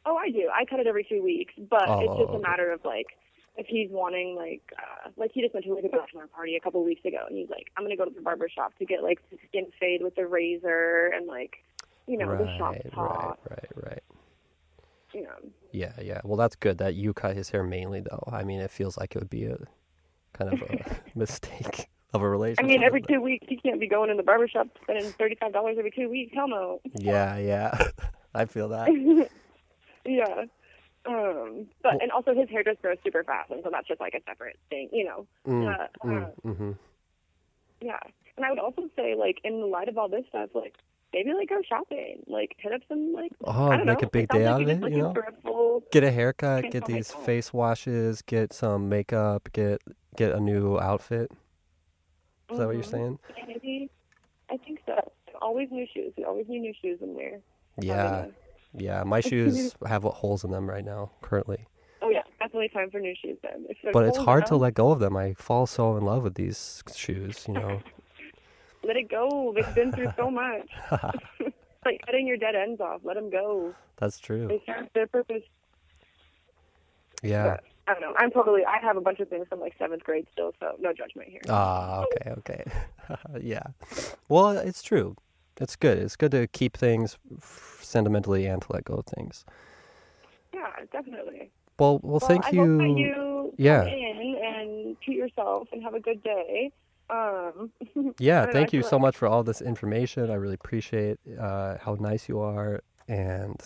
Oh, 0.09 0.17
I 0.17 0.31
do. 0.31 0.49
I 0.55 0.65
cut 0.65 0.81
it 0.81 0.87
every 0.87 1.05
two 1.09 1.23
weeks, 1.23 1.55
but 1.71 1.83
it's 1.83 2.17
just 2.19 2.31
Oh. 2.31 2.37
a 2.37 2.41
matter 2.41 2.73
of 2.73 2.85
like 2.85 3.07
if 3.57 3.67
he's 3.67 3.91
wanting 3.91 4.37
like, 4.37 4.63
uh, 4.79 5.11
like 5.17 5.33
he 5.35 5.43
just 5.43 5.53
went 5.53 5.67
to 5.67 5.75
like 5.75 5.85
a 5.85 5.89
bachelor 5.89 6.27
party 6.29 6.55
a 6.57 6.61
couple 6.61 6.83
weeks 6.85 7.05
ago, 7.05 7.19
and 7.29 7.37
he's 7.37 7.51
like, 7.51 7.71
I'm 7.77 7.85
gonna 7.85 7.97
go 7.97 8.05
to 8.05 8.11
the 8.15 8.23
barber 8.23 8.49
shop 8.49 8.73
to 8.79 8.85
get 8.85 9.03
like 9.03 9.19
the 9.31 9.39
skin 9.49 9.67
fade 9.81 10.03
with 10.03 10.15
the 10.15 10.27
razor 10.27 11.13
and 11.15 11.27
like, 11.27 11.57
you 12.07 12.17
know, 12.17 12.37
the 12.37 12.47
shop 12.57 12.75
right, 12.75 12.93
right, 12.97 13.39
right, 13.51 13.69
right. 13.77 14.03
You 15.15 15.23
know, 15.25 15.31
Yeah, 15.73 15.93
yeah. 16.03 16.21
Well, 16.23 16.37
that's 16.37 16.55
good 16.55 16.79
that 16.79 16.95
you 16.95 17.13
cut 17.15 17.35
his 17.35 17.51
hair 17.51 17.63
mainly, 17.65 18.01
though. 18.01 18.23
I 18.31 18.45
mean, 18.45 18.61
it 18.61 18.71
feels 18.71 18.97
like 18.99 19.17
it 19.17 19.19
would 19.19 19.31
be 19.31 19.47
a 19.47 19.57
kind 20.35 20.53
of 20.53 20.63
a 20.63 20.97
mistake 21.19 21.89
of 22.13 22.23
a 22.23 22.29
relationship. 22.29 22.65
I 22.65 22.69
mean, 22.69 22.83
every 22.85 23.03
two 23.03 23.21
weeks 23.21 23.47
he 23.49 23.57
can't 23.57 23.81
be 23.81 23.89
going 23.89 24.11
in 24.11 24.17
the 24.19 24.23
barber 24.23 24.47
shop 24.47 24.69
spending 24.83 25.11
thirty 25.13 25.35
five 25.35 25.53
dollars 25.53 25.77
every 25.79 25.91
two 25.91 26.09
weeks. 26.09 26.33
Hell 26.35 26.49
no. 26.49 26.81
Yeah, 26.95 27.39
yeah. 27.39 27.89
I 28.35 28.45
feel 28.45 28.69
that. 28.69 28.89
yeah. 30.05 30.45
Um, 31.07 31.67
but 31.83 32.03
and 32.03 32.11
also 32.11 32.35
his 32.35 32.49
hair 32.51 32.63
just 32.65 32.83
grows 32.83 32.99
super 33.05 33.25
fast, 33.25 33.51
and 33.51 33.63
so 33.63 33.71
that's 33.71 33.89
just 33.89 34.01
like 34.01 34.15
a 34.15 34.21
separate 34.29 34.59
thing, 34.69 34.89
you 34.93 35.05
know. 35.05 35.27
Mm, 35.47 35.75
Uh, 35.75 35.87
mm, 36.05 36.25
uh, 36.25 36.53
hmm 36.53 36.73
yeah. 37.81 37.99
And 38.37 38.45
I 38.45 38.51
would 38.51 38.59
also 38.59 38.89
say, 38.97 39.15
like, 39.15 39.39
in 39.45 39.61
the 39.61 39.67
light 39.67 39.89
of 39.89 39.99
all 39.99 40.09
this 40.09 40.25
stuff, 40.29 40.51
like 40.55 40.75
maybe 41.13 41.33
like 41.33 41.49
go 41.49 41.61
shopping, 41.69 42.23
like 42.27 42.55
hit 42.59 42.73
up 42.73 42.81
some 42.89 43.13
like. 43.13 43.33
Oh, 43.45 43.69
I 43.71 43.77
don't 43.77 43.87
make 43.87 44.03
know. 44.03 44.07
a 44.09 44.11
big 44.11 44.29
day 44.29 44.45
like 44.47 44.55
out 44.55 44.63
of 44.63 44.69
it, 44.69 44.91
you 44.91 44.99
know? 44.99 45.15
A 45.47 45.81
Get 45.93 46.05
a 46.05 46.11
haircut, 46.11 46.71
get 46.71 46.85
these 46.85 47.13
face 47.13 47.53
washes, 47.53 48.23
get 48.23 48.53
some 48.53 48.89
makeup, 48.89 49.49
get 49.53 49.81
get 50.17 50.33
a 50.33 50.41
new 50.41 50.79
outfit. 50.79 51.31
Is 52.51 52.59
that 52.59 52.67
what 52.67 52.75
you're 52.75 52.83
Mhm. 52.83 52.91
saying? 52.91 53.19
Maybe. 53.47 53.91
I 54.51 54.57
think 54.57 54.81
so. 54.87 54.97
Always 55.41 55.71
new 55.71 55.87
shoes. 55.93 56.13
We 56.17 56.25
always 56.25 56.49
need 56.49 56.61
new 56.61 56.75
shoes 56.81 56.99
in 57.03 57.15
there. 57.15 57.41
Yeah, 57.81 58.27
yeah. 58.75 59.03
My 59.05 59.21
shoes 59.21 59.75
have 59.87 60.03
holes 60.03 60.45
in 60.45 60.51
them 60.51 60.69
right 60.69 60.85
now, 60.85 61.11
currently. 61.23 61.67
Oh 62.01 62.11
yeah, 62.11 62.23
definitely 62.39 62.69
time 62.69 62.91
for 62.91 63.01
new 63.01 63.15
shoes 63.21 63.39
then. 63.43 63.67
But 63.93 64.07
it's 64.07 64.19
hard 64.19 64.47
to 64.47 64.57
let 64.57 64.75
go 64.75 64.91
of 64.91 65.01
them. 65.01 65.17
I 65.17 65.35
fall 65.35 65.67
so 65.67 65.97
in 65.97 66.05
love 66.05 66.23
with 66.23 66.35
these 66.35 66.83
shoes, 66.95 67.45
you 67.49 67.55
know. 67.55 67.81
Let 68.85 68.97
it 68.97 69.11
go. 69.11 69.53
They've 69.55 69.75
been 69.75 69.93
through 69.93 70.13
so 70.17 70.31
much. 70.31 70.69
like 71.85 72.01
cutting 72.07 72.27
your 72.27 72.37
dead 72.37 72.55
ends 72.55 72.81
off. 72.81 73.01
Let 73.03 73.17
them 73.17 73.29
go. 73.29 73.75
That's 73.97 74.19
true. 74.19 74.47
They 74.47 74.63
serve 74.65 74.87
their 74.95 75.07
purpose. 75.07 75.43
Yeah. 77.23 77.57
But 77.57 77.65
I 77.89 77.93
don't 77.93 78.03
know. 78.03 78.15
I'm 78.19 78.31
totally. 78.31 78.63
I 78.65 78.79
have 78.81 78.97
a 78.97 79.01
bunch 79.01 79.21
of 79.21 79.29
things 79.29 79.47
from 79.49 79.61
like 79.61 79.75
seventh 79.79 80.05
grade 80.05 80.27
still, 80.33 80.53
so 80.61 80.77
no 80.79 80.93
judgment 80.93 81.29
here. 81.29 81.41
Ah, 81.49 82.05
okay, 82.05 82.31
okay. 82.39 82.65
yeah. 83.41 83.63
Well, 84.29 84.51
it's 84.51 84.83
true. 84.83 85.17
It's 85.61 85.75
good. 85.75 85.99
It's 85.99 86.15
good 86.15 86.31
to 86.31 86.47
keep 86.47 86.77
things 86.77 87.19
sentimentally 87.89 88.47
and 88.47 88.63
to 88.63 88.73
let 88.73 88.85
go 88.85 88.95
of 88.95 89.07
things. 89.07 89.45
yeah, 90.55 90.71
definitely. 90.93 91.51
Well, 91.79 92.01
well, 92.03 92.21
thank 92.21 92.47
I 92.47 92.51
you. 92.51 92.81
you 92.97 93.53
Yeah. 93.57 93.85
in 93.85 94.37
and 94.45 95.01
treat 95.01 95.17
yourself 95.17 95.69
and 95.73 95.83
have 95.83 95.95
a 95.95 96.01
good 96.01 96.23
day. 96.23 96.73
Um, 97.11 97.71
Yeah, 98.19 98.43
I 98.43 98.45
don't 98.45 98.47
know, 98.47 98.53
thank 98.53 98.73
you 98.73 98.83
so 98.83 98.97
like- 98.97 99.03
much 99.03 99.17
for 99.17 99.29
all 99.29 99.43
this 99.45 99.61
information. 99.63 100.31
I 100.31 100.35
really 100.35 100.55
appreciate 100.55 101.19
uh, 101.39 101.77
how 101.81 101.97
nice 102.01 102.29
you 102.29 102.41
are 102.41 102.83
and 103.07 103.61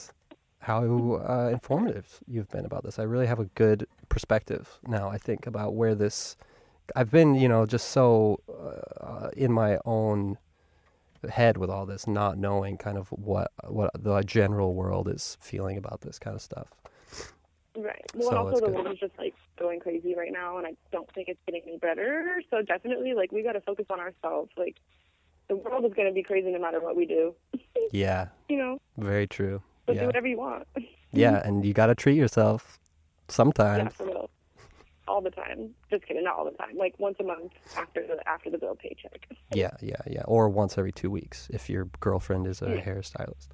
how 0.60 0.84
uh, 1.28 1.48
informative 1.50 2.20
you've 2.28 2.48
been 2.50 2.64
about 2.64 2.84
this. 2.84 2.98
I 2.98 3.02
really 3.02 3.26
have 3.26 3.40
a 3.40 3.46
good 3.46 3.86
perspective 4.08 4.78
now, 4.86 5.08
I 5.08 5.18
think, 5.18 5.46
about 5.46 5.74
where 5.74 5.94
this. 5.94 6.36
I've 6.94 7.10
been, 7.10 7.34
you 7.34 7.48
know, 7.48 7.64
just 7.66 7.88
so 7.88 8.40
uh, 9.00 9.30
in 9.36 9.50
my 9.52 9.78
own 9.84 10.36
head 11.30 11.56
with 11.56 11.70
all 11.70 11.86
this, 11.86 12.06
not 12.06 12.38
knowing 12.38 12.76
kind 12.76 12.98
of 12.98 13.08
what 13.08 13.50
what 13.68 13.90
the 13.98 14.22
general 14.22 14.74
world 14.74 15.08
is 15.08 15.36
feeling 15.40 15.76
about 15.76 16.00
this 16.02 16.18
kind 16.18 16.34
of 16.36 16.42
stuff. 16.42 16.68
Right. 17.76 18.04
Well, 18.14 18.24
So 18.24 18.28
and 18.30 18.38
also 18.38 18.60
the 18.60 18.66
good. 18.66 18.74
world 18.74 18.92
is 18.92 18.98
just 18.98 19.18
like 19.18 19.34
going 19.58 19.80
crazy 19.80 20.14
right 20.14 20.32
now, 20.32 20.58
and 20.58 20.66
I 20.66 20.72
don't 20.90 21.10
think 21.14 21.28
it's 21.28 21.40
getting 21.46 21.62
any 21.66 21.78
better. 21.78 22.42
So 22.50 22.60
definitely, 22.62 23.14
like, 23.14 23.32
we 23.32 23.42
got 23.42 23.52
to 23.52 23.62
focus 23.62 23.86
on 23.88 23.98
ourselves. 23.98 24.50
Like, 24.58 24.76
the 25.48 25.56
world 25.56 25.84
is 25.86 25.92
going 25.94 26.06
to 26.08 26.12
be 26.14 26.22
crazy 26.22 26.50
no 26.50 26.58
matter 26.60 26.80
what 26.80 26.96
we 26.96 27.06
do. 27.06 27.34
Yeah, 27.90 28.28
You 28.48 28.56
know, 28.56 28.78
very 28.96 29.26
true. 29.26 29.60
so 29.86 29.92
do 29.94 30.06
whatever 30.06 30.26
you 30.26 30.38
want. 30.38 30.66
yeah, 31.12 31.42
and 31.44 31.64
you 31.64 31.74
got 31.74 31.86
to 31.86 31.94
treat 31.94 32.16
yourself 32.16 32.78
yeah, 32.78 33.34
sometimes. 33.34 33.92
real. 34.00 34.30
All 35.08 35.20
the 35.20 35.30
time. 35.30 35.70
Just 35.90 36.06
kidding, 36.06 36.22
not 36.24 36.36
all 36.38 36.44
the 36.44 36.52
time. 36.56 36.76
Like 36.76 36.94
once 36.98 37.16
a 37.20 37.24
month 37.24 37.52
after 37.76 38.06
the 38.06 38.26
after 38.28 38.50
the 38.50 38.58
bill 38.58 38.76
paycheck. 38.76 39.26
Yeah, 39.54 39.72
yeah, 39.82 39.96
yeah. 40.06 40.22
Or 40.26 40.48
once 40.48 40.78
every 40.78 40.92
two 40.92 41.10
weeks 41.10 41.48
if 41.52 41.68
your 41.68 41.86
girlfriend 42.00 42.46
is 42.46 42.62
a 42.62 42.70
Yeah. 42.76 42.80
hairstylist. 42.84 43.48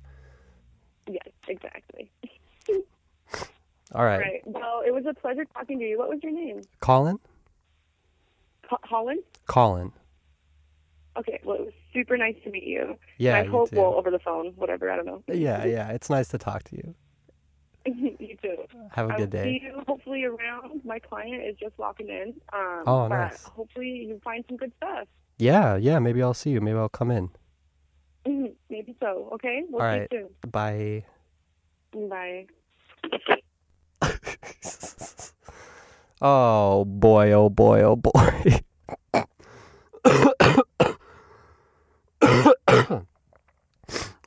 Yes, 1.09 1.27
exactly. 1.49 2.11
All 3.95 4.05
right. 4.05 4.21
Right. 4.21 4.43
Well, 4.45 4.83
it 4.87 4.93
was 4.93 5.07
a 5.07 5.15
pleasure 5.15 5.45
talking 5.47 5.79
to 5.79 5.85
you. 5.85 5.99
What 5.99 6.09
was 6.11 6.19
your 6.23 6.33
name? 6.33 6.61
Colin? 6.81 7.19
Co- 8.69 8.77
Holland. 8.83 9.21
Colin. 9.47 9.93
Okay. 11.17 11.41
Well, 11.43 11.57
it 11.57 11.65
was 11.65 11.73
super 11.93 12.17
nice 12.19 12.37
to 12.45 12.51
meet 12.51 12.65
you. 12.65 12.97
Yeah, 13.17 13.39
I 13.39 13.43
you 13.45 13.51
hope 13.51 13.73
well 13.73 13.95
over 13.95 14.11
the 14.11 14.19
phone, 14.19 14.53
whatever. 14.57 14.91
I 14.91 14.97
don't 14.97 15.07
know. 15.07 15.23
Yeah, 15.33 15.65
yeah. 15.65 15.89
It's 15.91 16.11
nice 16.11 16.29
to 16.29 16.39
talk 16.39 16.63
to 16.65 16.77
you. 16.77 16.95
You 17.87 18.37
too. 18.43 18.57
Have 18.93 19.07
a 19.11 19.13
good 19.15 19.21
will 19.21 19.27
day. 19.27 19.45
see 19.61 19.61
you 19.67 19.83
hopefully 19.87 20.25
around. 20.25 20.85
My 20.85 20.99
client 20.99 21.43
is 21.49 21.57
just 21.59 21.77
walking 21.79 22.09
in. 22.09 22.35
Um, 22.53 22.83
Oh, 22.87 23.09
but 23.09 23.17
nice. 23.17 23.45
Hopefully 23.45 24.07
you 24.09 24.21
find 24.25 24.45
some 24.49 24.57
good 24.57 24.73
stuff. 24.77 25.09
Yeah, 25.39 25.77
yeah. 25.77 25.99
Maybe 25.99 26.23
I'll 26.23 26.35
see 26.35 26.51
you. 26.51 26.61
Maybe 26.61 26.77
I'll 26.79 26.89
come 26.89 27.11
in. 27.11 27.31
Mhm, 28.27 28.55
Maybe 28.69 28.97
so. 29.01 29.31
Okay. 29.35 29.63
We'll 29.69 29.83
All 29.83 29.89
see 29.93 29.99
right. 30.01 30.09
you 30.13 30.31
Bye. 30.51 31.05
Bye. 31.93 32.47
oh 36.21 36.85
boy, 36.85 37.33
oh 37.33 37.49
boy, 37.49 37.83
oh 37.83 37.97
boy. 37.97 38.61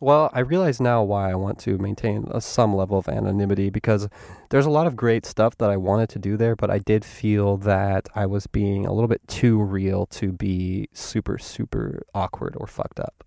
Well, 0.01 0.31
I 0.33 0.39
realize 0.39 0.81
now 0.81 1.03
why 1.03 1.29
I 1.29 1.35
want 1.35 1.59
to 1.59 1.77
maintain 1.77 2.27
a, 2.31 2.41
some 2.41 2.75
level 2.75 2.97
of 2.97 3.07
anonymity 3.07 3.69
because 3.69 4.09
there's 4.49 4.65
a 4.65 4.71
lot 4.71 4.87
of 4.87 4.95
great 4.95 5.27
stuff 5.27 5.55
that 5.59 5.69
I 5.69 5.77
wanted 5.77 6.09
to 6.09 6.19
do 6.19 6.37
there, 6.37 6.55
but 6.55 6.71
I 6.71 6.79
did 6.79 7.05
feel 7.05 7.55
that 7.57 8.09
I 8.15 8.25
was 8.25 8.47
being 8.47 8.87
a 8.87 8.93
little 8.93 9.07
bit 9.07 9.21
too 9.27 9.61
real 9.61 10.07
to 10.07 10.31
be 10.31 10.89
super, 10.91 11.37
super 11.37 12.01
awkward 12.15 12.55
or 12.57 12.65
fucked 12.65 12.99
up. 12.99 13.23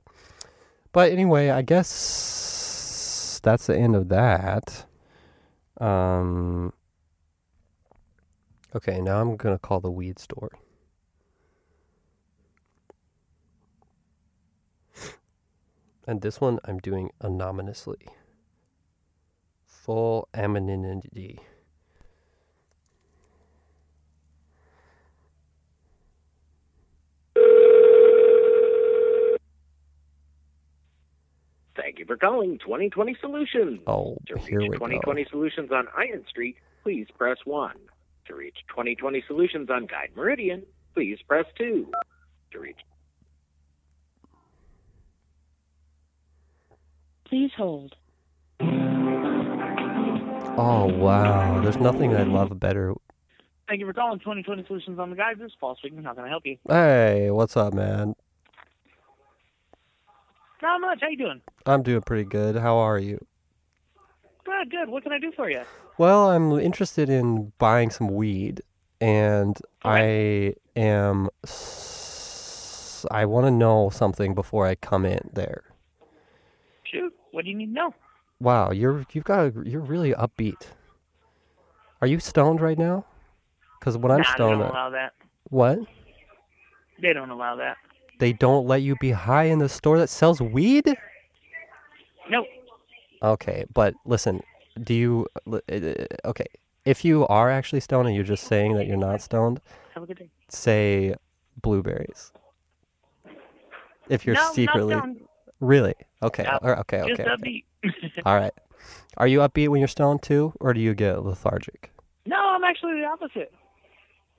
But 0.91 1.13
anyway, 1.13 1.51
I 1.51 1.63
guess 1.63 3.41
that's 3.45 3.69
the 3.69 3.77
end 3.77 3.95
of 3.95 4.09
that. 4.09 4.87
Um. 5.81 6.73
Okay, 8.75 9.01
now 9.01 9.21
I'm 9.21 9.37
gonna 9.37 9.61
call 9.61 9.79
the 9.79 9.91
weed 9.93 10.19
store. 10.19 10.51
And 16.07 16.21
this 16.21 16.41
one 16.41 16.61
I'm 16.65 16.79
doing 16.79 17.11
anonymously. 17.21 18.07
Full 19.67 20.29
anonymity. 20.35 21.41
Thank 31.77 31.99
you 31.99 32.05
for 32.07 32.17
calling 32.17 32.59
2020 32.59 33.17
Solutions. 33.21 33.79
Oh, 33.87 34.17
To 34.29 34.39
here 34.39 34.61
reach 34.61 34.71
we 34.71 34.77
2020 34.77 35.25
go. 35.25 35.31
Solutions 35.31 35.73
on 35.73 35.89
Iron 35.97 36.25
Street, 36.29 36.57
please 36.83 37.07
press 37.19 37.39
1. 37.45 37.75
To 38.27 38.35
reach 38.35 38.57
2020 38.69 39.25
Solutions 39.27 39.69
on 39.71 39.87
Guide 39.87 40.11
Meridian, 40.15 40.63
please 40.95 41.19
press 41.27 41.47
2. 41.59 41.91
To 42.53 42.59
reach 42.61 42.79
Please 47.35 47.51
hold. 47.57 47.97
Oh 50.57 50.87
wow, 50.87 51.61
there's 51.63 51.79
nothing 51.79 52.15
I 52.15 52.23
love 52.23 52.61
better. 52.61 52.95
Thank 53.67 53.81
you 53.81 53.87
for 53.87 53.93
calling 53.93 54.21
2020 54.21 54.65
Solutions 54.69 55.01
on 55.01 55.11
the 55.11 55.17
Guide. 55.17 55.41
This 55.41 55.47
is 55.47 55.57
Paul 55.59 55.75
speaking. 55.75 56.05
How 56.05 56.15
can 56.15 56.23
I 56.23 56.29
help 56.29 56.47
you? 56.47 56.59
Hey, 56.69 57.33
what's 57.33 57.57
up, 57.57 57.75
man? 57.75 58.15
Not 60.63 60.81
much. 60.81 61.01
How 61.01 61.09
you 61.09 61.17
doing? 61.17 61.41
I'm 61.67 61.83
doing 61.83 62.03
pretty 62.03 62.23
good. 62.23 62.55
How 62.55 62.77
are 62.77 63.01
you? 63.01 63.19
Good, 64.45 64.71
good. 64.71 64.89
What 64.89 65.03
can 65.03 65.11
I 65.11 65.19
do 65.19 65.33
for 65.35 65.51
you? 65.51 65.63
Well, 65.99 66.31
I'm 66.31 66.53
interested 66.61 67.11
in 67.11 67.53
buying 67.59 67.91
some 67.91 68.15
weed, 68.15 68.61
and 69.01 69.59
I 69.85 70.55
am. 70.77 71.31
s- 71.43 73.05
I 73.11 73.25
want 73.25 73.49
to 73.49 73.51
know 73.51 73.91
something 73.91 74.37
before 74.37 74.69
I 74.69 74.77
come 74.77 75.05
in 75.05 75.31
there. 75.33 75.65
What 77.35 77.45
do 77.45 77.51
you 77.51 77.57
need 77.57 77.67
to 77.67 77.73
know? 77.73 77.95
Wow, 78.39 78.71
you're 78.71 79.05
you've 79.13 79.25
got 79.25 79.47
a, 79.47 79.53
you're 79.69 79.81
really 79.81 80.13
upbeat. 80.13 80.69
Are 82.01 82.07
you 82.07 82.21
stoned 82.21 82.61
right 82.61 82.79
now? 82.79 83.05
Because 83.81 83.99
when 83.99 84.13
I'm 84.13 84.19
nah, 84.19 84.25
they 84.25 84.35
stoned, 84.35 84.61
don't 84.61 84.71
allow 84.71 84.91
that. 84.91 85.15
what? 85.51 85.79
They 87.03 87.13
don't 87.13 87.31
allow 87.31 87.57
that. 87.57 87.77
They 88.21 88.33
don't 88.33 88.69
let 88.69 88.83
you 88.83 88.95
be 89.01 89.11
high 89.11 89.45
in 89.45 89.59
the 89.59 89.69
store 89.69 89.99
that 89.99 90.09
sells 90.09 90.41
weed? 90.41 90.97
Nope. 92.31 92.47
Okay, 93.21 93.65
but 93.75 93.95
listen, 94.05 94.41
do 94.81 94.95
you 94.95 95.27
uh, 95.51 95.59
okay, 96.25 96.47
if 96.85 97.05
you 97.05 97.27
are 97.27 97.51
actually 97.51 97.81
stoned 97.81 98.07
and 98.07 98.15
you're 98.15 98.25
just 98.25 98.45
saying 98.45 98.75
that 98.75 98.87
you're 98.87 98.97
not 98.97 99.21
stoned, 99.21 99.61
Have 99.95 100.05
a 100.05 100.07
good 100.07 100.19
day. 100.19 100.31
say 100.49 101.17
blueberries. 101.61 102.33
If 104.09 104.25
you're 104.25 104.37
no, 104.37 104.53
secretly 104.53 104.95
not 104.95 105.03
stoned. 105.03 105.21
Really? 105.59 105.95
Okay. 106.25 106.43
No, 106.45 106.59
okay, 106.63 107.01
okay. 107.03 107.13
Okay. 107.13 107.25
upbeat. 107.25 107.65
All 108.27 108.37
right. 108.37 108.53
Are 109.17 109.27
you 109.27 109.41
upbeat 109.41 109.69
when 109.69 109.81
you're 109.81 109.89
stoned 109.89 110.23
too 110.23 110.53
or 110.61 110.75
do 110.75 110.81
you 110.81 110.95
get 110.95 111.23
lethargic? 111.23 111.91
no, 112.27 112.37
I'm 112.37 112.65
actually 112.65 113.01
the 113.01 113.07
opposite. 113.07 113.53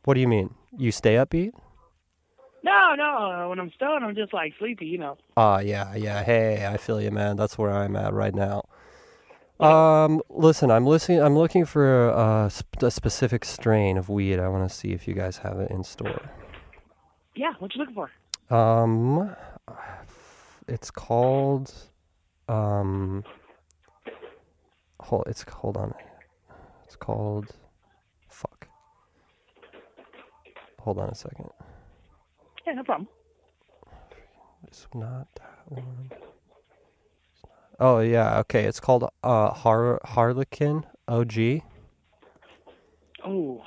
What 0.06 0.16
do 0.16 0.20
you 0.20 0.28
mean? 0.28 0.54
You 0.78 0.92
stay 0.92 1.16
upbeat? 1.16 1.52
No, 2.64 2.96
no. 2.96 3.48
When 3.50 3.60
I'm 3.60 3.72
stoned, 3.76 4.04
I'm 4.04 4.16
just 4.16 4.34
like 4.34 4.54
sleepy, 4.58 4.86
you 4.88 4.98
know. 4.98 5.18
Ah, 5.38 5.60
yeah, 5.60 5.96
yeah. 5.96 6.24
Hey, 6.24 6.66
I 6.66 6.78
feel 6.78 7.00
you, 7.00 7.12
man. 7.12 7.38
That's 7.38 7.58
where 7.58 7.72
I'm 7.72 7.96
at 7.96 8.14
right 8.14 8.34
now. 8.34 8.64
Um, 9.60 10.22
listen, 10.30 10.72
I'm 10.72 10.86
listening. 10.86 11.22
I'm 11.22 11.38
looking 11.38 11.66
for 11.66 12.10
a, 12.10 12.52
a 12.82 12.92
specific 12.92 13.46
strain 13.46 13.98
of 13.98 14.10
weed. 14.10 14.40
I 14.40 14.48
want 14.50 14.70
to 14.70 14.76
see 14.76 14.92
if 14.92 15.08
you 15.08 15.14
guys 15.14 15.38
have 15.38 15.60
it 15.60 15.72
in 15.72 15.84
store. 15.84 16.30
Yeah, 17.36 17.54
what 17.60 17.74
you 17.76 17.80
looking 17.80 17.96
for? 17.96 18.10
Um, 18.56 19.36
it's 20.68 20.92
called. 20.92 21.74
Um, 22.48 23.24
hold. 25.00 25.24
It's 25.28 25.44
hold 25.44 25.78
on. 25.78 25.94
It's 26.86 26.96
called. 26.96 27.48
Fuck. 28.30 28.68
Hold 30.80 31.00
on 31.00 31.10
a 31.10 31.16
second. 31.16 31.50
Yeah, 32.68 32.74
no 32.74 32.84
problem. 32.84 33.08
It's 34.68 34.88
not 34.94 35.28
that 35.36 35.60
one. 35.70 36.10
It's 36.12 37.44
not- 37.44 37.52
Oh 37.80 38.00
yeah, 38.00 38.40
okay. 38.40 38.64
It's 38.66 38.80
called 38.80 39.10
uh 39.24 39.50
Har 39.52 40.00
Harlequin 40.06 40.86
OG. 41.08 41.62
Oh, 43.26 43.64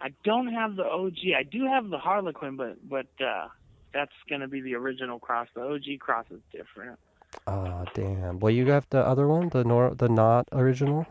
I 0.00 0.08
don't 0.24 0.48
have 0.48 0.76
the 0.76 0.84
OG. 0.84 1.16
I 1.36 1.42
do 1.42 1.64
have 1.66 1.88
the 1.90 1.98
Harlequin, 1.98 2.56
but 2.56 2.76
but 2.88 3.06
uh, 3.24 3.48
that's 3.92 4.12
gonna 4.28 4.48
be 4.48 4.60
the 4.60 4.74
original 4.74 5.18
cross. 5.18 5.48
The 5.54 5.62
OG 5.62 5.98
cross 6.00 6.26
is 6.30 6.40
different. 6.52 6.98
Oh 7.46 7.84
damn. 7.94 8.38
Well, 8.40 8.50
you 8.52 8.64
got 8.64 8.88
the 8.90 9.04
other 9.04 9.26
one, 9.28 9.48
the 9.50 9.64
nor 9.64 9.94
the 9.94 10.08
not 10.08 10.48
original. 10.52 11.06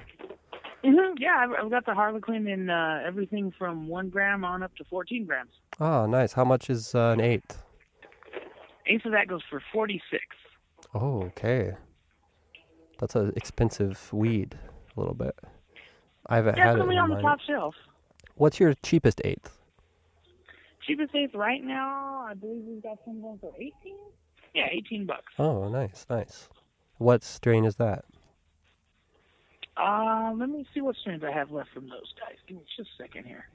hmm 0.84 1.14
Yeah, 1.18 1.36
I've, 1.40 1.66
I've 1.66 1.72
got 1.72 1.86
the 1.86 1.94
Harlequin 1.94 2.48
in 2.48 2.70
uh, 2.70 3.02
everything 3.06 3.54
from 3.58 3.88
one 3.88 4.10
gram 4.10 4.44
on 4.44 4.64
up 4.64 4.76
to 4.78 4.84
14 4.86 5.26
grams. 5.26 5.52
Oh, 5.80 6.06
nice. 6.06 6.34
How 6.34 6.44
much 6.46 6.70
is 6.70 6.94
uh, 6.96 7.12
an 7.18 7.22
eighth? 7.22 7.64
Eighth 8.86 9.06
of 9.06 9.12
that 9.12 9.28
goes 9.28 9.42
for 9.50 9.62
46. 9.72 10.22
Oh, 10.94 11.24
okay. 11.24 11.74
That's 13.00 13.16
an 13.16 13.32
expensive 13.36 14.12
weed, 14.12 14.58
a 14.96 15.00
little 15.00 15.14
bit. 15.14 15.36
I 16.28 16.38
haven't 16.38 16.58
Yeah, 16.58 16.68
had 16.68 16.78
it. 16.78 16.82
only 16.82 16.96
in 16.96 17.02
on 17.02 17.10
the 17.10 17.22
top 17.22 17.40
shelf. 17.48 17.76
What's 18.36 18.60
your 18.60 18.74
cheapest 18.84 19.22
eighth? 19.24 19.59
Cheapest 20.90 21.14
eighth 21.14 21.36
right 21.36 21.64
now, 21.64 22.26
I 22.28 22.34
believe 22.34 22.64
we've 22.66 22.82
got 22.82 22.98
some 23.06 23.22
going 23.22 23.38
for 23.38 23.54
18. 23.56 23.72
Yeah, 24.56 24.66
18 24.72 25.06
bucks. 25.06 25.32
Oh, 25.38 25.70
nice, 25.70 26.08
nice. 26.10 26.50
What 26.98 27.24
strain 27.24 27.64
is 27.64 27.76
that? 27.76 28.06
Uh, 29.78 30.34
let 30.36 30.50
me 30.50 30.66
see 30.74 30.82
what 30.82 30.96
strains 30.96 31.24
I 31.24 31.32
have 31.32 31.52
left 31.52 31.70
from 31.76 31.90
those 31.90 32.12
guys. 32.20 32.38
Give 32.48 32.58
me 32.58 32.64
just 32.76 32.90
a 33.00 33.04
second 33.04 33.26
here. 33.26 33.46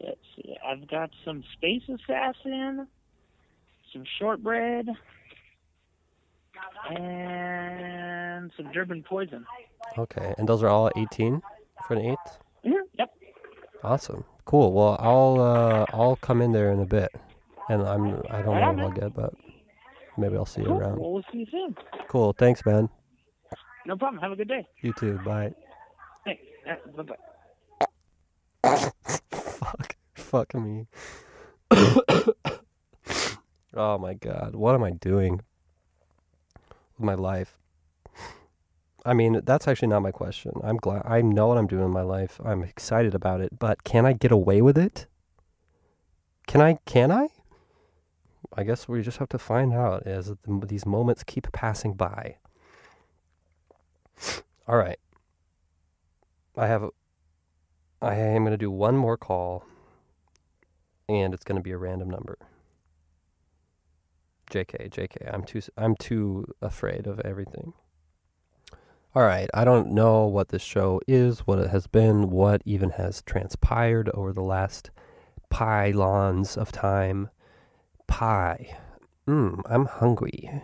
Let's 0.00 0.20
see. 0.33 0.33
I've 0.66 0.86
got 0.88 1.10
some 1.24 1.42
Space 1.54 1.82
Assassin, 1.88 2.86
some 3.92 4.04
Shortbread, 4.18 4.88
and 6.90 8.50
some 8.56 8.70
Durban 8.72 9.04
Poison. 9.08 9.44
Okay, 9.98 10.34
and 10.38 10.48
those 10.48 10.62
are 10.62 10.68
all 10.68 10.90
18 10.96 11.40
for 11.86 11.94
an 11.94 12.00
eighth. 12.00 12.38
Mhm, 12.64 12.80
Yep. 12.98 13.10
Awesome, 13.82 14.24
cool. 14.44 14.72
Well, 14.72 14.96
I'll 14.98 15.40
uh, 15.40 15.86
I'll 15.90 16.16
come 16.16 16.40
in 16.40 16.52
there 16.52 16.72
in 16.72 16.80
a 16.80 16.86
bit, 16.86 17.10
and 17.68 17.82
I'm 17.82 18.22
I 18.30 18.42
don't 18.42 18.60
know 18.60 18.72
if 18.72 18.78
I'll 18.80 18.90
get, 18.90 19.14
but 19.14 19.34
maybe 20.16 20.36
I'll 20.36 20.46
see 20.46 20.62
you 20.62 20.68
Cool. 20.68 20.78
around. 20.78 20.98
Well, 21.00 21.12
we'll 21.12 21.24
see 21.30 21.38
you 21.38 21.46
soon. 21.50 21.76
Cool. 22.08 22.32
Thanks, 22.32 22.64
man. 22.64 22.88
No 23.86 23.96
problem. 23.96 24.22
Have 24.22 24.32
a 24.32 24.36
good 24.36 24.48
day. 24.48 24.66
You 24.82 24.92
too. 24.94 25.18
Bye. 25.24 25.52
Thanks. 26.24 26.42
Bye 26.96 27.02
bye. 27.02 27.14
Fuck. 30.34 30.52
Me. 30.54 30.88
oh 33.72 33.98
my 33.98 34.14
god. 34.14 34.56
What 34.56 34.74
am 34.74 34.82
I 34.82 34.90
doing 34.90 35.42
with 36.98 37.06
my 37.06 37.14
life? 37.14 37.56
I 39.06 39.12
mean, 39.14 39.42
that's 39.44 39.68
actually 39.68 39.86
not 39.86 40.02
my 40.02 40.10
question. 40.10 40.50
I'm 40.64 40.78
glad 40.78 41.02
I 41.04 41.20
know 41.20 41.46
what 41.46 41.56
I'm 41.56 41.68
doing 41.68 41.84
in 41.84 41.92
my 41.92 42.02
life. 42.02 42.40
I'm 42.44 42.64
excited 42.64 43.14
about 43.14 43.42
it, 43.42 43.60
but 43.60 43.84
can 43.84 44.04
I 44.04 44.12
get 44.12 44.32
away 44.32 44.60
with 44.60 44.76
it? 44.76 45.06
Can 46.48 46.60
I 46.60 46.78
can 46.84 47.12
I? 47.12 47.28
I 48.54 48.64
guess 48.64 48.88
we 48.88 49.02
just 49.02 49.18
have 49.18 49.28
to 49.28 49.38
find 49.38 49.72
out 49.72 50.04
as 50.04 50.26
the, 50.26 50.66
these 50.66 50.84
moments 50.84 51.22
keep 51.22 51.52
passing 51.52 51.94
by. 51.94 52.38
All 54.66 54.78
right. 54.78 54.98
I 56.56 56.66
have 56.66 56.90
I 58.02 58.16
am 58.16 58.42
going 58.42 58.50
to 58.50 58.56
do 58.56 58.72
one 58.72 58.96
more 58.96 59.16
call, 59.16 59.64
and 61.08 61.34
it's 61.34 61.44
going 61.44 61.56
to 61.56 61.62
be 61.62 61.72
a 61.72 61.78
random 61.78 62.10
number. 62.10 62.38
JK, 64.50 64.90
JK. 64.90 65.32
I'm 65.32 65.42
too 65.44 65.62
I'm 65.76 65.96
too 65.96 66.46
afraid 66.60 67.06
of 67.06 67.20
everything. 67.20 67.72
All 69.14 69.22
right, 69.22 69.48
I 69.54 69.64
don't 69.64 69.92
know 69.92 70.26
what 70.26 70.48
this 70.48 70.62
show 70.62 71.00
is, 71.06 71.40
what 71.40 71.60
it 71.60 71.70
has 71.70 71.86
been, 71.86 72.30
what 72.30 72.62
even 72.64 72.90
has 72.90 73.22
transpired 73.22 74.10
over 74.12 74.32
the 74.32 74.42
last 74.42 74.90
pylons 75.50 76.56
of 76.56 76.72
time. 76.72 77.30
Pie. 78.08 78.76
Mm, 79.28 79.62
I'm 79.66 79.86
hungry. 79.86 80.62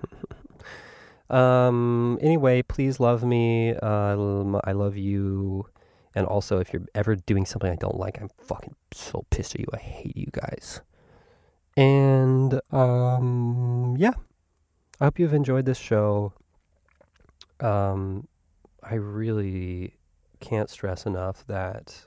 um. 1.30 2.18
Anyway, 2.20 2.62
please 2.62 3.00
love 3.00 3.24
me. 3.24 3.74
Uh, 3.74 4.60
I 4.64 4.72
love 4.72 4.96
you. 4.96 5.66
And 6.14 6.26
also, 6.26 6.58
if 6.58 6.72
you're 6.72 6.86
ever 6.94 7.14
doing 7.14 7.46
something 7.46 7.70
I 7.70 7.76
don't 7.76 7.96
like, 7.96 8.20
I'm 8.20 8.30
fucking 8.38 8.74
so 8.92 9.24
pissed 9.30 9.54
at 9.54 9.60
you. 9.60 9.66
I 9.72 9.78
hate 9.78 10.16
you 10.16 10.28
guys. 10.32 10.80
And 11.76 12.60
um, 12.72 13.96
yeah, 13.98 14.14
I 15.00 15.04
hope 15.04 15.18
you've 15.18 15.34
enjoyed 15.34 15.66
this 15.66 15.78
show. 15.78 16.32
Um, 17.60 18.26
I 18.82 18.94
really 18.94 19.94
can't 20.40 20.68
stress 20.68 21.06
enough 21.06 21.46
that 21.46 22.06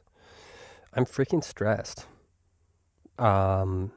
I'm 0.93 1.05
freaking 1.05 1.43
stressed. 1.43 2.05
Um, 3.17 3.91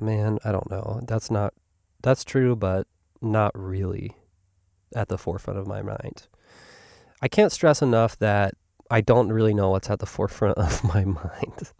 man, 0.00 0.38
I 0.44 0.52
don't 0.52 0.70
know. 0.70 1.00
That's 1.06 1.30
not, 1.30 1.54
that's 2.02 2.24
true, 2.24 2.54
but 2.54 2.86
not 3.20 3.50
really 3.54 4.14
at 4.94 5.08
the 5.08 5.18
forefront 5.18 5.58
of 5.58 5.66
my 5.66 5.82
mind. 5.82 6.28
I 7.20 7.28
can't 7.28 7.52
stress 7.52 7.82
enough 7.82 8.18
that 8.18 8.54
I 8.90 9.00
don't 9.00 9.30
really 9.30 9.54
know 9.54 9.70
what's 9.70 9.90
at 9.90 9.98
the 9.98 10.06
forefront 10.16 10.58
of 10.58 10.84
my 10.84 11.04
mind. 11.04 11.72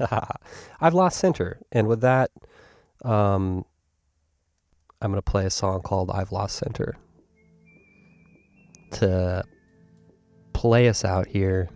I've 0.80 0.94
lost 0.94 1.18
center. 1.18 1.60
And 1.72 1.86
with 1.86 2.00
that, 2.00 2.30
um, 3.04 3.64
I'm 5.00 5.10
going 5.10 5.22
to 5.22 5.30
play 5.30 5.46
a 5.46 5.50
song 5.50 5.82
called 5.82 6.10
I've 6.10 6.32
Lost 6.32 6.56
Centre 6.56 6.96
to 8.92 9.44
play 10.52 10.88
us 10.88 11.04
out 11.04 11.26
here. 11.26 11.68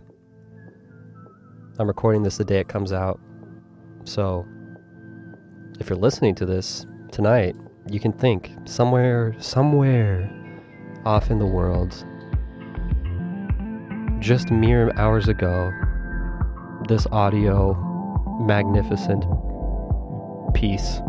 I'm 1.77 1.87
recording 1.87 2.23
this 2.23 2.37
the 2.37 2.45
day 2.45 2.59
it 2.59 2.67
comes 2.67 2.91
out. 2.91 3.19
So 4.03 4.45
if 5.79 5.89
you're 5.89 5.99
listening 5.99 6.35
to 6.35 6.45
this 6.45 6.85
tonight, 7.11 7.55
you 7.89 7.99
can 7.99 8.11
think 8.11 8.51
somewhere, 8.65 9.35
somewhere 9.39 10.29
off 11.05 11.29
in 11.31 11.39
the 11.39 11.45
world, 11.45 12.05
just 14.21 14.51
mere 14.51 14.91
hours 14.97 15.27
ago, 15.27 15.71
this 16.87 17.07
audio 17.11 17.73
magnificent 18.39 19.25
piece. 20.53 21.01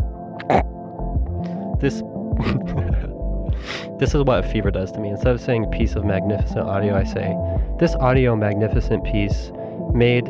This 1.79 2.01
this 3.99 4.15
is 4.15 4.23
what 4.23 4.43
fever 4.51 4.71
does 4.71 4.91
to 4.93 4.99
me. 4.99 5.09
Instead 5.09 5.35
of 5.35 5.41
saying 5.41 5.69
piece 5.69 5.95
of 5.95 6.03
magnificent 6.03 6.67
audio, 6.67 6.95
I 6.95 7.03
say 7.03 7.37
this 7.79 7.93
audio 7.95 8.35
magnificent 8.35 9.03
piece 9.05 9.51
made 9.93 10.25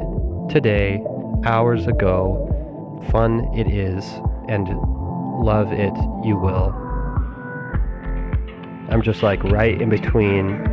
today, 0.50 1.02
hours 1.46 1.88
ago. 1.88 2.50
Fun 3.12 3.50
it 3.56 3.68
is, 3.68 4.04
and 4.50 4.68
love 5.42 5.72
it 5.72 5.94
you 6.26 6.36
will. 6.38 6.74
I'm 8.90 9.02
just 9.02 9.24
like 9.24 9.42
right 9.46 9.82
in 9.82 9.90
between 9.90 10.73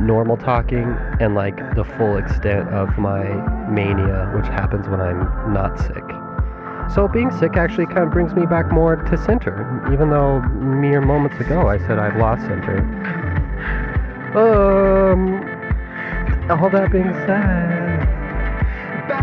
normal 0.00 0.36
talking 0.36 0.96
and 1.20 1.34
like 1.34 1.56
the 1.74 1.84
full 1.84 2.16
extent 2.16 2.68
of 2.70 2.96
my 2.98 3.24
mania, 3.68 4.30
which 4.34 4.46
happens 4.46 4.88
when 4.88 5.00
I'm 5.00 5.52
not 5.52 5.78
sick. 5.78 6.04
So 6.94 7.06
being 7.06 7.30
sick 7.38 7.56
actually 7.56 7.86
kind 7.86 7.98
of 7.98 8.10
brings 8.10 8.34
me 8.34 8.46
back 8.46 8.72
more 8.72 8.96
to 8.96 9.18
center, 9.18 9.68
even 9.92 10.10
though 10.10 10.40
mere 10.40 11.00
moments 11.00 11.38
ago 11.38 11.68
I 11.68 11.78
said 11.78 11.98
I've 11.98 12.16
lost 12.16 12.42
center. 12.42 12.78
Um, 14.34 15.44
all 16.50 16.70
that 16.70 16.90
being 16.90 17.12
said, 17.26 18.04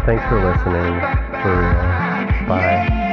thanks 0.06 0.24
for 0.30 0.44
listening. 0.44 1.00
For 1.42 1.56
real. 1.56 2.48
Bye. 2.48 3.05